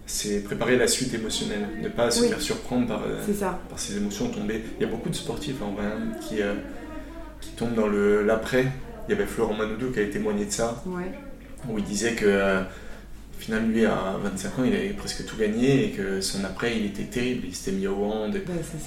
c'est 0.07 0.43
préparer 0.43 0.77
la 0.77 0.87
suite 0.87 1.13
émotionnelle, 1.13 1.67
ne 1.81 1.89
pas 1.89 2.09
se 2.09 2.23
faire 2.25 2.41
surprendre 2.41 2.87
par, 2.87 3.03
euh, 3.05 3.51
par 3.69 3.79
ces 3.79 3.97
émotions 3.97 4.29
tombées. 4.29 4.63
Il 4.79 4.83
y 4.83 4.85
a 4.85 4.91
beaucoup 4.91 5.09
de 5.09 5.15
sportifs 5.15 5.61
en 5.61 5.73
vrai 5.73 5.85
qui, 6.27 6.41
qui 7.41 7.51
tombe 7.51 7.75
dans 7.75 7.87
l'après. 7.87 8.67
Il 9.07 9.11
y 9.11 9.13
avait 9.15 9.25
Florent 9.25 9.55
Manoudou 9.55 9.91
qui 9.91 9.99
avait 9.99 10.09
témoigné 10.09 10.45
de 10.45 10.51
ça, 10.51 10.83
où 11.67 11.77
il 11.77 11.83
disait 11.83 12.13
que 12.13 12.25
euh, 12.25 12.61
finalement, 13.39 13.67
lui, 13.67 13.85
à 13.85 14.15
25 14.23 14.59
ans, 14.59 14.63
il 14.63 14.73
avait 14.73 14.89
presque 14.89 15.25
tout 15.25 15.35
gagné 15.37 15.85
et 15.85 15.91
que 15.91 16.21
son 16.21 16.43
après, 16.45 16.77
il 16.77 16.85
était 16.85 17.03
terrible. 17.03 17.47
Il 17.47 17.55
s'était 17.55 17.75
mis 17.75 17.87
au 17.87 18.05
hand, 18.05 18.39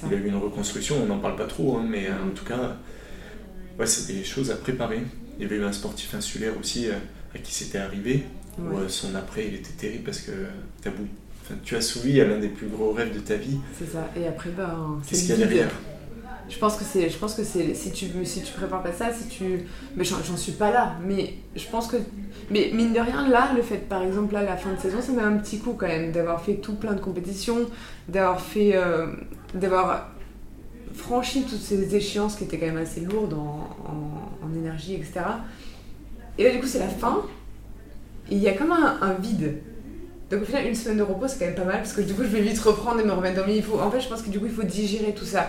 il 0.06 0.14
a 0.14 0.16
eu 0.16 0.26
une 0.26 0.36
reconstruction. 0.36 0.96
On 1.02 1.06
n'en 1.06 1.18
parle 1.18 1.36
pas 1.36 1.46
trop, 1.46 1.76
hein, 1.76 1.84
mais 1.88 2.06
euh, 2.06 2.26
en 2.26 2.30
tout 2.30 2.44
cas, 2.44 2.76
ouais, 3.78 3.86
c'est 3.86 4.12
des 4.12 4.24
choses 4.24 4.50
à 4.50 4.56
préparer. 4.56 5.02
Il 5.38 5.42
y 5.42 5.46
avait 5.46 5.56
eu 5.56 5.64
un 5.64 5.72
sportif 5.72 6.14
insulaire 6.14 6.52
aussi 6.58 6.88
euh, 6.88 6.94
à 7.34 7.38
qui 7.38 7.52
c'était 7.52 7.78
arrivé, 7.78 8.24
Ou 8.58 8.88
son 8.88 9.14
après, 9.16 9.48
il 9.48 9.54
était 9.56 9.72
terrible 9.72 10.04
parce 10.04 10.20
que 10.20 10.30
as 10.30 10.90
bout... 10.90 11.08
enfin, 11.42 11.56
tu 11.64 11.74
as 11.74 11.80
soumis 11.80 12.20
à 12.20 12.24
l'un 12.24 12.38
des 12.38 12.48
plus 12.48 12.68
gros 12.68 12.92
rêves 12.92 13.12
de 13.12 13.18
ta 13.18 13.34
vie. 13.34 13.58
C'est 13.76 13.90
ça. 13.90 14.08
Et 14.16 14.28
après, 14.28 14.50
ben, 14.50 15.00
qu'est-ce 15.08 15.22
qu'il 15.22 15.30
y 15.30 15.42
a 15.42 15.46
derrière? 15.46 15.70
Je 16.48 16.58
pense 16.58 16.76
que 16.76 16.84
c'est 16.84 17.08
je 17.08 17.16
pense 17.16 17.34
que 17.34 17.42
c'est 17.42 17.74
si 17.74 17.90
tu 17.90 18.06
si 18.24 18.42
tu 18.42 18.52
prépares 18.52 18.82
pas 18.82 18.92
ça 18.92 19.12
si 19.12 19.28
tu 19.28 19.64
mais 19.96 20.04
j'en 20.04 20.36
suis 20.36 20.52
pas 20.52 20.70
là. 20.70 20.96
Mais 21.06 21.34
je 21.56 21.66
pense 21.68 21.86
que 21.86 21.96
mais 22.50 22.70
mine 22.72 22.92
de 22.92 23.00
rien 23.00 23.28
là 23.28 23.50
le 23.54 23.62
fait 23.62 23.88
par 23.88 24.02
exemple 24.02 24.34
là 24.34 24.42
la 24.42 24.56
fin 24.56 24.72
de 24.72 24.78
saison 24.78 25.00
ça 25.00 25.12
met 25.12 25.22
un 25.22 25.38
petit 25.38 25.58
coup 25.58 25.72
quand 25.72 25.86
même 25.86 26.12
d'avoir 26.12 26.42
fait 26.42 26.56
tout 26.56 26.74
plein 26.74 26.92
de 26.92 27.00
compétitions 27.00 27.66
d'avoir 28.08 28.40
fait 28.40 28.72
euh, 28.74 29.06
d'avoir 29.54 30.10
franchi 30.92 31.42
toutes 31.42 31.60
ces 31.60 31.96
échéances 31.96 32.36
qui 32.36 32.44
étaient 32.44 32.58
quand 32.58 32.66
même 32.66 32.76
assez 32.76 33.00
lourdes 33.00 33.34
en, 33.34 33.68
en, 33.86 34.54
énergie 34.56 34.94
etc 34.94 35.22
et 36.38 36.44
là 36.44 36.50
du 36.50 36.60
coup 36.60 36.66
c'est 36.66 36.78
la 36.78 36.88
fin. 36.88 37.22
Il 38.30 38.38
y 38.38 38.48
a 38.48 38.52
comme 38.52 38.72
un, 38.72 38.98
un 39.02 39.14
vide. 39.14 39.58
Donc 40.30 40.42
au 40.42 40.44
final, 40.46 40.66
une 40.66 40.74
semaine 40.74 40.98
de 40.98 41.02
repos, 41.02 41.28
c'est 41.28 41.38
quand 41.38 41.44
même 41.44 41.54
pas 41.54 41.64
mal 41.64 41.76
parce 41.76 41.92
que 41.92 42.00
du 42.00 42.14
coup, 42.14 42.22
je 42.22 42.28
vais 42.28 42.40
vite 42.40 42.58
reprendre 42.60 43.00
et 43.00 43.04
me 43.04 43.12
remettre 43.12 43.40
dans 43.40 43.46
le 43.46 43.60
faut 43.60 43.78
En 43.78 43.90
fait, 43.90 44.00
je 44.00 44.08
pense 44.08 44.22
que 44.22 44.30
du 44.30 44.38
coup, 44.38 44.46
il 44.46 44.52
faut 44.52 44.62
digérer 44.62 45.14
tout 45.14 45.26
ça. 45.26 45.48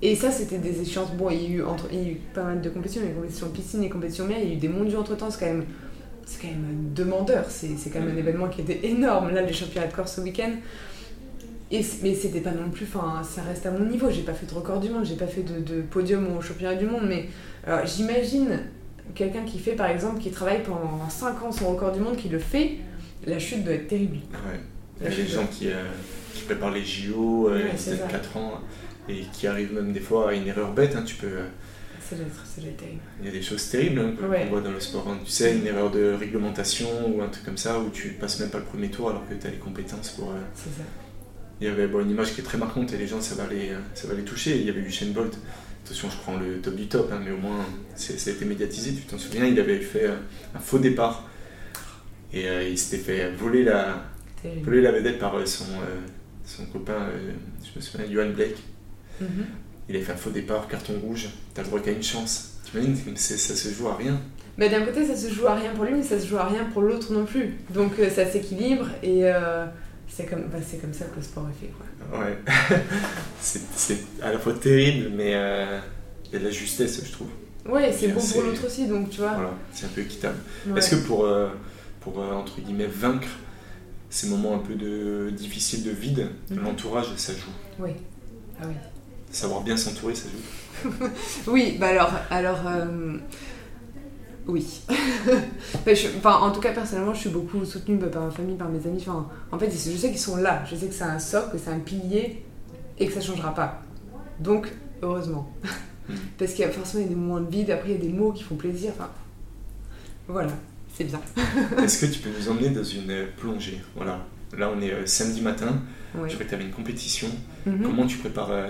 Et 0.00 0.14
ça, 0.14 0.30
c'était 0.30 0.58
des 0.58 0.80
échéances. 0.80 1.12
Bon, 1.12 1.30
il 1.30 1.42
y, 1.42 1.46
a 1.46 1.48
eu 1.56 1.62
entre, 1.62 1.86
il 1.92 1.98
y 1.98 2.06
a 2.06 2.08
eu 2.10 2.20
pas 2.32 2.44
mal 2.44 2.60
de 2.60 2.70
compétitions, 2.70 3.02
il 3.02 3.06
y 3.06 3.08
a 3.08 3.12
eu 3.12 3.16
compétitions 3.16 3.48
piscine 3.50 3.82
et 3.82 3.88
compétitions 3.88 4.26
mer, 4.26 4.38
il 4.40 4.48
y 4.48 4.52
a 4.52 4.54
eu 4.54 4.58
des 4.58 4.68
mondiaux 4.68 5.00
entre 5.00 5.16
temps, 5.16 5.30
c'est 5.30 5.40
quand 5.40 5.52
même. 5.52 5.64
C'est 6.24 6.42
quand 6.42 6.48
même 6.48 6.92
demandeur, 6.94 7.46
c'est 7.48 7.68
quand 7.90 8.00
même 8.00 8.14
un 8.14 8.18
événement 8.18 8.48
qui 8.48 8.60
était 8.60 8.86
énorme. 8.86 9.30
Là, 9.30 9.40
les 9.40 9.54
championnats 9.54 9.86
de 9.86 9.94
Corse 9.94 10.16
ce 10.16 10.20
week-end. 10.20 10.52
Et, 11.70 11.80
mais 12.02 12.14
c'était 12.14 12.40
pas 12.40 12.50
non 12.50 12.68
plus, 12.68 12.84
enfin, 12.84 13.22
ça 13.22 13.40
reste 13.40 13.64
à 13.64 13.70
mon 13.70 13.86
niveau. 13.86 14.10
J'ai 14.10 14.22
pas 14.22 14.34
fait 14.34 14.44
de 14.44 14.52
record 14.52 14.78
du 14.78 14.90
monde, 14.90 15.06
j'ai 15.06 15.16
pas 15.16 15.26
fait 15.26 15.42
de, 15.42 15.60
de, 15.60 15.80
podium 15.80 16.36
au 16.36 16.42
championnat 16.42 16.74
du 16.74 16.84
monde, 16.84 17.04
mais 17.08 17.28
j'imagine 17.86 18.60
quelqu'un 19.14 19.42
qui 19.44 19.58
fait, 19.58 19.72
par 19.72 19.88
exemple, 19.88 20.20
qui 20.20 20.30
travaille 20.30 20.62
pendant 20.62 21.08
5 21.08 21.42
ans 21.42 21.52
son 21.52 21.70
record 21.70 21.92
du 21.92 22.00
monde, 22.00 22.16
qui 22.16 22.28
le 22.28 22.38
fait, 22.38 22.76
la 23.26 23.38
chute 23.38 23.64
doit 23.64 23.74
être 23.74 23.88
terrible. 23.88 24.18
Ouais. 24.32 24.60
Il 25.00 25.04
y 25.04 25.12
a 25.12 25.14
des 25.14 25.26
gens 25.26 25.46
qui, 25.46 25.68
euh, 25.68 25.84
qui, 26.34 26.42
préparent 26.42 26.72
les 26.72 26.84
JO, 26.84 27.48
euh, 27.48 27.64
ouais, 27.64 28.08
4 28.10 28.36
ans 28.36 28.60
et 29.08 29.22
qui 29.32 29.46
arrive 29.46 29.74
même 29.74 29.92
des 29.92 30.00
fois 30.00 30.30
à 30.30 30.34
une 30.34 30.46
erreur 30.46 30.72
bête. 30.72 30.94
Hein, 30.96 31.02
tu 31.04 31.16
peux. 31.16 31.28
Ça 32.08 32.16
doit 32.16 32.24
être, 32.24 32.76
terrible. 32.76 33.00
Il 33.20 33.26
y 33.26 33.28
a 33.28 33.32
des 33.32 33.42
choses 33.42 33.68
terribles 33.68 34.00
hein, 34.00 34.14
qu'on 34.18 34.46
voit 34.46 34.60
dans 34.62 34.70
le 34.70 34.80
sport. 34.80 35.06
Hein. 35.08 35.18
Tu 35.24 35.30
sais, 35.30 35.56
une 35.56 35.66
erreur 35.66 35.90
de 35.90 36.14
réglementation 36.18 36.88
ou 37.06 37.20
un 37.20 37.28
truc 37.28 37.44
comme 37.44 37.58
ça 37.58 37.78
où 37.78 37.90
tu 37.90 38.10
passes 38.10 38.40
même 38.40 38.48
pas 38.48 38.58
le 38.58 38.64
premier 38.64 38.88
tour 38.88 39.10
alors 39.10 39.28
que 39.28 39.34
tu 39.34 39.46
as 39.46 39.50
les 39.50 39.58
compétences 39.58 40.10
pour. 40.10 40.30
Euh, 40.30 40.38
c'est 40.54 40.70
ça. 40.70 40.88
Il 41.60 41.66
y 41.66 41.70
avait 41.70 41.86
bon, 41.86 42.00
une 42.00 42.10
image 42.10 42.34
qui 42.34 42.40
est 42.40 42.44
très 42.44 42.56
marquante 42.56 42.92
et 42.94 42.96
les 42.96 43.06
gens, 43.06 43.20
ça 43.20 43.34
va 43.34 43.52
les, 43.52 43.72
ça 43.94 44.06
va 44.08 44.14
les 44.14 44.22
toucher. 44.22 44.56
Il 44.56 44.64
y 44.64 44.70
avait 44.70 44.80
Usain 44.80 45.10
Bolt. 45.12 45.36
Attention, 45.84 46.08
je 46.10 46.16
prends 46.18 46.36
le 46.36 46.60
top 46.60 46.76
du 46.76 46.86
top, 46.86 47.12
mais 47.24 47.30
au 47.30 47.36
moins 47.38 47.64
ça 47.94 48.12
a 48.12 48.32
été 48.32 48.44
médiatisé. 48.44 48.94
Tu 48.94 49.02
t'en 49.02 49.18
souviens, 49.18 49.44
il 49.44 49.58
avait 49.58 49.80
fait 49.80 50.06
un 50.54 50.58
faux 50.60 50.78
départ 50.78 51.28
et 52.32 52.48
euh, 52.48 52.68
il 52.68 52.78
s'était 52.78 53.02
fait 53.02 53.32
voler 53.32 53.64
la, 53.64 54.04
voler 54.62 54.82
la 54.82 54.92
vedette 54.92 55.18
par 55.18 55.34
euh, 55.36 55.46
son, 55.46 55.64
son 56.44 56.66
copain, 56.66 57.08
je 57.62 57.78
me 57.78 57.82
souviens, 57.82 58.06
Johan 58.10 58.30
Blake. 58.30 58.56
Il 59.88 59.96
a 59.96 60.00
fait 60.00 60.12
un 60.12 60.16
faux 60.16 60.30
départ, 60.30 60.68
carton 60.68 60.94
rouge, 61.02 61.28
t'as 61.54 61.62
le 61.62 61.68
droit 61.68 61.80
qu'à 61.80 61.92
une 61.92 62.02
chance. 62.02 62.58
T'imagines, 62.64 62.96
ça 63.16 63.54
se 63.54 63.68
joue 63.70 63.88
à 63.88 63.96
rien. 63.96 64.20
Mais 64.58 64.68
d'un 64.68 64.82
côté, 64.82 65.06
ça 65.06 65.16
se 65.16 65.32
joue 65.32 65.46
à 65.46 65.54
rien 65.54 65.70
pour 65.72 65.84
lui, 65.84 65.94
mais 65.94 66.02
ça 66.02 66.18
se 66.18 66.26
joue 66.26 66.36
à 66.36 66.44
rien 66.44 66.64
pour 66.72 66.82
l'autre 66.82 67.12
non 67.12 67.24
plus. 67.24 67.54
Donc 67.72 67.92
euh, 67.98 68.10
ça 68.10 68.26
s'équilibre 68.26 68.86
et 69.04 69.20
euh, 69.24 69.64
c'est 70.08 70.26
comme, 70.26 70.48
bah, 70.48 70.58
comme 70.80 70.92
ça 70.92 71.04
que 71.04 71.16
le 71.16 71.22
sport 71.22 71.46
est 71.48 71.64
fait. 71.64 71.72
Quoi. 71.72 72.20
Ouais, 72.20 72.36
c'est 73.40 73.98
à 74.20 74.32
la 74.32 74.38
fois 74.38 74.52
terrible, 74.54 75.12
mais 75.14 75.32
euh, 75.34 75.78
il 76.26 76.32
y 76.32 76.36
a 76.36 76.38
de 76.40 76.44
la 76.44 76.50
justesse, 76.50 77.00
je 77.06 77.12
trouve. 77.12 77.28
Ouais, 77.66 77.94
c'est 77.96 78.08
bon 78.08 78.20
pour 78.20 78.42
l'autre 78.42 78.66
aussi, 78.66 78.88
donc 78.88 79.10
tu 79.10 79.20
vois. 79.20 79.34
Voilà, 79.34 79.54
c'est 79.72 79.86
un 79.86 79.90
peu 79.90 80.00
équitable. 80.00 80.38
Est-ce 80.76 80.96
que 80.96 81.06
pour, 81.06 81.28
pour 82.00 82.18
entre 82.18 82.60
guillemets, 82.60 82.86
vaincre 82.86 83.28
ces 84.10 84.26
moments 84.26 84.54
un 84.54 84.58
peu 84.58 84.74
de, 84.74 85.30
difficiles 85.30 85.84
de 85.84 85.90
vide, 85.90 86.28
mhm. 86.50 86.62
l'entourage, 86.62 87.06
ça 87.16 87.32
joue? 87.32 87.52
Oui. 87.78 87.90
Ah 88.60 88.64
oui. 88.66 88.74
Savoir 89.30 89.62
bien 89.62 89.76
s'entourer, 89.76 90.14
ça 90.14 90.28
joue. 90.28 90.90
oui, 91.48 91.76
bah 91.78 91.88
alors, 91.88 92.12
alors 92.30 92.60
euh, 92.66 93.18
oui. 94.46 94.80
enfin, 96.16 96.36
en 96.36 96.50
tout 96.50 96.60
cas, 96.60 96.72
personnellement, 96.72 97.12
je 97.12 97.20
suis 97.20 97.30
beaucoup 97.30 97.64
soutenue 97.64 97.98
bah, 97.98 98.06
par 98.06 98.22
ma 98.22 98.30
famille, 98.30 98.56
par 98.56 98.70
mes 98.70 98.84
amis. 98.86 99.04
Enfin, 99.06 99.28
en 99.52 99.58
fait, 99.58 99.70
je 99.70 99.96
sais 99.96 100.08
qu'ils 100.08 100.18
sont 100.18 100.36
là. 100.36 100.64
Je 100.68 100.74
sais 100.74 100.86
que 100.86 100.94
c'est 100.94 101.04
un 101.04 101.18
socle, 101.18 101.52
que 101.52 101.58
c'est 101.58 101.70
un 101.70 101.80
pilier 101.80 102.42
et 102.98 103.06
que 103.06 103.12
ça 103.12 103.20
changera 103.20 103.54
pas. 103.54 103.82
Donc, 104.40 104.72
heureusement. 105.02 105.52
Hmm. 106.08 106.14
Parce 106.38 106.52
qu'il 106.52 106.64
y 106.64 106.68
a 106.68 106.70
forcément 106.70 107.06
des 107.06 107.14
moments 107.14 107.40
de 107.40 107.50
vide, 107.50 107.70
après 107.70 107.90
il 107.90 107.92
y 107.92 107.98
a 107.98 108.00
des 108.00 108.12
mots 108.12 108.32
qui 108.32 108.42
font 108.42 108.56
plaisir. 108.56 108.92
Enfin, 108.94 109.10
voilà, 110.26 110.52
c'est 110.94 111.04
bien. 111.04 111.20
Est-ce 111.82 112.06
que 112.06 112.06
tu 112.12 112.20
peux 112.20 112.30
nous 112.30 112.48
emmener 112.48 112.70
dans 112.70 112.84
une 112.84 113.26
plongée? 113.36 113.80
Voilà. 113.94 114.24
Là, 114.56 114.70
on 114.74 114.80
est 114.80 114.92
euh, 114.92 115.06
samedi 115.06 115.42
matin. 115.42 115.80
Tu 116.12 116.18
vois 116.18 116.28
que 116.28 116.48
tu 116.48 116.54
avais 116.54 116.64
une 116.64 116.70
compétition. 116.70 117.28
Mhm. 117.66 117.82
Comment 117.82 118.06
tu 118.06 118.16
prépares 118.16 118.50
euh, 118.50 118.68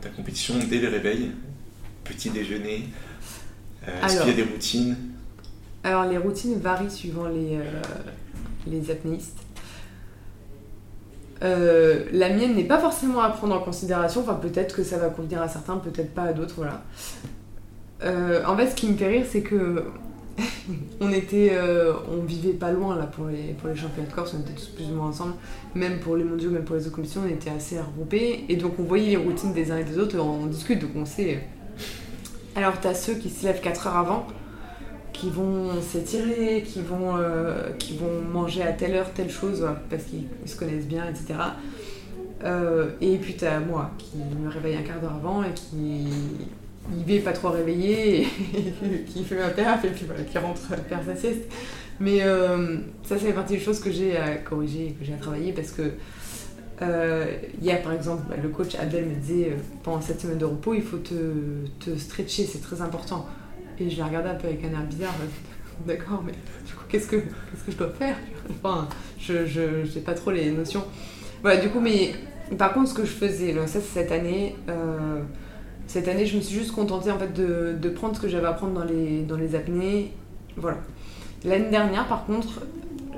ta, 0.00 0.08
compétition 0.10 0.54
dès 0.68 0.78
le 0.78 0.88
réveil? 0.88 1.30
Petit 2.04 2.30
déjeuner 2.30 2.88
euh, 3.86 4.04
Est-ce 4.04 4.18
qu'il 4.18 4.30
y 4.30 4.32
a 4.32 4.44
des 4.44 4.50
routines? 4.50 4.96
Alors, 5.84 6.04
les 6.04 6.18
routines 6.18 6.58
varient 6.58 6.90
suivant 6.90 7.28
les, 7.28 7.58
les 8.66 8.90
apnéistes. 8.90 9.38
la 11.40 12.28
mienne 12.28 12.54
n'est 12.54 12.64
pas 12.64 12.78
forcément 12.78 13.20
à 13.20 13.30
prendre 13.30 13.54
en 13.54 13.60
considération. 13.60 14.22
Enfin, 14.22 14.34
peut-être 14.34 14.76
que 14.76 14.82
ça 14.82 14.98
va 14.98 15.08
convenir 15.08 15.40
à 15.40 15.48
certains, 15.48 15.76
peut-être 15.78 16.12
pas 16.12 16.24
à 16.24 16.32
d'autres. 16.32 16.56
Voilà. 16.56 16.82
en 18.02 18.56
fait, 18.56 18.70
ce 18.70 18.74
qui 18.74 18.88
me 18.88 18.96
fait 18.96 19.08
rire, 19.08 19.26
c'est 19.30 19.42
que 19.42 19.84
on 21.00 21.12
était, 21.12 21.50
euh, 21.52 21.92
on 22.10 22.22
vivait 22.22 22.52
pas 22.52 22.70
loin 22.72 22.96
là 22.96 23.06
pour 23.06 23.26
les, 23.26 23.54
pour 23.54 23.74
championnats 23.74 24.08
de 24.08 24.14
Corse, 24.14 24.34
on 24.36 24.40
était 24.40 24.52
tous 24.52 24.68
plus 24.68 24.86
ou 24.86 24.94
moins 24.94 25.08
ensemble, 25.08 25.34
même 25.74 26.00
pour 26.00 26.16
les 26.16 26.24
mondiaux, 26.24 26.50
même 26.50 26.64
pour 26.64 26.76
les 26.76 26.86
autres 26.86 26.94
commissions, 26.94 27.22
on 27.24 27.28
était 27.28 27.50
assez 27.50 27.78
regroupés, 27.80 28.44
et 28.48 28.56
donc 28.56 28.78
on 28.78 28.84
voyait 28.84 29.10
les 29.10 29.16
routines 29.16 29.52
des 29.52 29.70
uns 29.70 29.78
et 29.78 29.84
des 29.84 29.98
autres, 29.98 30.18
on 30.18 30.46
discute, 30.46 30.80
donc 30.80 30.90
on 30.96 31.04
sait. 31.04 31.40
Alors 32.56 32.80
t'as 32.80 32.94
ceux 32.94 33.14
qui 33.14 33.30
se 33.30 33.46
lèvent 33.46 33.60
4 33.60 33.86
heures 33.86 33.96
avant, 33.96 34.26
qui 35.12 35.30
vont 35.30 35.80
s'étirer, 35.82 36.62
qui 36.62 36.80
vont, 36.80 37.16
euh, 37.16 37.70
qui 37.78 37.96
vont 37.96 38.22
manger 38.32 38.62
à 38.62 38.72
telle 38.72 38.94
heure 38.94 39.12
telle 39.12 39.30
chose, 39.30 39.66
parce 39.88 40.04
qu'ils 40.04 40.26
se 40.46 40.56
connaissent 40.56 40.86
bien, 40.86 41.04
etc. 41.08 41.34
Euh, 42.42 42.90
et 43.02 43.16
puis 43.18 43.34
t'as 43.34 43.60
moi 43.60 43.90
qui 43.98 44.16
me 44.16 44.48
réveille 44.48 44.76
un 44.76 44.82
quart 44.82 45.00
d'heure 45.00 45.16
avant 45.16 45.42
et 45.42 45.52
qui 45.52 46.06
il 47.08 47.22
pas 47.22 47.32
trop 47.32 47.50
réveillé, 47.50 48.26
qui 49.06 49.24
fait 49.24 49.36
ma 49.36 49.48
perf, 49.48 49.84
et 49.84 49.88
puis 49.88 50.04
voilà, 50.06 50.22
qui 50.22 50.38
rentre 50.38 50.60
faire 50.60 51.00
sa 51.04 51.16
sieste. 51.16 51.50
Mais 52.00 52.22
euh, 52.22 52.78
ça, 53.04 53.16
c'est 53.18 53.32
partie 53.32 53.54
des 53.54 53.60
choses 53.60 53.78
que 53.78 53.90
j'ai 53.90 54.16
à 54.16 54.36
corriger, 54.36 54.96
que 54.98 55.04
j'ai 55.04 55.12
à 55.12 55.18
travailler, 55.18 55.52
parce 55.52 55.70
que 55.70 55.82
euh, 56.82 57.26
hier, 57.60 57.82
par 57.82 57.92
exemple, 57.92 58.22
bah, 58.28 58.36
le 58.42 58.48
coach 58.48 58.74
Abdel 58.74 59.04
me 59.04 59.14
disait, 59.16 59.50
euh, 59.50 59.56
pendant 59.82 60.00
cette 60.00 60.20
semaine 60.20 60.38
de 60.38 60.46
repos, 60.46 60.72
il 60.72 60.82
faut 60.82 60.96
te, 60.96 61.14
te 61.78 61.96
stretcher, 61.98 62.44
c'est 62.44 62.62
très 62.62 62.80
important. 62.80 63.26
Et 63.78 63.90
je 63.90 63.96
l'ai 63.96 64.02
regardé 64.02 64.30
un 64.30 64.34
peu 64.34 64.48
avec 64.48 64.64
un 64.64 64.70
air 64.70 64.84
bizarre, 64.84 65.14
d'accord, 65.86 66.22
mais 66.24 66.32
qu'est-ce 66.88 67.06
que, 67.06 67.16
qu'est-ce 67.16 67.64
que 67.66 67.72
je 67.72 67.76
dois 67.76 67.90
faire? 67.90 68.16
Je 69.18 69.94
n'ai 69.94 70.00
pas 70.00 70.14
trop 70.14 70.30
les 70.30 70.50
notions. 70.50 70.84
Voilà, 71.42 71.60
du 71.60 71.68
coup, 71.68 71.80
mais 71.80 72.14
par 72.56 72.72
contre, 72.72 72.88
ce 72.88 72.94
que 72.94 73.04
je 73.04 73.12
faisais, 73.12 73.54
ça 73.66 73.80
c'est 73.80 73.80
cette 73.80 74.12
année, 74.12 74.56
cette 75.90 76.06
année, 76.06 76.24
je 76.24 76.36
me 76.36 76.40
suis 76.40 76.56
juste 76.56 76.70
contentée 76.70 77.10
en 77.10 77.18
fait 77.18 77.32
de, 77.34 77.88
prendre 77.88 78.14
ce 78.14 78.20
que 78.20 78.28
j'avais 78.28 78.46
à 78.46 78.52
prendre 78.52 78.74
dans 78.74 78.84
les, 78.84 79.22
dans 79.22 79.36
les 79.36 79.56
apnées. 79.56 80.12
Voilà. 80.56 80.78
L'année 81.44 81.68
dernière, 81.68 82.06
par 82.06 82.26
contre, 82.26 82.60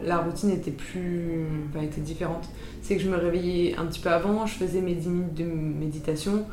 la 0.03 0.17
routine 0.17 0.49
était 0.49 0.71
plus. 0.71 1.45
Était 1.83 2.01
différente. 2.01 2.49
C'est 2.81 2.97
que 2.97 3.03
je 3.03 3.11
me 3.11 3.17
réveillais 3.19 3.77
un 3.77 3.85
petit 3.85 4.01
peu 4.01 4.09
avant, 4.09 4.47
je 4.47 4.55
faisais 4.55 4.81
mes 4.81 4.95
10 4.95 5.09
minutes 5.11 5.35
de 5.35 5.45
méditation. 5.45 6.47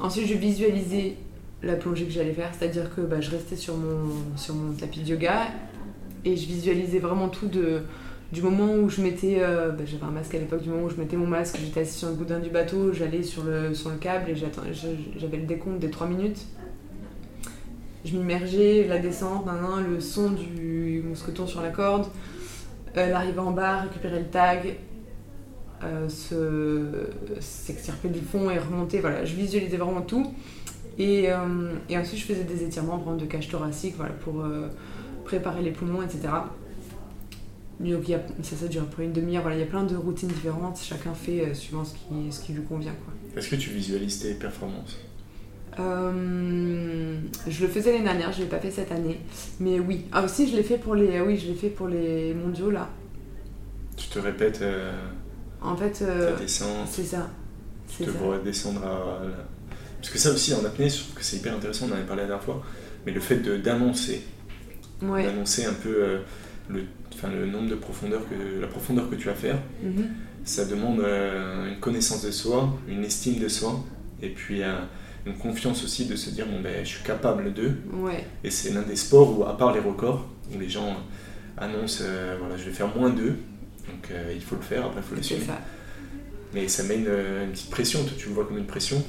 Ensuite, 0.00 0.26
je 0.26 0.34
visualisais 0.34 1.14
la 1.62 1.76
plongée 1.76 2.04
que 2.04 2.12
j'allais 2.12 2.34
faire, 2.34 2.50
c'est-à-dire 2.52 2.94
que 2.94 3.00
bah, 3.00 3.22
je 3.22 3.30
restais 3.30 3.56
sur 3.56 3.74
mon, 3.74 4.36
sur 4.36 4.54
mon 4.54 4.74
tapis 4.74 5.00
de 5.00 5.08
yoga 5.08 5.46
et 6.26 6.36
je 6.36 6.46
visualisais 6.46 6.98
vraiment 6.98 7.30
tout 7.30 7.46
de 7.46 7.80
du 8.34 8.42
moment 8.42 8.74
où 8.74 8.90
je 8.90 9.00
mettais, 9.00 9.36
euh, 9.38 9.70
bah, 9.70 9.84
un 10.02 10.10
masque 10.10 10.34
à 10.34 10.38
l'époque, 10.38 10.62
où 10.66 10.90
je 10.90 10.96
mettais 10.96 11.16
mon 11.16 11.26
masque, 11.26 11.56
j'étais 11.60 11.80
assis 11.80 11.98
sur 12.00 12.08
le 12.08 12.14
boudin 12.14 12.40
du 12.40 12.50
bateau, 12.50 12.92
j'allais 12.92 13.22
sur 13.22 13.44
le, 13.44 13.72
sur 13.74 13.90
le 13.90 13.96
câble 13.96 14.28
et 14.30 14.34
j'avais 14.34 15.36
le 15.36 15.46
décompte 15.46 15.78
des 15.78 15.88
3 15.88 16.08
minutes. 16.08 16.44
Je 18.04 18.16
m'immergeais, 18.16 18.86
la 18.88 18.98
descente, 18.98 19.46
le 19.88 20.00
son 20.00 20.32
du 20.32 21.02
mousqueton 21.06 21.46
sur 21.46 21.62
la 21.62 21.70
corde, 21.70 22.06
euh, 22.96 23.08
l'arrivée 23.08 23.38
en 23.38 23.52
bas, 23.52 23.82
récupérer 23.82 24.18
le 24.18 24.26
tag, 24.26 24.76
euh, 25.84 26.08
s'extirper 27.40 28.08
du 28.08 28.20
fond 28.20 28.50
et 28.50 28.58
remonter. 28.58 28.98
Voilà, 28.98 29.24
je 29.24 29.34
visualisais 29.36 29.76
vraiment 29.76 30.02
tout. 30.02 30.34
Et, 30.98 31.28
ensuite, 31.32 32.18
je 32.18 32.24
faisais 32.24 32.44
des 32.44 32.64
étirements 32.64 32.98
de 33.16 33.24
cage 33.26 33.48
thoracique 33.48 33.94
pour 34.24 34.44
préparer 35.24 35.62
les 35.62 35.70
poumons, 35.70 36.02
etc. 36.02 36.28
Donc 37.80 38.04
ça, 38.42 38.56
ça 38.56 38.68
dure 38.68 38.82
à 38.82 38.84
peu 38.86 38.92
près 38.92 39.04
une 39.04 39.12
demi-heure. 39.12 39.42
Voilà, 39.42 39.56
il 39.56 39.60
y 39.60 39.64
a 39.64 39.66
plein 39.66 39.84
de 39.84 39.96
routines 39.96 40.28
différentes. 40.28 40.78
Chacun 40.82 41.12
fait 41.14 41.40
euh, 41.40 41.54
suivant 41.54 41.84
ce 41.84 41.94
qui, 41.94 42.32
ce 42.32 42.40
qui 42.40 42.52
lui 42.52 42.62
convient. 42.62 42.94
Est-ce 43.36 43.48
que 43.48 43.56
tu 43.56 43.70
visualises 43.70 44.20
tes 44.20 44.34
performances? 44.34 44.96
Euh, 45.78 47.18
je 47.48 47.62
le 47.66 47.68
faisais 47.68 47.92
l'année 47.92 48.04
dernière, 48.04 48.32
je 48.32 48.42
l'ai 48.42 48.48
pas 48.48 48.60
fait 48.60 48.70
cette 48.70 48.92
année. 48.92 49.18
Mais 49.58 49.80
oui. 49.80 50.06
Ah 50.12 50.24
aussi, 50.24 50.48
je 50.48 50.56
l'ai 50.56 50.62
fait 50.62 50.78
pour 50.78 50.94
les, 50.94 51.20
oui, 51.20 51.36
je 51.36 51.48
l'ai 51.48 51.54
fait 51.54 51.68
pour 51.68 51.88
les 51.88 52.32
mondiaux 52.32 52.70
là. 52.70 52.88
Tu 53.96 54.08
te 54.08 54.18
répètes. 54.18 54.60
Euh, 54.62 54.92
en 55.60 55.76
fait. 55.76 56.00
Euh, 56.02 56.36
c'est 56.46 57.04
ça. 57.04 57.28
Tu 57.88 58.04
te 58.04 58.10
vois 58.10 58.38
descendre 58.38 58.84
à. 58.84 59.20
Parce 60.00 60.12
que 60.12 60.18
ça 60.18 60.30
aussi 60.30 60.54
en 60.54 60.64
apnée, 60.64 60.88
je 60.88 61.00
trouve 61.00 61.14
que 61.14 61.24
c'est 61.24 61.38
hyper 61.38 61.54
intéressant. 61.54 61.86
On 61.88 61.92
en 61.92 61.96
avait 61.96 62.04
parlé 62.04 62.22
la 62.22 62.28
dernière 62.28 62.44
fois. 62.44 62.62
Mais 63.06 63.12
le 63.12 63.20
fait 63.20 63.36
d'annoncer, 63.62 64.22
ouais. 65.02 65.24
d'annoncer 65.24 65.66
un 65.66 65.72
peu 65.74 66.18
le, 66.68 67.46
nombre 67.46 67.68
de 67.68 67.74
profondeur 67.74 68.22
que 68.28 68.60
la 68.60 68.66
profondeur 68.66 69.08
que 69.08 69.14
tu 69.14 69.26
vas 69.26 69.34
faire, 69.34 69.58
mhm. 69.82 70.08
ça 70.44 70.64
demande 70.64 71.00
une 71.00 71.78
connaissance 71.80 72.22
de 72.24 72.30
soi, 72.30 72.76
une 72.88 73.04
estime 73.04 73.38
de 73.38 73.48
soi, 73.48 73.84
et 74.22 74.30
puis 74.30 74.62
une 75.26 75.36
confiance 75.36 75.84
aussi 75.84 76.06
de 76.06 76.16
se 76.16 76.30
dire 76.30 76.46
bon 76.46 76.60
ben 76.60 76.84
je 76.84 76.88
suis 76.88 77.02
capable 77.02 77.52
de. 77.52 77.72
Ouais. 77.92 78.24
et 78.42 78.50
c'est 78.50 78.70
l'un 78.70 78.82
des 78.82 78.96
sports 78.96 79.38
où 79.38 79.44
à 79.44 79.56
part 79.56 79.72
les 79.72 79.80
records 79.80 80.26
où 80.54 80.58
les 80.58 80.68
gens 80.68 80.96
annoncent 81.56 82.02
euh, 82.02 82.36
voilà 82.38 82.56
je 82.56 82.64
vais 82.64 82.72
faire 82.72 82.94
moins 82.94 83.10
d'eux. 83.10 83.36
Donc 83.88 84.10
euh, 84.10 84.32
il 84.34 84.42
faut 84.42 84.56
le 84.56 84.62
faire 84.62 84.86
après 84.86 85.00
il 85.00 85.02
faut 85.02 85.14
le 85.14 85.22
suivre. 85.22 85.52
mais 86.52 86.68
ça 86.68 86.82
met 86.82 86.96
une, 86.96 87.50
petite 87.52 87.70
pression. 87.70 88.02
Toi 88.04 88.12
tu 88.18 88.28
le 88.28 88.34
vois 88.34 88.44
comme 88.44 88.58
une 88.58 88.66
pression? 88.66 89.02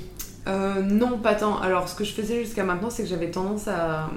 Euh, 0.48 0.82
non 0.82 1.18
pas 1.18 1.36
tant. 1.36 1.60
Alors 1.60 1.90
ce 1.90 1.96
que 1.96 2.04
je 2.04 2.14
faisais 2.14 2.44
jusqu'à 2.44 2.64
maintenant 2.64 2.90
c'est 2.90 3.04
que 3.04 3.10
j'avais 3.10 3.32
tendance 3.32 3.68
à 3.68 4.10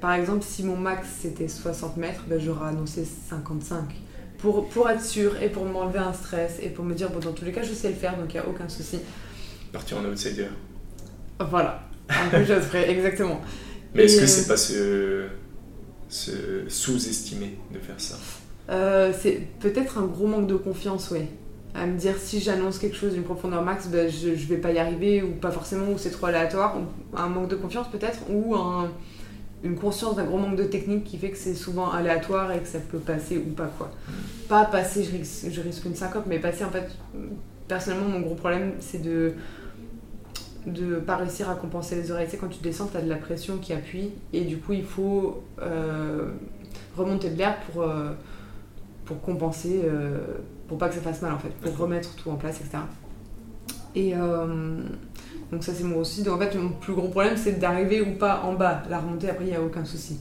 par 0.00 0.12
exemple 0.12 0.44
si 0.44 0.62
mon 0.62 0.76
max 0.76 1.08
c'était 1.20 1.48
60 1.48 1.96
mètres 1.96 2.24
ben, 2.28 2.38
j'aurais 2.38 2.68
annoncé 2.68 3.04
55 3.04 3.84
pour, 4.38 4.68
pour 4.68 4.88
être 4.90 5.02
sûr 5.02 5.40
et 5.42 5.48
pour 5.48 5.64
m'enlever 5.64 5.98
un 5.98 6.12
stress 6.12 6.58
et 6.62 6.68
pour 6.68 6.84
me 6.84 6.94
dire 6.94 7.10
bon 7.10 7.20
dans 7.20 7.32
tous 7.32 7.44
les 7.44 7.52
cas 7.52 7.62
je 7.62 7.72
sais 7.72 7.88
le 7.88 7.94
faire 7.94 8.16
donc 8.16 8.32
il 8.34 8.40
n'y 8.40 8.46
a 8.46 8.48
aucun 8.48 8.68
souci. 8.68 8.98
Partir 9.72 9.98
en 9.98 10.04
outsider. 10.04 10.48
Voilà, 11.38 11.82
un 12.08 12.28
peu 12.28 12.60
près, 12.68 12.90
exactement. 12.90 13.40
Mais 13.94 14.04
est-ce 14.04 14.20
que 14.20 14.26
c'est 14.26 14.46
pas 14.46 14.56
se, 14.56 15.26
sous-estimer 16.68 17.58
de 17.72 17.78
faire 17.78 17.98
ça? 18.00 18.16
Euh, 18.70 19.12
C'est 19.18 19.40
peut-être 19.60 19.98
un 19.98 20.06
gros 20.06 20.26
manque 20.26 20.46
de 20.46 20.56
confiance, 20.56 21.10
ouais. 21.10 21.28
À 21.74 21.86
me 21.86 21.98
dire 21.98 22.14
si 22.18 22.40
j'annonce 22.40 22.78
quelque 22.78 22.96
chose 22.96 23.12
d'une 23.12 23.24
profondeur 23.24 23.62
max, 23.62 23.88
ben, 23.88 24.10
je, 24.10 24.34
je 24.34 24.46
vais 24.46 24.56
pas 24.56 24.72
y 24.72 24.78
arriver, 24.78 25.22
ou 25.22 25.32
pas 25.32 25.50
forcément, 25.50 25.92
ou 25.92 25.98
c'est 25.98 26.10
trop 26.10 26.26
aléatoire, 26.26 26.76
un 27.14 27.28
manque 27.28 27.48
de 27.48 27.56
confiance 27.56 27.90
peut-être, 27.90 28.20
ou 28.30 28.56
une 29.64 29.76
conscience 29.76 30.16
d'un 30.16 30.24
gros 30.24 30.38
manque 30.38 30.56
de 30.56 30.64
technique 30.64 31.04
qui 31.04 31.18
fait 31.18 31.30
que 31.30 31.38
c'est 31.38 31.54
souvent 31.54 31.90
aléatoire 31.90 32.52
et 32.52 32.60
que 32.60 32.68
ça 32.68 32.78
peut 32.78 32.98
passer 32.98 33.38
ou 33.38 33.50
pas 33.50 33.70
quoi. 33.78 33.90
Pas 34.48 34.64
passer, 34.64 35.02
je 35.02 35.12
risque, 35.12 35.46
je 35.50 35.60
risque 35.60 35.84
une 35.84 35.94
syncope, 35.94 36.24
mais 36.26 36.38
passer 36.38 36.64
en 36.64 36.70
fait, 36.70 36.88
personnellement 37.66 38.08
mon 38.08 38.20
gros 38.20 38.34
problème 38.34 38.74
c'est 38.80 39.02
de 39.02 39.34
de 40.66 40.96
pas 40.96 41.16
réussir 41.16 41.48
à 41.48 41.54
compenser 41.54 41.94
les 41.94 42.10
oreilles. 42.10 42.26
Tu 42.26 42.32
sais, 42.32 42.38
quand 42.38 42.48
tu 42.48 42.60
descends, 42.60 42.86
tu 42.86 42.96
as 42.96 43.02
de 43.02 43.08
la 43.08 43.16
pression 43.16 43.58
qui 43.58 43.72
appuie 43.72 44.10
et 44.32 44.42
du 44.44 44.58
coup, 44.58 44.72
il 44.72 44.84
faut 44.84 45.44
euh, 45.62 46.32
remonter 46.96 47.30
de 47.30 47.38
l'air 47.38 47.58
pour, 47.60 47.82
euh, 47.82 48.12
pour 49.04 49.20
compenser, 49.20 49.82
euh, 49.84 50.18
pour 50.68 50.78
pas 50.78 50.88
que 50.88 50.94
ça 50.94 51.00
fasse 51.00 51.22
mal 51.22 51.32
en 51.32 51.38
fait, 51.38 51.54
pour 51.62 51.76
remettre 51.76 52.14
tout 52.16 52.30
en 52.30 52.34
place, 52.34 52.60
etc. 52.60 52.78
Et 53.94 54.12
donc, 55.52 55.64
ça, 55.64 55.72
c'est 55.72 55.84
moi 55.84 55.98
aussi. 55.98 56.22
Donc, 56.22 56.36
en 56.36 56.38
fait, 56.38 56.56
mon 56.56 56.70
plus 56.70 56.94
gros 56.94 57.08
problème, 57.08 57.36
c'est 57.36 57.58
d'arriver 57.58 58.00
ou 58.00 58.12
pas 58.16 58.42
en 58.42 58.54
bas. 58.54 58.82
La 58.90 58.98
remontée, 58.98 59.30
après, 59.30 59.44
il 59.44 59.50
n'y 59.50 59.56
a 59.56 59.62
aucun 59.62 59.84
souci. 59.84 60.18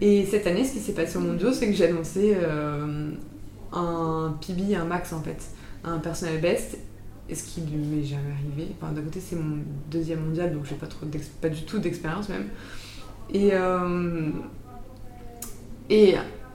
Et 0.00 0.26
cette 0.26 0.46
année, 0.46 0.64
ce 0.64 0.72
qui 0.72 0.80
s'est 0.80 0.92
passé 0.92 1.18
au 1.18 1.20
mondiaux, 1.20 1.52
c'est 1.52 1.66
que 1.66 1.72
j'ai 1.72 1.86
annoncé 1.86 2.36
un 3.72 4.34
PB, 4.40 4.74
un 4.74 4.84
max 4.84 5.12
en 5.12 5.20
fait, 5.20 5.42
un 5.84 5.98
personnel 5.98 6.40
best 6.40 6.78
ce 7.34 7.42
qui 7.44 7.60
ne 7.60 7.96
m'est 7.96 8.04
jamais 8.04 8.32
arrivé. 8.32 8.72
Enfin, 8.80 8.92
d'un 8.92 9.02
côté, 9.02 9.20
c'est 9.20 9.36
mon 9.36 9.58
deuxième 9.90 10.20
mondial, 10.20 10.52
donc 10.52 10.64
j'ai 10.64 10.74
pas, 10.74 10.86
trop 10.86 11.06
pas 11.40 11.48
du 11.48 11.62
tout 11.62 11.78
d'expérience 11.78 12.28
même. 12.28 12.48
Et, 13.32 13.50
euh, 13.52 14.30
et 15.90 16.14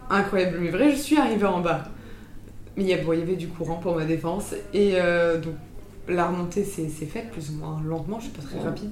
incroyable 0.09 0.57
mais 0.59 0.69
vrai, 0.69 0.91
je 0.91 0.95
suis 0.95 1.17
arrivée 1.17 1.45
en 1.45 1.61
bas. 1.61 1.83
Mais 2.75 2.83
il 2.83 2.89
y, 2.89 2.93
avait 2.93 3.35
du 3.35 3.47
courant 3.49 3.75
pour 3.75 3.95
ma 3.95 4.05
défense. 4.05 4.55
Et 4.73 4.93
euh, 4.95 5.39
donc 5.39 5.53
la 6.07 6.27
remontée 6.27 6.63
s'est 6.63 6.87
faite 6.89 7.31
plus 7.31 7.49
ou 7.49 7.53
moins 7.53 7.81
lentement, 7.85 8.19
je 8.19 8.25
suis 8.25 8.33
pas 8.33 8.41
très 8.41 8.59
rapide. 8.59 8.91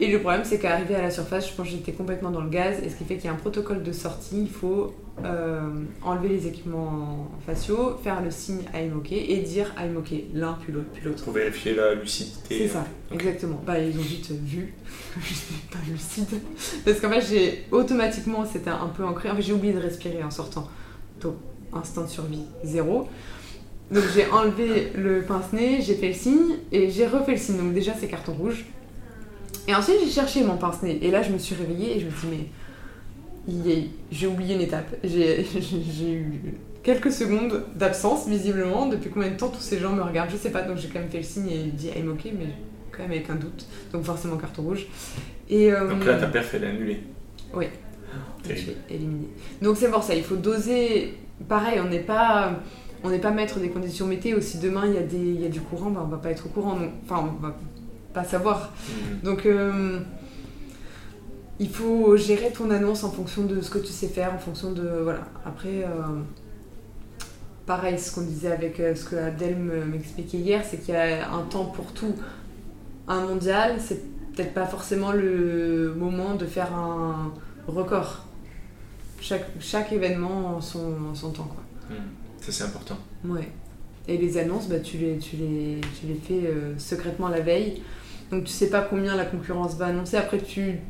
Et 0.00 0.10
le 0.10 0.18
problème, 0.18 0.42
c'est 0.44 0.58
qu'arrivé 0.58 0.96
à 0.96 1.02
la 1.02 1.10
surface, 1.10 1.48
je 1.48 1.54
pense 1.54 1.66
que 1.66 1.72
j'étais 1.72 1.92
complètement 1.92 2.30
dans 2.30 2.40
le 2.40 2.50
gaz, 2.50 2.82
et 2.82 2.88
ce 2.88 2.96
qui 2.96 3.04
fait 3.04 3.16
qu'il 3.16 3.26
y 3.26 3.28
a 3.28 3.32
un 3.32 3.36
protocole 3.36 3.84
de 3.84 3.92
sortie. 3.92 4.42
Il 4.42 4.50
faut 4.50 4.94
euh, 5.24 5.60
enlever 6.02 6.28
les 6.28 6.46
équipements 6.48 7.30
faciaux, 7.46 7.96
faire 8.02 8.20
le 8.20 8.30
signe 8.30 8.62
I'm 8.74 8.96
OK 8.96 9.12
et 9.12 9.36
dire 9.42 9.72
I'm 9.78 9.96
OK, 9.96 10.10
l'un 10.34 10.54
puis 10.54 10.72
l'autre 10.72 10.88
puis 10.92 11.04
l'autre. 11.04 11.22
Pour 11.22 11.34
vérifier 11.34 11.74
la 11.74 11.94
lucidité. 11.94 12.58
C'est 12.58 12.68
ça, 12.68 12.84
exactement. 13.12 13.62
Bah, 13.64 13.78
ils 13.78 13.96
ont 13.96 14.02
vite 14.02 14.32
vu 14.32 14.74
je 15.20 15.34
suis 15.34 15.54
pas 15.70 15.78
lucide. 15.88 16.40
Parce 16.84 16.98
qu'en 17.00 17.10
fait, 17.10 17.20
j'ai 17.20 17.64
automatiquement, 17.70 18.44
c'était 18.44 18.70
un 18.70 18.88
peu 18.88 19.04
ancré. 19.04 19.30
En 19.30 19.36
fait, 19.36 19.42
j'ai 19.42 19.52
oublié 19.52 19.72
de 19.72 19.80
respirer 19.80 20.24
en 20.24 20.30
sortant. 20.30 20.68
Donc, 21.20 21.36
instinct 21.72 22.02
de 22.02 22.08
survie, 22.08 22.44
zéro. 22.64 23.08
Donc, 23.92 24.04
j'ai 24.14 24.26
enlevé 24.30 24.90
le 24.96 25.20
pince-nez, 25.22 25.82
j'ai 25.82 25.94
fait 25.94 26.08
le 26.08 26.14
signe 26.14 26.56
et 26.72 26.90
j'ai 26.90 27.06
refait 27.06 27.32
le 27.32 27.38
signe. 27.38 27.58
Donc, 27.58 27.74
déjà, 27.74 27.92
c'est 27.98 28.08
carton 28.08 28.32
rouge. 28.32 28.64
Et 29.68 29.74
ensuite, 29.74 29.96
j'ai 30.02 30.10
cherché 30.10 30.42
mon 30.42 30.56
pince-nez. 30.56 30.98
Et 31.02 31.10
là, 31.10 31.22
je 31.22 31.30
me 31.30 31.38
suis 31.38 31.54
réveillée 31.54 31.96
et 31.96 32.00
je 32.00 32.06
me 32.06 32.10
suis 32.10 32.28
dit, 33.46 33.62
mais 33.66 33.88
j'ai 34.10 34.26
oublié 34.26 34.54
une 34.54 34.62
étape. 34.62 34.86
J'ai 35.04 35.44
eu 36.10 36.40
quelques 36.82 37.12
secondes 37.12 37.64
d'absence, 37.76 38.26
visiblement. 38.26 38.86
Depuis 38.86 39.10
combien 39.10 39.30
de 39.30 39.36
temps 39.36 39.48
tous 39.48 39.60
ces 39.60 39.78
gens 39.78 39.92
me 39.92 40.02
regardent? 40.02 40.30
Je 40.30 40.36
sais 40.36 40.50
pas. 40.50 40.62
Donc, 40.62 40.78
j'ai 40.78 40.88
quand 40.88 41.00
même 41.00 41.10
fait 41.10 41.18
le 41.18 41.24
signe 41.24 41.50
et 41.50 41.64
dit 41.64 41.90
I'm 41.94 42.10
ok, 42.10 42.24
mais 42.38 42.46
quand 42.92 43.02
même 43.02 43.12
avec 43.12 43.28
un 43.28 43.34
doute. 43.34 43.66
Donc, 43.92 44.04
forcément, 44.04 44.38
carton 44.38 44.62
rouge. 44.62 44.86
Et, 45.50 45.70
euh, 45.70 45.90
donc 45.90 46.04
là, 46.06 46.16
ta 46.16 46.28
perf, 46.28 46.54
elle 46.54 46.64
est 46.64 46.68
annulée. 46.68 47.00
Oui. 47.52 47.66
Éliminé. 48.88 49.28
Donc, 49.60 49.76
c'est 49.76 49.90
pour 49.90 50.02
ça. 50.02 50.14
Il 50.14 50.24
faut 50.24 50.36
doser. 50.36 51.14
Pareil, 51.46 51.78
on 51.78 51.88
n'est 51.88 52.00
pas 52.00 52.58
on 53.04 53.10
n'est 53.10 53.18
pas 53.18 53.30
maître 53.30 53.58
des 53.58 53.68
conditions 53.68 54.06
météo. 54.06 54.40
Si 54.40 54.58
demain 54.58 54.86
il 54.86 54.94
y, 54.94 54.98
a 54.98 55.02
des, 55.02 55.16
il 55.16 55.40
y 55.40 55.46
a 55.46 55.48
du 55.48 55.60
courant, 55.60 55.90
ben, 55.90 56.02
on 56.04 56.08
va 56.08 56.18
pas 56.18 56.30
être 56.30 56.46
au 56.46 56.48
courant. 56.48 56.78
enfin, 57.04 57.28
on 57.28 57.42
va 57.42 57.54
pas 58.12 58.24
savoir. 58.24 58.72
Mhm. 58.88 59.20
Donc, 59.22 59.46
euh, 59.46 60.00
il 61.58 61.68
faut 61.68 62.16
gérer 62.16 62.50
ton 62.50 62.70
annonce 62.70 63.04
en 63.04 63.10
fonction 63.10 63.44
de 63.44 63.60
ce 63.60 63.70
que 63.70 63.78
tu 63.78 63.92
sais 63.92 64.08
faire, 64.08 64.34
en 64.34 64.38
fonction 64.38 64.72
de. 64.72 64.88
Voilà. 65.02 65.20
Après, 65.44 65.84
euh, 65.84 66.20
pareil, 67.66 67.98
ce 67.98 68.14
qu'on 68.14 68.22
disait 68.22 68.52
avec 68.52 68.78
euh, 68.80 68.94
ce 68.94 69.04
que 69.04 69.16
Abdel 69.16 69.56
m'expliquait 69.56 70.38
hier, 70.38 70.62
c'est 70.68 70.78
qu'il 70.78 70.94
y 70.94 70.96
a 70.96 71.32
un 71.32 71.42
temps 71.42 71.66
pour 71.66 71.92
tout. 71.92 72.14
Un 73.08 73.26
mondial, 73.26 73.76
c'est 73.80 74.02
peut-être 74.32 74.54
pas 74.54 74.66
forcément 74.66 75.12
le 75.12 75.94
moment 75.96 76.34
de 76.34 76.46
faire 76.46 76.74
un 76.74 77.32
record. 77.66 78.26
Chaque, 79.20 79.46
chaque 79.60 79.92
événement 79.92 80.56
en 80.56 80.60
son, 80.60 81.14
son 81.14 81.30
temps, 81.30 81.48
quoi. 81.52 81.62
Mhm. 81.90 82.21
Ça, 82.42 82.52
c'est 82.52 82.64
important. 82.64 82.98
Ouais. 83.24 83.48
Et 84.08 84.18
les 84.18 84.36
annonces, 84.36 84.68
bah, 84.68 84.80
tu, 84.80 84.98
les, 84.98 85.16
tu, 85.16 85.36
les, 85.36 85.80
tu 85.98 86.06
les 86.06 86.14
fais 86.14 86.52
secrètement 86.76 87.28
la 87.28 87.40
veille. 87.40 87.82
Donc 88.32 88.44
tu 88.44 88.52
sais 88.52 88.70
pas 88.70 88.80
combien 88.80 89.14
la 89.14 89.24
concurrence 89.26 89.76
va 89.76 89.86
annoncer. 89.86 90.16
Après, 90.16 90.38
tu, 90.38 90.80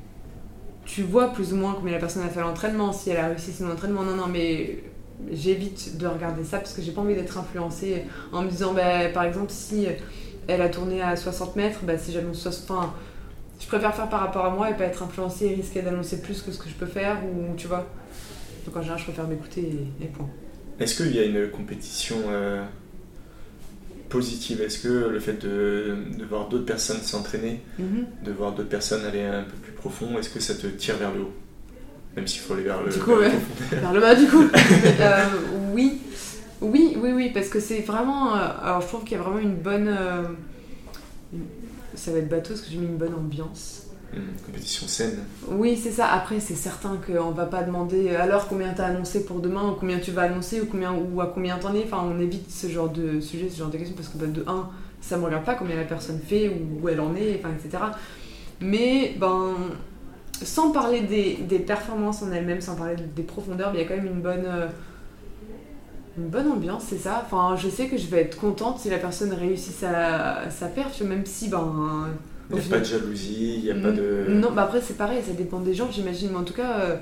tu 0.85 1.03
vois 1.03 1.29
plus 1.33 1.53
ou 1.53 1.57
moins 1.57 1.75
combien 1.75 1.93
la 1.93 1.99
personne 1.99 2.23
a 2.23 2.29
fait 2.29 2.41
l'entraînement, 2.41 2.93
si 2.93 3.11
elle 3.11 3.19
a 3.19 3.29
réussi 3.29 3.53
son 3.53 3.71
entraînement. 3.71 4.03
Non, 4.03 4.15
non, 4.15 4.29
mais 4.29 4.85
j'évite 5.31 5.99
de 5.99 6.07
regarder 6.07 6.45
ça 6.45 6.59
parce 6.59 6.73
que 6.73 6.83
j'ai 6.83 6.93
pas 6.93 7.03
envie 7.03 7.15
d'être 7.15 7.37
influencée 7.37 8.05
en 8.33 8.43
me 8.43 8.49
disant, 8.49 8.73
bah, 8.73 9.09
par 9.13 9.25
exemple, 9.25 9.51
si 9.51 9.87
elle 10.49 10.63
a 10.63 10.69
tourné 10.69 11.03
à 11.03 11.17
60 11.17 11.57
mètres, 11.57 11.81
bah, 11.83 11.99
si 11.99 12.13
j'annonce 12.13 12.39
60. 12.39 12.71
Enfin, 12.71 12.95
je 13.61 13.67
préfère 13.67 13.95
faire 13.95 14.09
par 14.09 14.21
rapport 14.21 14.45
à 14.45 14.51
moi 14.51 14.71
et 14.71 14.75
pas 14.75 14.85
être 14.85 15.03
influencée 15.03 15.47
et 15.47 15.55
risquer 15.55 15.83
d'annoncer 15.83 16.21
plus 16.21 16.43
que 16.43 16.51
ce 16.51 16.59
que 16.59 16.69
je 16.69 16.75
peux 16.75 16.87
faire, 16.87 17.19
ou 17.25 17.55
tu 17.57 17.69
vois. 17.69 17.87
Donc 18.67 18.77
en 18.77 18.81
général, 18.81 18.99
je 18.99 19.05
préfère 19.05 19.27
m'écouter 19.27 19.87
et, 20.01 20.07
point. 20.07 20.29
Est-ce 20.83 20.97
qu'il 20.97 21.15
y 21.15 21.21
a 21.21 21.25
une 21.25 21.49
compétition 21.49 22.17
euh, 22.29 22.65
positive? 24.09 24.61
Est-ce 24.61 24.81
que 24.81 25.09
le 25.09 25.21
fait 25.21 25.35
de, 25.35 25.97
de 26.19 26.25
voir 26.25 26.49
d'autres 26.49 26.67
personnes 26.67 27.01
s'entraîner, 27.01 27.61
mhm. 27.79 28.07
de 28.25 28.33
voir 28.33 28.53
d'autres 28.53 28.69
personnes 28.69 29.05
aller 29.05 29.23
un 29.23 29.45
peu 29.45 29.57
plus 29.63 29.73
profond, 29.73 30.19
est-ce 30.19 30.29
que 30.29 30.41
ça 30.41 30.55
te 30.55 30.67
tire 30.67 30.97
vers 30.97 31.15
le 31.15 31.21
haut? 31.21 31.33
Même 32.17 32.27
s'il 32.27 32.41
faut 32.41 32.55
aller 32.55 32.65
vers 32.65 32.83
le, 32.83 32.91
vers, 32.91 33.93
le 33.93 34.01
bas 34.01 34.15
du 34.15 34.27
coup. 34.27 34.43
Euh, 35.01 35.25
oui. 35.73 36.01
Oui, 36.61 36.97
oui, 36.97 37.13
oui, 37.13 37.31
parce 37.33 37.49
que 37.49 37.59
c'est 37.61 37.81
vraiment. 37.81 38.37
Euh, 38.37 38.49
alors 38.63 38.81
je 38.83 38.87
trouve 38.87 39.05
qu'il 39.05 39.17
y 39.17 39.21
a 39.21 39.23
vraiment 39.23 39.41
une 39.41 39.57
bonne. 39.57 39.97
Ça 41.95 42.13
va 42.13 42.19
être 42.19 42.29
bateau 42.29 42.51
parce 42.51 42.61
que 42.61 42.71
j'ai 42.71 42.79
mis 42.79 42.87
une 42.87 42.99
bonne 42.99 43.15
ambiance. 43.15 43.92
Une 44.15 44.45
compétition 44.45 44.87
saine. 44.87 45.19
Oui, 45.49 45.79
c'est 45.83 45.91
ça. 45.91 46.09
Après, 46.09 46.39
c'est 46.39 46.55
certain 46.55 46.99
qu'on 47.07 47.31
va 47.31 47.47
pas 47.47 47.63
demander 47.63 48.15
alors 48.15 48.47
combien 48.49 48.73
t'as 48.75 48.87
annoncé 48.87 49.25
pour 49.25 49.41
demain, 49.41 49.71
ou 49.71 49.75
combien 49.75 49.99
tu 49.99 50.11
vas 50.11 50.23
annoncer, 50.23 50.61
ou, 50.61 50.67
combien, 50.67 50.93
ou 50.93 51.21
à 51.21 51.27
combien 51.27 51.59
t'en 51.59 51.75
es. 51.75 51.85
Enfin, 51.85 52.05
on 52.05 52.21
évite 52.21 52.51
ce 52.51 52.67
genre 52.69 52.91
de 52.91 53.21
sujet, 53.21 53.49
ce 53.49 53.59
genre 53.59 53.71
de 53.71 53.79
questions, 53.79 53.97
parce 53.97 54.09
que 54.09 54.19
bah, 54.19 54.27
de 54.27 54.45
1, 54.47 54.69
ça 55.01 55.17
me 55.17 55.25
regarde 55.25 55.45
pas 55.45 55.55
combien 55.55 55.77
la 55.77 55.85
personne 55.85 56.21
fait, 56.21 56.49
ou 56.49 56.83
où 56.83 56.89
elle 56.89 57.01
en 57.01 57.15
est, 57.15 57.39
enfin, 57.39 57.55
etc. 57.55 57.85
Mais, 58.61 59.15
ben, 59.19 59.55
sans 60.43 60.73
parler 60.73 61.01
des, 61.01 61.39
des 61.49 61.59
performances 61.59 62.23
en 62.23 62.33
elles-mêmes, 62.33 62.61
sans 62.61 62.77
parler 62.77 62.97
des 63.17 63.23
profondeurs, 63.23 63.71
il 63.75 63.81
y 63.81 63.83
a 63.83 63.87
quand 63.87 63.97
même 63.97 64.07
une 64.07 64.21
bonne. 64.21 64.45
Euh, 64.47 64.69
une 66.19 66.29
bonne 66.29 66.53
ambiance, 66.53 66.85
c'est 66.89 66.99
ça. 66.99 67.23
Enfin, 67.25 67.57
je 67.57 67.71
sais 67.71 67.87
que 67.87 67.97
je 67.97 68.07
vais 68.09 68.21
être 68.21 68.37
contente 68.39 68.79
si 68.79 68.91
la 68.91 68.99
personne 68.99 69.33
réussit 69.33 69.73
sa, 69.73 70.51
sa 70.51 70.67
perf, 70.67 71.01
même 71.01 71.25
si, 71.25 71.49
ben 71.49 72.09
Il 72.51 72.57
n'y 72.57 72.63
a 72.63 72.69
pas 72.69 72.81
de 72.81 72.85
jalousie, 72.85 73.55
il 73.59 73.65
n'y 73.65 73.71
a 73.71 73.75
pas 73.75 73.93
de. 73.93 74.27
Non, 74.29 74.53
bah 74.53 74.65
après 74.65 74.81
c'est 74.83 74.97
pareil, 74.97 75.23
ça 75.27 75.33
dépend 75.33 75.61
des 75.61 75.75
gens, 75.75 75.91
j'imagine, 75.91 76.31
mais 76.31 76.39
en 76.39 76.45
tout 76.45 76.55
cas. 76.55 76.81
Euh, 76.81 76.97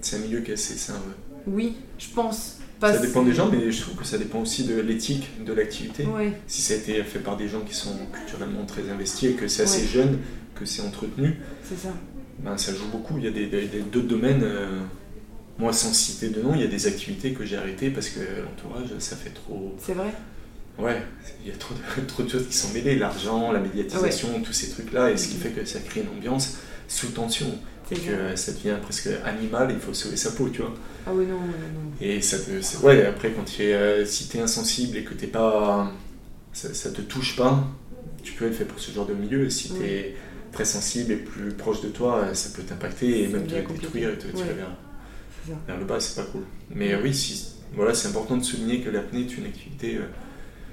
c'est 0.00 0.16
un 0.16 0.20
milieu 0.20 0.40
qui 0.40 0.50
est 0.50 0.54
assez 0.54 0.74
sain, 0.74 1.00
Oui, 1.46 1.76
je 1.98 2.08
pense. 2.14 2.58
ça 2.80 2.98
dépend 2.98 3.22
des 3.22 3.32
gens, 3.32 3.48
mais 3.50 3.70
je 3.70 3.80
trouve 3.80 3.96
que 3.96 4.04
ça 4.04 4.18
dépend 4.18 4.40
aussi 4.40 4.64
de 4.64 4.78
l'éthique 4.80 5.42
de 5.44 5.52
l'activité. 5.54 6.06
Si 6.46 6.60
ça 6.60 6.74
a 6.74 6.76
été 6.76 7.02
fait 7.04 7.20
par 7.20 7.36
des 7.36 7.48
gens 7.48 7.60
qui 7.60 7.74
sont 7.74 7.96
culturellement 8.12 8.66
très 8.66 8.90
investis 8.90 9.30
et 9.30 9.34
que 9.34 9.48
c'est 9.48 9.62
assez 9.62 9.86
jeune, 9.86 10.18
que 10.54 10.66
c'est 10.66 10.82
entretenu. 10.82 11.38
C'est 11.62 11.78
ça. 11.78 11.94
Ben, 12.40 12.58
ça 12.58 12.74
joue 12.74 12.88
beaucoup. 12.92 13.16
Il 13.16 13.24
y 13.24 13.28
a 13.28 13.30
des, 13.30 13.46
d'autres 13.90 14.08
domaines. 14.08 14.42
Euh, 14.42 14.80
moi, 15.58 15.72
sans 15.72 15.92
citer 15.92 16.28
de 16.28 16.42
nom, 16.42 16.54
il 16.54 16.60
y 16.60 16.64
a 16.64 16.68
des 16.68 16.86
activités 16.86 17.32
que 17.32 17.44
j'ai 17.44 17.56
arrêtées 17.56 17.90
parce 17.90 18.08
que 18.08 18.18
l'entourage, 18.20 18.88
ça 18.98 19.16
fait 19.16 19.30
trop. 19.30 19.74
C'est 19.78 19.94
vrai 19.94 20.12
Ouais, 20.78 21.00
il 21.42 21.50
y 21.50 21.54
a 21.54 21.56
trop 21.56 21.74
de, 21.74 22.06
trop 22.06 22.22
de 22.22 22.28
choses 22.28 22.46
qui 22.48 22.56
sont 22.56 22.72
mêlées, 22.72 22.96
l'argent, 22.96 23.52
la 23.52 23.60
médiatisation, 23.60 24.40
tous 24.42 24.52
ces 24.52 24.70
trucs-là, 24.70 25.10
et 25.10 25.16
ce 25.16 25.28
qui 25.28 25.36
fait 25.36 25.50
que 25.50 25.64
ça 25.64 25.78
crée 25.80 26.00
une 26.00 26.08
ambiance 26.08 26.58
sous 26.88 27.08
tension. 27.08 27.46
Et 27.90 27.96
que 27.96 28.34
ça 28.34 28.52
devient 28.52 28.76
presque 28.80 29.10
animal, 29.24 29.68
il 29.70 29.78
faut 29.78 29.92
sauver 29.92 30.16
sa 30.16 30.30
peau, 30.30 30.48
tu 30.48 30.62
vois. 30.62 30.72
Ah 31.06 31.10
oui, 31.12 31.26
non, 31.26 31.38
non, 31.38 31.92
Et 32.00 32.22
ça 32.22 32.38
te. 32.38 32.84
Ouais, 32.84 33.04
après, 33.04 33.30
quand 33.32 33.44
tu 33.44 33.62
es, 33.62 33.74
euh, 33.74 34.06
si 34.06 34.26
t'es 34.28 34.40
insensible 34.40 34.96
et 34.96 35.04
que 35.04 35.12
t'es 35.12 35.26
pas. 35.26 35.92
Ça, 36.54 36.72
ça, 36.72 36.90
te 36.90 37.02
touche 37.02 37.36
pas, 37.36 37.62
tu 38.22 38.32
peux 38.32 38.46
être 38.46 38.54
fait 38.54 38.64
pour 38.64 38.80
ce 38.80 38.90
genre 38.90 39.06
de 39.06 39.12
milieu. 39.12 39.50
Si 39.50 39.68
tu 39.74 39.84
es 39.84 40.16
très 40.50 40.64
sensible 40.64 41.12
et 41.12 41.16
plus 41.16 41.52
proche 41.52 41.82
de 41.82 41.88
toi, 41.88 42.32
ça 42.32 42.50
peut 42.56 42.62
t'impacter 42.62 43.24
et 43.24 43.28
même 43.28 43.46
te 43.46 43.54
détruire 43.54 44.10
et 44.10 44.18
te 44.18 44.28
tirer 44.28 44.54
vers, 44.54 44.70
vers, 45.66 45.78
le 45.78 45.84
bas, 45.84 46.00
c'est 46.00 46.14
pas 46.14 46.26
cool. 46.30 46.44
Mais 46.70 46.94
oui, 46.96 47.12
si, 47.12 47.54
voilà, 47.74 47.92
c'est 47.92 48.08
important 48.08 48.36
de 48.36 48.44
souligner 48.44 48.80
que 48.80 48.88
l'apnée 48.88 49.20
est 49.20 49.36
une 49.36 49.44
activité. 49.44 49.96
Euh, 49.96 50.06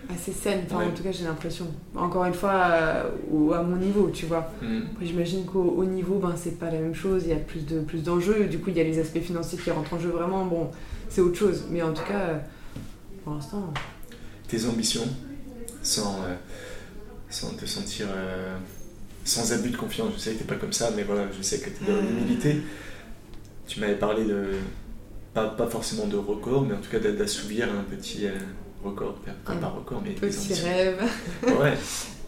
assez 0.10 0.32
saine, 0.32 0.62
enfin, 0.66 0.88
en 0.88 0.92
tout 0.92 1.04
cas 1.04 1.12
j'ai 1.12 1.24
l'impression. 1.24 1.68
Encore 1.96 2.26
une 2.26 2.34
fois, 2.34 2.54
euh, 2.54 3.52
à 3.54 3.64
mon 3.64 3.78
niveau, 3.78 4.10
tu 4.10 4.26
vois. 4.26 4.52
Mm. 4.62 4.82
J'imagine 5.02 5.46
qu'au 5.46 5.76
haut 5.78 5.86
niveau, 5.86 6.16
ben, 6.16 6.34
c'est 6.36 6.60
pas 6.60 6.72
la 6.72 6.80
même 6.80 6.96
chose, 6.96 7.24
il 7.26 7.30
y 7.30 7.34
a 7.34 7.38
plus 7.38 7.66
de 7.66 7.80
plus 7.82 8.04
d'enjeux, 8.04 8.46
du 8.46 8.60
coup 8.60 8.70
il 8.70 8.78
y 8.78 8.82
a 8.82 8.84
les 8.84 9.00
aspects 9.00 9.20
financiers 9.22 9.58
qui 9.58 9.72
rentrent 9.72 9.94
en 9.94 10.00
jeu 10.00 10.10
vraiment, 10.10 10.46
bon, 10.46 10.72
c'est 11.10 11.22
autre 11.22 11.38
chose. 11.38 11.66
Mais 11.70 11.82
en 11.82 11.94
tout 11.94 12.04
cas, 12.04 12.20
euh, 12.20 12.38
pour 13.24 13.34
l'instant... 13.34 13.74
Tes 14.48 14.66
ambitions, 14.66 15.08
sans, 15.82 16.16
euh, 16.24 16.36
sans 17.30 17.54
te 17.54 17.66
sentir... 17.66 18.08
sans 19.24 19.54
abus 19.54 19.70
de 19.70 19.78
confiance, 19.78 20.12
je 20.16 20.20
sais 20.20 20.34
que 20.34 20.40
t'es 20.40 20.46
pas 20.46 20.56
comme 20.56 20.74
ça, 20.74 20.92
mais 20.96 21.04
voilà, 21.04 21.28
je 21.38 21.42
sais 21.42 21.60
que 21.60 21.70
tu 21.70 21.84
es 21.84 21.94
dans 21.94 22.02
l'humilité. 22.02 22.58
Tu 23.68 23.80
m'avais 23.80 23.96
parlé 23.96 24.26
de... 24.26 24.48
Pas, 25.34 25.48
pas, 25.48 25.68
forcément 25.68 26.08
de 26.08 26.18
record, 26.18 26.64
mais 26.64 26.76
en 26.76 26.82
tout 26.82 26.90
cas 26.92 27.00
d'assouvir 27.00 27.70
un 27.70 27.84
petit 27.84 28.28
record, 28.84 29.16
enfin 29.46 29.56
pas 29.58 29.68
record, 29.68 30.02
mais 30.04 30.12
petit 30.12 30.54
rêve. 30.54 31.02
Ouais. 31.44 31.78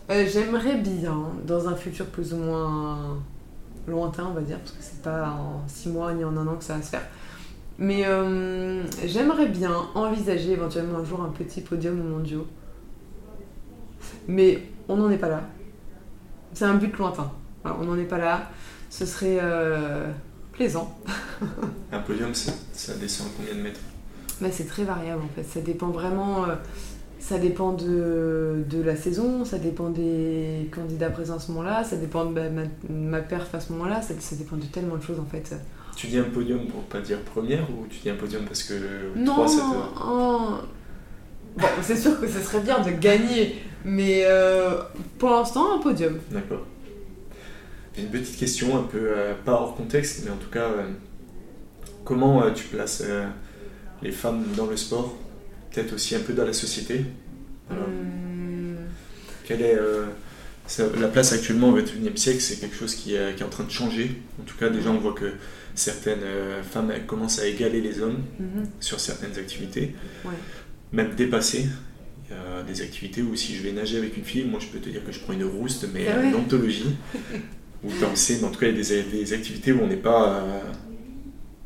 Euh, 0.10 0.28
j'aimerais 0.30 0.76
bien, 0.76 1.30
dans 1.48 1.70
un 1.70 1.76
futur 1.78 2.06
plus 2.08 2.34
ou 2.34 2.38
moins 2.38 3.18
lointain, 3.88 4.28
on 4.30 4.34
va 4.34 4.42
dire, 4.42 4.60
parce 4.60 4.72
que 4.72 4.82
c'est 4.82 5.02
pas 5.02 5.30
en 5.30 5.64
6 5.66 5.90
mois 5.90 6.14
ni 6.14 6.26
en 6.26 6.36
un 6.36 6.46
an 6.46 6.56
que 6.56 6.64
ça 6.66 6.76
va 6.76 6.82
se 6.82 6.90
faire. 6.90 7.08
Mais 7.78 8.06
euh, 8.06 8.84
j'aimerais 9.06 9.48
bien 9.48 9.74
envisager 9.96 10.52
éventuellement 10.52 11.00
un 11.00 11.06
jour 11.06 11.22
un 11.22 11.30
petit 11.30 11.62
podium 11.62 12.02
au 12.02 12.04
mondiaux. 12.04 12.46
Mais 14.28 14.68
on 14.90 14.98
n'en 14.98 15.10
est 15.10 15.18
pas 15.18 15.30
là. 15.30 15.44
C'est 16.54 16.66
un 16.66 16.76
but 16.76 16.96
lointain. 16.98 17.32
on 17.64 17.86
n'en 17.86 17.98
est 17.98 18.04
pas 18.04 18.18
là. 18.18 18.52
Ce 18.90 19.06
serait 19.06 19.40
euh, 19.42 20.12
plaisant. 20.52 21.00
un 21.94 22.00
podium, 22.00 22.34
ça 22.34 22.94
descend 22.96 23.28
combien 23.38 23.56
de 23.56 23.62
mètres? 23.62 23.80
Bah, 24.44 24.50
c'est 24.52 24.68
très 24.68 24.84
variable 24.84 25.22
en 25.24 25.36
fait. 25.36 25.44
Ça 25.44 25.62
dépend 25.62 25.88
vraiment. 25.88 26.46
Euh, 26.46 26.56
ça 27.20 27.38
dépend 27.38 27.72
de, 27.72 28.66
de, 28.70 28.82
la 28.82 28.98
saison, 28.98 29.46
ça 29.46 29.58
dépend 29.58 29.90
des 29.90 30.70
candidats 30.76 31.10
présents 31.10 31.38
à 31.38 31.40
ce 31.40 31.54
moment-là, 31.54 31.86
ça 31.86 31.96
dépend 31.96 32.26
de 32.26 32.34
ma, 32.34 32.50
ma, 32.90 33.22
perf 33.22 33.56
à 33.56 33.62
ce 33.62 33.72
moment-là, 33.72 34.02
ça, 34.02 34.14
ça, 34.20 34.36
dépend 34.36 34.58
de 34.58 34.66
tellement 34.66 34.98
de 34.98 35.02
choses 35.02 35.22
en 35.22 35.26
fait. 35.26 35.56
Tu 35.96 36.08
dis 36.08 36.18
un 36.18 36.24
podium 36.24 36.68
pour 36.68 36.82
pas 36.84 37.00
dire 37.00 37.20
première 37.22 37.70
ou 37.70 37.88
tu 37.90 38.00
dis 38.00 38.10
un 38.10 38.16
podium 38.16 38.44
parce 38.44 38.64
que 38.64 38.74
non, 39.16 39.36
3 39.36 39.48
ça 39.48 39.64
Bon, 41.56 41.68
c'est 41.82 41.96
sûr 41.96 42.20
que 42.20 42.28
ce 42.28 42.42
serait 42.42 42.60
bien 42.60 42.82
de 42.82 42.92
gagner, 42.92 43.56
mais 43.86 44.24
euh, 44.26 44.82
pour 45.18 45.30
l'instant, 45.30 45.78
un 45.78 45.80
podium. 45.80 46.18
D'accord. 46.30 46.66
J'ai 47.96 48.02
une 48.02 48.10
petite 48.10 48.38
question, 48.38 48.78
un 48.78 48.84
peu 48.84 49.00
euh, 49.00 49.34
pas 49.46 49.54
hors 49.54 49.78
contexte, 49.78 50.24
mais 50.26 50.32
en 50.32 50.36
tout 50.36 50.50
cas, 50.50 50.72
comment 52.04 52.52
tu 52.52 52.66
places 52.66 53.02
les 54.04 54.12
femmes 54.12 54.44
dans 54.56 54.66
le 54.66 54.78
sport, 54.78 55.18
peut-être 55.72 55.94
aussi 55.94 56.16
un 56.16 56.20
peu 56.20 56.34
dans 56.34 56.46
la 56.46 56.54
société. 56.54 57.06
Hmm. 57.70 58.76
Quelle 59.46 59.62
est 59.62 59.76
euh, 59.76 60.06
la 61.00 61.08
place 61.08 61.34
actuellement 61.34 61.70
au 61.70 61.76
XXIe 61.76 62.16
siècle 62.16 62.42
C'est 62.42 62.60
quelque 62.60 62.76
chose 62.76 62.96
qui 62.96 63.16
est, 63.16 63.42
en 63.42 63.50
train 63.50 63.64
de 63.64 63.72
changer. 63.72 64.22
En 64.42 64.44
tout 64.44 64.58
cas, 64.58 64.70
déjà, 64.70 64.90
on 64.90 65.00
voit 65.00 65.14
que 65.14 65.34
certaines 65.76 66.24
euh, 66.24 66.64
femmes 66.64 66.94
commencent 67.08 67.40
à 67.40 67.48
égaler 67.48 67.82
les 67.82 68.02
hommes 68.02 68.22
mhm. 68.40 68.68
sur 68.80 69.00
certaines 69.00 69.38
activités, 69.38 69.96
même 70.92 71.16
dépasser. 71.16 71.68
Il 72.30 72.36
y 72.36 72.40
a 72.40 72.64
des 72.64 72.82
activités 72.82 73.22
où 73.22 73.36
si 73.36 73.56
je 73.56 73.64
vais 73.64 73.72
nager 73.72 73.98
avec 73.98 74.18
une 74.18 74.24
fille, 74.24 74.46
moi 74.46 74.60
je 74.60 74.68
peux 74.68 74.80
te 74.80 74.90
dire 74.90 75.04
que 75.04 75.12
je 75.12 75.20
prends 75.20 75.34
une 75.34 75.44
rouste, 75.44 75.88
mais 75.94 76.08
ah 76.08 76.24
une 76.24 76.36
ontologie, 76.36 76.96
ou 77.84 77.90
danser, 78.00 78.38
mais 78.40 78.48
en 78.48 78.52
tout 78.52 78.60
cas 78.60 78.68
il 78.68 78.78
y 78.78 78.80
a 78.80 79.02
des, 79.04 79.34
activités 79.34 79.72
où 79.72 79.82
on 79.82 79.88
n'est 79.88 79.98
pas. 79.98 80.40
Euh, 80.40 80.62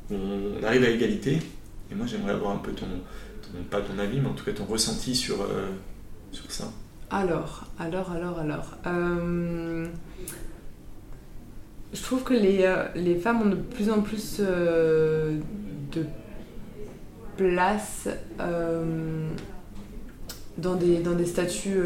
on 0.10 0.64
arrive 0.66 0.84
à 0.84 0.90
égalité, 0.90 1.38
et 1.92 1.96
moi, 1.96 2.06
j'aimerais 2.06 2.34
avoir 2.34 2.54
un 2.54 2.60
peu 2.60 2.74
ton, 2.74 2.88
pas 3.70 3.82
ton 3.82 3.98
avis, 4.00 4.20
mais 4.20 4.28
en 4.28 4.34
tout 4.34 4.46
cas 4.46 4.52
ton 4.52 4.66
ressenti 4.66 5.16
sur, 5.16 5.42
euh, 5.42 5.70
sur 6.32 6.52
ça. 6.52 6.66
Alors, 7.10 7.66
alors, 7.80 8.12
alors, 8.12 8.40
alors. 8.40 8.78
Euh, 8.86 9.88
je 11.94 12.04
trouve 12.04 12.24
que 12.24 12.34
les, 12.34 12.64
euh, 12.64 12.86
les, 12.96 13.16
femmes 13.16 13.42
ont 13.42 13.50
de 13.50 13.56
plus 13.56 13.90
en 13.90 14.02
plus 14.02 14.42
de 14.42 15.40
place 17.38 18.10
dans, 20.58 20.76
des, 20.76 21.00
dans 21.00 21.14
des 21.14 21.26
statuts 21.26 21.80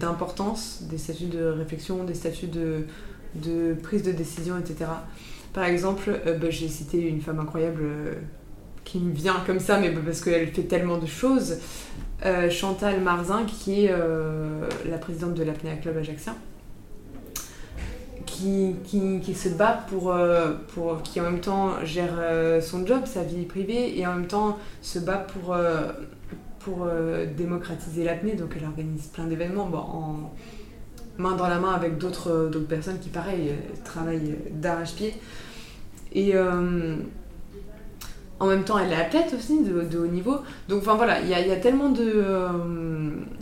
d'importance, 0.00 0.82
des 0.90 0.98
statuts 0.98 1.26
de 1.26 1.44
réflexion, 1.44 2.02
des 2.02 2.14
statuts 2.14 2.48
de, 2.48 2.86
de 3.36 3.74
prise 3.74 4.02
de 4.02 4.10
décision, 4.10 4.58
etc. 4.58 4.90
Par 5.52 5.64
exemple, 5.64 6.20
bah, 6.40 6.50
j'ai 6.50 6.68
cité 6.68 7.00
une 7.00 7.20
femme 7.20 7.38
incroyable 7.38 7.84
qui 8.86 9.00
me 9.00 9.12
vient 9.12 9.42
comme 9.44 9.58
ça, 9.58 9.78
mais 9.78 9.90
parce 9.90 10.22
qu'elle 10.22 10.46
fait 10.46 10.62
tellement 10.62 10.96
de 10.96 11.06
choses. 11.06 11.58
Euh, 12.24 12.48
Chantal 12.48 13.00
Marzin, 13.00 13.44
qui 13.44 13.84
est 13.84 13.90
euh, 13.90 14.66
la 14.88 14.96
présidente 14.96 15.34
de 15.34 15.42
l'Apnea 15.42 15.74
Club 15.74 15.98
Ajaxien, 15.98 16.34
qui, 18.24 18.76
qui, 18.84 19.20
qui, 19.20 19.34
se 19.34 19.50
bat 19.50 19.84
pour, 19.88 20.12
euh, 20.12 20.54
pour. 20.74 21.02
qui 21.02 21.20
en 21.20 21.24
même 21.24 21.40
temps 21.40 21.84
gère 21.84 22.14
son 22.62 22.86
job, 22.86 23.00
sa 23.04 23.22
vie 23.22 23.44
privée, 23.44 23.98
et 23.98 24.06
en 24.06 24.14
même 24.14 24.28
temps 24.28 24.56
se 24.80 25.00
bat 25.00 25.18
pour, 25.18 25.56
pour 26.60 26.88
démocratiser 27.36 28.04
l'apnée. 28.04 28.34
Donc 28.34 28.54
elle 28.56 28.66
organise 28.66 29.08
plein 29.08 29.24
d'événements 29.24 29.66
bon, 29.66 29.78
en 29.78 30.32
main 31.18 31.34
dans 31.34 31.48
la 31.48 31.58
main 31.58 31.72
avec 31.72 31.98
d'autres 31.98 32.48
personnes 32.68 33.00
qui, 33.00 33.08
pareil, 33.08 33.52
travaillent 33.84 34.36
d'arrache-pied. 34.52 35.14
Et 36.12 36.34
en 38.38 38.46
même 38.46 38.64
temps, 38.64 38.78
elle 38.78 38.92
est 38.92 38.96
athlète 38.96 39.34
aussi 39.36 39.62
de, 39.62 39.98
haut 39.98 40.06
niveau. 40.06 40.36
Donc, 40.68 40.82
enfin 40.82 40.94
voilà, 40.94 41.20
il 41.20 41.28
y 41.28 41.34
a, 41.34 41.56
tellement 41.56 41.88
de, 41.90 42.02
euh, 42.04 42.50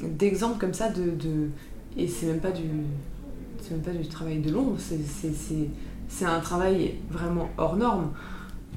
d'exemples 0.02 0.58
comme 0.58 0.74
ça. 0.74 0.88
De, 0.88 1.48
et 1.96 2.06
c'est 2.06 2.26
même, 2.26 2.40
pas 2.40 2.50
du, 2.50 2.62
même 2.62 3.80
pas 3.84 3.90
du 3.90 4.06
travail 4.08 4.38
de 4.38 4.52
l'ombre, 4.52 4.76
c'est 6.08 6.24
un 6.24 6.40
travail 6.40 6.94
vraiment 7.10 7.48
hors 7.58 7.76
norme. 7.76 8.10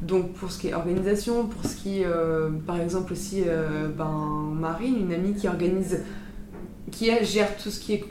Donc, 0.01 0.33
pour 0.33 0.51
ce 0.51 0.59
qui 0.59 0.67
est 0.67 0.73
organisation, 0.73 1.47
pour 1.47 1.65
ce 1.65 1.75
qui 1.75 2.01
est, 2.01 2.05
euh, 2.05 2.49
par 2.65 2.79
exemple, 2.79 3.13
aussi, 3.13 3.43
euh, 3.47 3.87
ben, 3.87 4.53
Marine, 4.53 4.99
une 4.99 5.13
amie 5.13 5.33
qui 5.33 5.47
organise, 5.47 6.03
qui 6.91 7.09
elle 7.09 7.25
gère 7.25 7.57
tout 7.57 7.69
ce 7.69 7.79
qui 7.79 7.93
est 7.93 8.05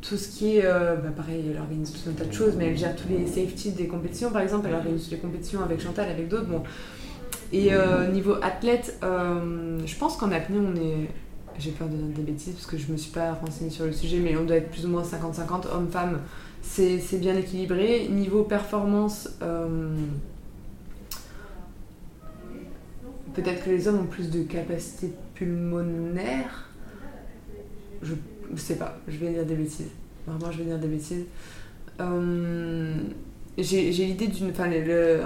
tout 0.00 0.16
ce 0.16 0.28
qui 0.28 0.56
est, 0.56 0.64
euh, 0.64 0.96
bah 0.96 1.10
pareil, 1.14 1.44
elle 1.50 1.60
organise 1.60 1.92
tout 1.92 2.08
un 2.08 2.12
tas 2.12 2.24
de 2.24 2.32
choses, 2.32 2.54
mais 2.56 2.68
elle 2.68 2.78
gère 2.78 2.96
tous 2.96 3.08
les 3.08 3.26
safety 3.26 3.72
des 3.72 3.86
compétitions, 3.86 4.30
par 4.30 4.42
exemple, 4.42 4.66
elle 4.68 4.74
organise 4.74 5.10
les 5.10 5.18
compétitions 5.18 5.62
avec 5.62 5.80
Chantal, 5.80 6.08
avec 6.08 6.28
d'autres. 6.28 6.46
Bon. 6.46 6.62
Et 7.52 7.74
euh, 7.74 8.10
niveau 8.10 8.34
athlète, 8.42 8.98
euh, 9.02 9.78
je 9.84 9.96
pense 9.96 10.16
qu'en 10.16 10.30
apnée, 10.32 10.58
on 10.58 10.74
est. 10.76 11.08
J'ai 11.58 11.72
peur 11.72 11.88
de 11.88 11.96
dire 11.96 12.16
des 12.16 12.22
bêtises 12.22 12.54
parce 12.54 12.66
que 12.66 12.78
je 12.78 12.90
me 12.90 12.96
suis 12.96 13.10
pas 13.10 13.32
renseignée 13.34 13.70
sur 13.70 13.84
le 13.84 13.92
sujet, 13.92 14.18
mais 14.18 14.34
on 14.36 14.44
doit 14.44 14.56
être 14.56 14.70
plus 14.70 14.86
ou 14.86 14.88
moins 14.88 15.02
50-50, 15.02 15.66
hommes-femmes, 15.70 16.20
c'est 16.62 17.18
bien 17.18 17.36
équilibré. 17.36 18.08
Niveau 18.08 18.44
performance, 18.44 19.28
peut-être 23.34 23.64
que 23.64 23.70
les 23.70 23.88
hommes 23.88 23.98
ont 24.00 24.06
plus 24.06 24.30
de 24.30 24.42
capacité 24.44 25.12
pulmonaire. 25.34 26.70
Je 28.00 28.14
je 28.54 28.60
sais 28.60 28.76
pas, 28.76 28.98
je 29.08 29.16
vais 29.18 29.30
dire 29.30 29.44
des 29.44 29.54
bêtises. 29.54 29.90
Vraiment, 30.26 30.50
je 30.50 30.58
vais 30.58 30.64
dire 30.64 30.78
des 30.78 30.88
bêtises. 30.88 31.24
Euh, 32.00 32.94
j'ai 33.58 33.90
l'idée 33.90 34.28
d'une. 34.28 34.50
Enfin, 34.50 34.70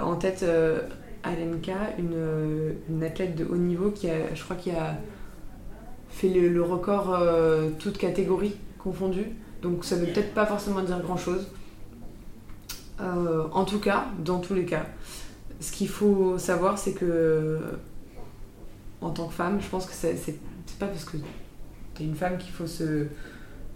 en 0.03 0.15
tête, 0.15 0.43
euh, 0.43 0.81
Alenka, 1.23 1.95
une, 1.97 2.75
une, 2.89 3.03
athlète 3.03 3.35
de 3.35 3.45
haut 3.45 3.57
niveau 3.57 3.91
qui 3.91 4.09
a, 4.09 4.33
je 4.33 4.43
crois, 4.43 4.55
qui 4.55 4.71
a 4.71 4.97
fait 6.09 6.29
le, 6.29 6.61
record 6.61 7.13
euh, 7.13 7.69
toutes 7.79 7.97
catégories 7.97 8.55
confondues. 8.77 9.31
Donc 9.61 9.83
ça 9.83 9.95
veut 9.95 10.07
peut-être 10.07 10.33
pas 10.33 10.45
forcément 10.45 10.81
dire 10.81 10.99
grand-chose. 11.01 11.47
en 12.99 13.65
tout 13.65 13.79
cas, 13.79 14.05
dans 14.23 14.39
tous 14.39 14.53
les 14.53 14.65
cas, 14.65 14.85
ce 15.59 15.71
qu'il 15.71 15.89
faut 15.89 16.37
savoir, 16.37 16.77
c'est 16.77 16.93
que 16.93 17.59
en 19.01 19.09
tant 19.09 19.27
que 19.27 19.33
femme, 19.33 19.59
je 19.61 19.67
pense 19.67 19.85
que 19.85 19.93
c'est 19.93 20.39
pas 20.79 20.87
parce 20.87 21.05
que 21.05 21.17
t'es 21.95 22.03
une 22.03 22.15
femme 22.15 22.37
qu'il 22.37 22.51
faut 22.51 22.67
se, 22.67 23.07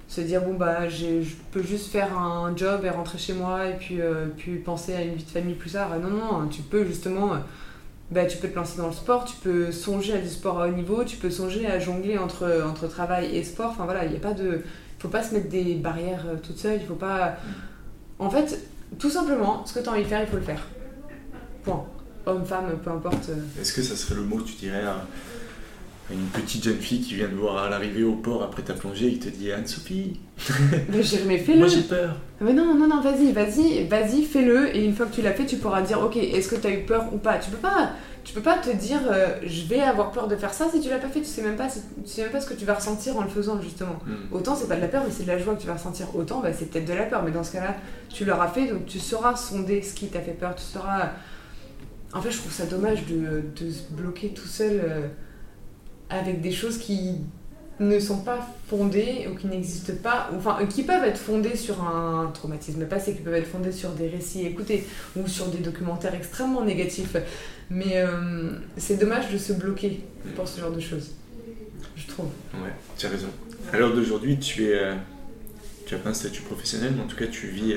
se 0.08 0.22
dire 0.22 0.42
bon 0.42 0.54
bah 0.54 0.88
je 0.90 1.24
peux 1.52 1.64
juste 1.64 1.92
faire 1.92 2.18
un 2.18 2.56
job 2.56 2.82
et 2.84 2.90
rentrer 2.90 3.18
chez 3.18 3.34
moi 3.34 3.68
et 3.68 3.74
puis, 3.74 4.02
euh, 4.02 4.28
puis 4.38 4.58
penser 4.58 4.94
à 4.94 5.02
une 5.02 5.16
vie 5.16 5.24
de 5.24 5.30
famille 5.30 5.56
plus 5.56 5.72
tard. 5.72 5.90
Non, 6.00 6.10
non, 6.10 6.48
tu 6.48 6.62
peux 6.62 6.86
justement 6.86 7.38
bah, 8.12 8.26
tu 8.26 8.38
peux 8.38 8.48
te 8.48 8.56
lancer 8.56 8.78
dans 8.78 8.88
le 8.88 8.94
sport, 8.94 9.26
tu 9.26 9.36
peux 9.36 9.72
songer 9.72 10.14
à 10.14 10.18
du 10.18 10.30
sport 10.30 10.60
à 10.60 10.68
haut 10.68 10.72
niveau, 10.72 11.04
tu 11.04 11.18
peux 11.18 11.30
songer 11.30 11.68
à 11.68 11.80
jongler 11.80 12.18
entre, 12.18 12.64
entre 12.68 12.88
travail 12.88 13.36
et 13.36 13.44
sport. 13.44 13.72
Enfin 13.72 13.86
voilà, 13.86 14.06
il 14.06 14.12
n'y 14.12 14.18
a 14.18 14.20
pas 14.20 14.34
de. 14.34 14.62
Faut 14.98 15.10
pas 15.10 15.24
se 15.24 15.34
mettre 15.34 15.48
des 15.50 15.76
barrières 15.76 16.26
euh, 16.28 16.36
toute 16.42 16.58
seule, 16.58 16.80
il 16.82 16.86
faut 16.86 16.96
pas. 16.96 17.38
En 18.18 18.30
fait, 18.30 18.60
tout 18.98 19.10
simplement, 19.10 19.66
ce 19.66 19.74
que 19.74 19.80
tu 19.80 19.90
as 19.90 19.92
envie 19.92 20.04
de 20.04 20.08
faire, 20.08 20.22
il 20.22 20.28
faut 20.28 20.38
le 20.38 20.44
faire. 20.44 20.66
Point. 21.64 21.86
Homme, 22.26 22.46
femme, 22.46 22.78
peu 22.84 22.90
importe. 22.90 23.30
Euh. 23.30 23.62
Est-ce 23.62 23.74
que 23.74 23.82
ça 23.82 23.96
serait 23.96 24.16
le 24.16 24.24
mot 24.24 24.38
que 24.38 24.44
tu 24.44 24.56
dirais 24.56 24.84
une 26.12 26.26
petite 26.28 26.64
jeune 26.64 26.78
fille 26.78 27.02
qui 27.02 27.16
vient 27.16 27.28
de 27.28 27.36
voir 27.36 27.64
à 27.64 27.70
l'arrivée 27.70 28.04
au 28.04 28.16
port 28.16 28.42
après 28.44 28.64
ta 28.64 28.74
plongée 28.74 29.08
et 29.08 29.14
qui 29.14 29.20
te 29.20 29.30
dit 29.30 29.52
Anne-Sophie 29.52 30.20
Mais 30.90 31.04
j'ai 31.04 31.24
mais 31.26 31.38
fais-le 31.38 31.60
Moi 31.60 31.68
j'ai 31.68 31.82
peur 31.82 32.16
Mais 32.42 32.54
non, 32.54 32.74
non, 32.74 32.88
non, 32.88 33.02
vas-y, 33.02 33.32
vas-y, 33.32 33.86
vas-y, 33.86 34.24
fais-le 34.24 34.76
et 34.76 34.84
une 34.84 34.96
fois 34.96 35.06
que 35.06 35.16
tu 35.16 35.22
l'as 35.22 35.34
fait, 35.34 35.46
tu 35.46 35.58
pourras 35.58 35.82
dire 35.82 36.02
Ok, 36.02 36.18
est-ce 36.18 36.50
que 36.50 36.56
tu 36.56 36.68
as 36.68 36.72
eu 36.72 36.84
peur 36.84 37.06
ou 37.14 37.18
pas? 37.18 37.38
Tu 37.38 37.52
peux 37.52 37.58
pas. 37.58 37.92
Tu 38.24 38.34
peux 38.34 38.42
pas 38.42 38.58
te 38.58 38.70
dire 38.70 39.00
euh, 39.10 39.40
je 39.44 39.66
vais 39.66 39.82
avoir 39.82 40.12
peur 40.12 40.28
de 40.28 40.36
faire 40.36 40.54
ça 40.54 40.66
si 40.72 40.82
tu 40.82 40.90
l'as 40.90 41.00
pas 41.00 41.08
fait, 41.08 41.22
tu 41.22 41.26
sais 41.26 41.42
même 41.42 41.56
pas, 41.56 41.68
tu 41.68 41.80
sais 42.06 42.22
même 42.22 42.32
pas 42.32 42.42
ce 42.42 42.48
que 42.48 42.54
tu 42.54 42.66
vas 42.66 42.76
ressentir 42.76 43.18
en 43.18 43.22
le 43.22 43.30
faisant 43.30 43.62
justement. 43.62 43.98
Hmm. 44.06 44.36
Autant 44.36 44.56
c'est 44.56 44.68
pas 44.68 44.76
de 44.76 44.82
la 44.82 44.88
peur 44.88 45.04
mais 45.06 45.12
c'est 45.12 45.24
de 45.24 45.30
la 45.30 45.38
joie 45.38 45.56
que 45.56 45.62
tu 45.62 45.68
vas 45.68 45.74
ressentir. 45.74 46.08
Autant 46.16 46.42
bah, 46.42 46.50
c'est 46.54 46.70
peut-être 46.70 46.86
de 46.86 46.94
la 46.94 47.06
peur 47.06 47.24
mais 47.24 47.32
dans 47.32 47.44
ce 47.44 47.54
cas-là 47.54 47.76
tu 48.10 48.26
l'auras 48.26 48.50
fait 48.50 48.68
donc 48.68 48.86
tu 48.86 49.00
sauras 49.00 49.36
sonder 49.36 49.82
ce 49.82 49.94
qui 49.94 50.08
t'a 50.08 50.20
fait 50.20 50.34
peur, 50.34 50.54
tu 50.54 50.64
sauras 50.64 51.12
en 52.14 52.22
fait, 52.22 52.32
je 52.32 52.38
trouve 52.40 52.52
ça 52.52 52.66
dommage 52.66 53.06
de, 53.06 53.44
de 53.56 53.72
se 53.72 53.84
bloquer 53.92 54.30
tout 54.30 54.48
seul 54.48 54.82
euh, 54.84 55.08
avec 56.10 56.42
des 56.42 56.52
choses 56.52 56.78
qui 56.78 57.16
ne 57.80 58.00
sont 58.00 58.20
pas 58.20 58.46
fondées 58.68 59.28
ou 59.32 59.36
qui 59.36 59.48
n'existent 59.48 59.94
pas, 60.04 60.30
enfin, 60.36 60.58
euh, 60.62 60.66
qui 60.66 60.84
peuvent 60.84 61.04
être 61.06 61.18
fondées 61.18 61.56
sur 61.56 61.82
un 61.84 62.30
traumatisme 62.34 62.86
passé, 62.86 63.16
qui 63.16 63.22
peuvent 63.22 63.36
être 63.36 63.48
fondées 63.48 63.72
sur 63.72 63.92
des 63.92 64.10
récits 64.10 64.46
écoutés 64.46 64.86
ou 65.16 65.28
sur 65.28 65.48
des 65.48 65.60
documentaires 65.60 66.14
extrêmement 66.14 66.64
négatifs. 66.64 67.16
Mais 67.70 67.94
euh, 67.96 68.52
c'est 68.78 68.98
dommage 68.98 69.32
de 69.32 69.38
se 69.38 69.54
bloquer 69.54 70.02
pour 70.36 70.48
ce 70.48 70.60
genre 70.60 70.72
de 70.72 70.80
choses, 70.82 71.12
je 71.96 72.08
trouve. 72.08 72.28
Ouais, 72.56 72.74
tu 72.98 73.06
as 73.06 73.10
raison. 73.10 73.30
À 73.72 73.78
l'heure 73.78 73.94
d'aujourd'hui, 73.94 74.38
tu 74.40 74.72
es. 74.72 74.82
tu 75.86 75.94
n'as 75.94 76.02
pas 76.02 76.10
un 76.10 76.14
statut 76.14 76.42
professionnel, 76.42 76.94
mais 76.96 77.04
en 77.04 77.08
tout 77.08 77.16
cas, 77.16 77.28
tu 77.28 77.48
vis 77.48 77.76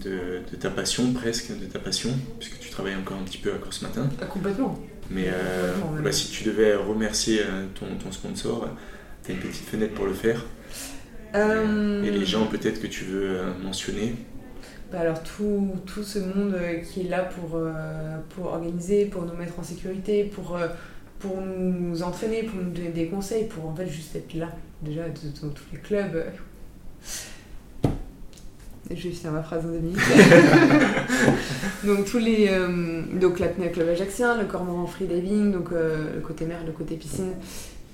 de, 0.00 0.40
ta 0.58 0.70
passion 0.70 1.12
presque, 1.12 1.58
de 1.58 1.66
ta 1.66 1.78
passion, 1.78 2.10
puisque 2.38 2.58
tu 2.58 2.70
travailles 2.70 2.96
encore 2.96 3.18
un 3.18 3.24
petit 3.24 3.38
peu 3.38 3.52
à 3.52 3.58
Course 3.58 3.80
ce 3.80 3.84
Matin. 3.84 4.08
Ah, 4.20 4.26
complètement. 4.26 4.78
Mais 5.14 5.26
euh, 5.28 5.72
bah, 6.02 6.12
si 6.12 6.30
tu 6.30 6.44
devais 6.44 6.74
remercier 6.74 7.40
euh, 7.40 7.66
ton, 7.74 7.86
ton 8.02 8.12
sponsor, 8.12 8.68
tu 9.24 9.32
as 9.32 9.34
une 9.34 9.40
petite 9.40 9.68
fenêtre 9.68 9.94
pour 9.94 10.06
le 10.06 10.14
faire. 10.14 10.44
Euh, 11.34 12.02
et 12.02 12.10
les 12.10 12.26
gens 12.26 12.46
peut-être 12.46 12.80
que 12.80 12.86
tu 12.86 13.04
veux 13.04 13.38
mentionner. 13.62 14.14
Bah 14.90 15.00
alors 15.00 15.22
tout, 15.22 15.70
tout, 15.86 16.02
ce 16.02 16.18
monde 16.18 16.54
qui 16.84 17.00
est 17.00 17.08
là 17.08 17.22
pour, 17.22 17.58
pour 18.30 18.46
organiser, 18.52 19.06
pour 19.06 19.22
nous 19.22 19.32
mettre 19.34 19.58
en 19.58 19.62
sécurité, 19.62 20.24
pour, 20.24 20.58
pour 21.18 21.40
nous 21.40 22.02
entraîner, 22.02 22.42
pour 22.42 22.60
nous 22.60 22.70
donner 22.70 22.90
des 22.90 23.06
conseils, 23.06 23.46
pour 23.46 23.66
en 23.66 23.74
fait 23.74 23.88
juste 23.88 24.14
être 24.14 24.34
là, 24.34 24.50
déjà 24.82 25.04
dans 25.08 25.48
tous 25.48 25.64
les 25.72 25.78
clubs, 25.78 26.22
je 28.90 29.08
vais 29.08 29.14
finir 29.14 29.32
ma 29.32 29.42
phrase 29.42 29.64
en 29.64 29.68
deux 29.68 29.78
minutes. 29.78 29.98
donc 31.84 32.04
tous 32.04 32.18
les 32.18 32.48
euh, 32.50 33.02
donc 33.20 33.38
l'apnée 33.38 33.70
club 33.70 33.88
ajaxien, 33.88 34.40
le 34.40 34.46
cormoran 34.46 34.86
freediving, 34.86 35.52
donc 35.52 35.72
euh, 35.72 36.14
le 36.16 36.20
côté 36.20 36.44
mer, 36.44 36.58
le 36.66 36.72
côté 36.72 36.96
piscine. 36.96 37.32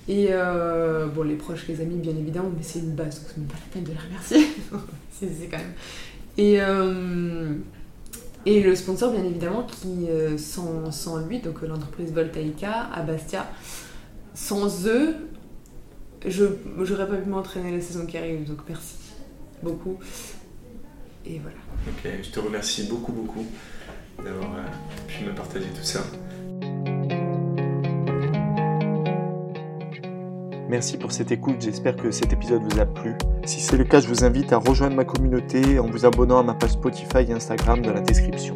Et 0.08 0.28
euh, 0.30 1.06
bon, 1.06 1.22
les 1.22 1.34
proches, 1.34 1.68
les 1.68 1.80
amis, 1.82 1.96
bien 1.96 2.16
évidemment, 2.16 2.50
mais 2.56 2.62
c'est 2.62 2.78
une 2.78 2.94
base, 2.94 3.20
donc 3.20 3.26
c'est 3.34 3.46
pas 3.46 3.54
la 3.54 3.72
peine 3.72 3.84
de 3.84 3.90
les 3.90 3.98
remercier. 3.98 4.46
c'est 5.12 5.48
quand 5.50 5.58
même. 5.58 5.74
Et, 6.38 6.58
et 8.46 8.62
le 8.62 8.74
sponsor, 8.74 9.12
bien 9.12 9.24
évidemment, 9.24 9.64
qui 9.64 10.06
sans, 10.38 10.90
sans 10.92 11.18
lui, 11.18 11.40
donc 11.40 11.60
l'entreprise 11.60 12.10
Voltaïca 12.12 12.88
à 12.94 13.02
Bastia, 13.02 13.46
sans 14.32 14.86
eux, 14.86 15.14
je 16.26 16.44
j'aurais 16.82 17.06
pas 17.06 17.16
pu 17.16 17.28
m'entraîner 17.28 17.72
la 17.72 17.82
saison 17.82 18.06
qui 18.06 18.16
arrive, 18.16 18.48
donc 18.48 18.58
merci 18.66 18.94
beaucoup. 19.62 19.98
Et 21.26 21.38
voilà. 21.38 21.56
Ok, 21.88 22.10
je 22.22 22.30
te 22.30 22.40
remercie 22.40 22.84
beaucoup, 22.88 23.12
beaucoup 23.12 23.46
d'avoir 24.22 24.56
euh, 24.56 25.06
pu 25.06 25.24
me 25.24 25.34
partager 25.34 25.66
tout 25.66 25.84
ça. 25.84 26.00
Merci 30.68 30.98
pour 30.98 31.12
cette 31.12 31.32
écoute, 31.32 31.56
j'espère 31.60 31.96
que 31.96 32.10
cet 32.10 32.32
épisode 32.32 32.62
vous 32.62 32.78
a 32.78 32.84
plu. 32.84 33.14
Si 33.46 33.60
c'est 33.60 33.78
le 33.78 33.84
cas, 33.84 34.00
je 34.00 34.08
vous 34.08 34.24
invite 34.24 34.52
à 34.52 34.58
rejoindre 34.58 34.96
ma 34.96 35.04
communauté 35.04 35.78
en 35.78 35.86
vous 35.86 36.04
abonnant 36.04 36.40
à 36.40 36.42
ma 36.42 36.54
page 36.54 36.72
Spotify 36.72 37.24
et 37.26 37.32
Instagram 37.32 37.80
dans 37.80 37.94
la 37.94 38.00
description. 38.00 38.52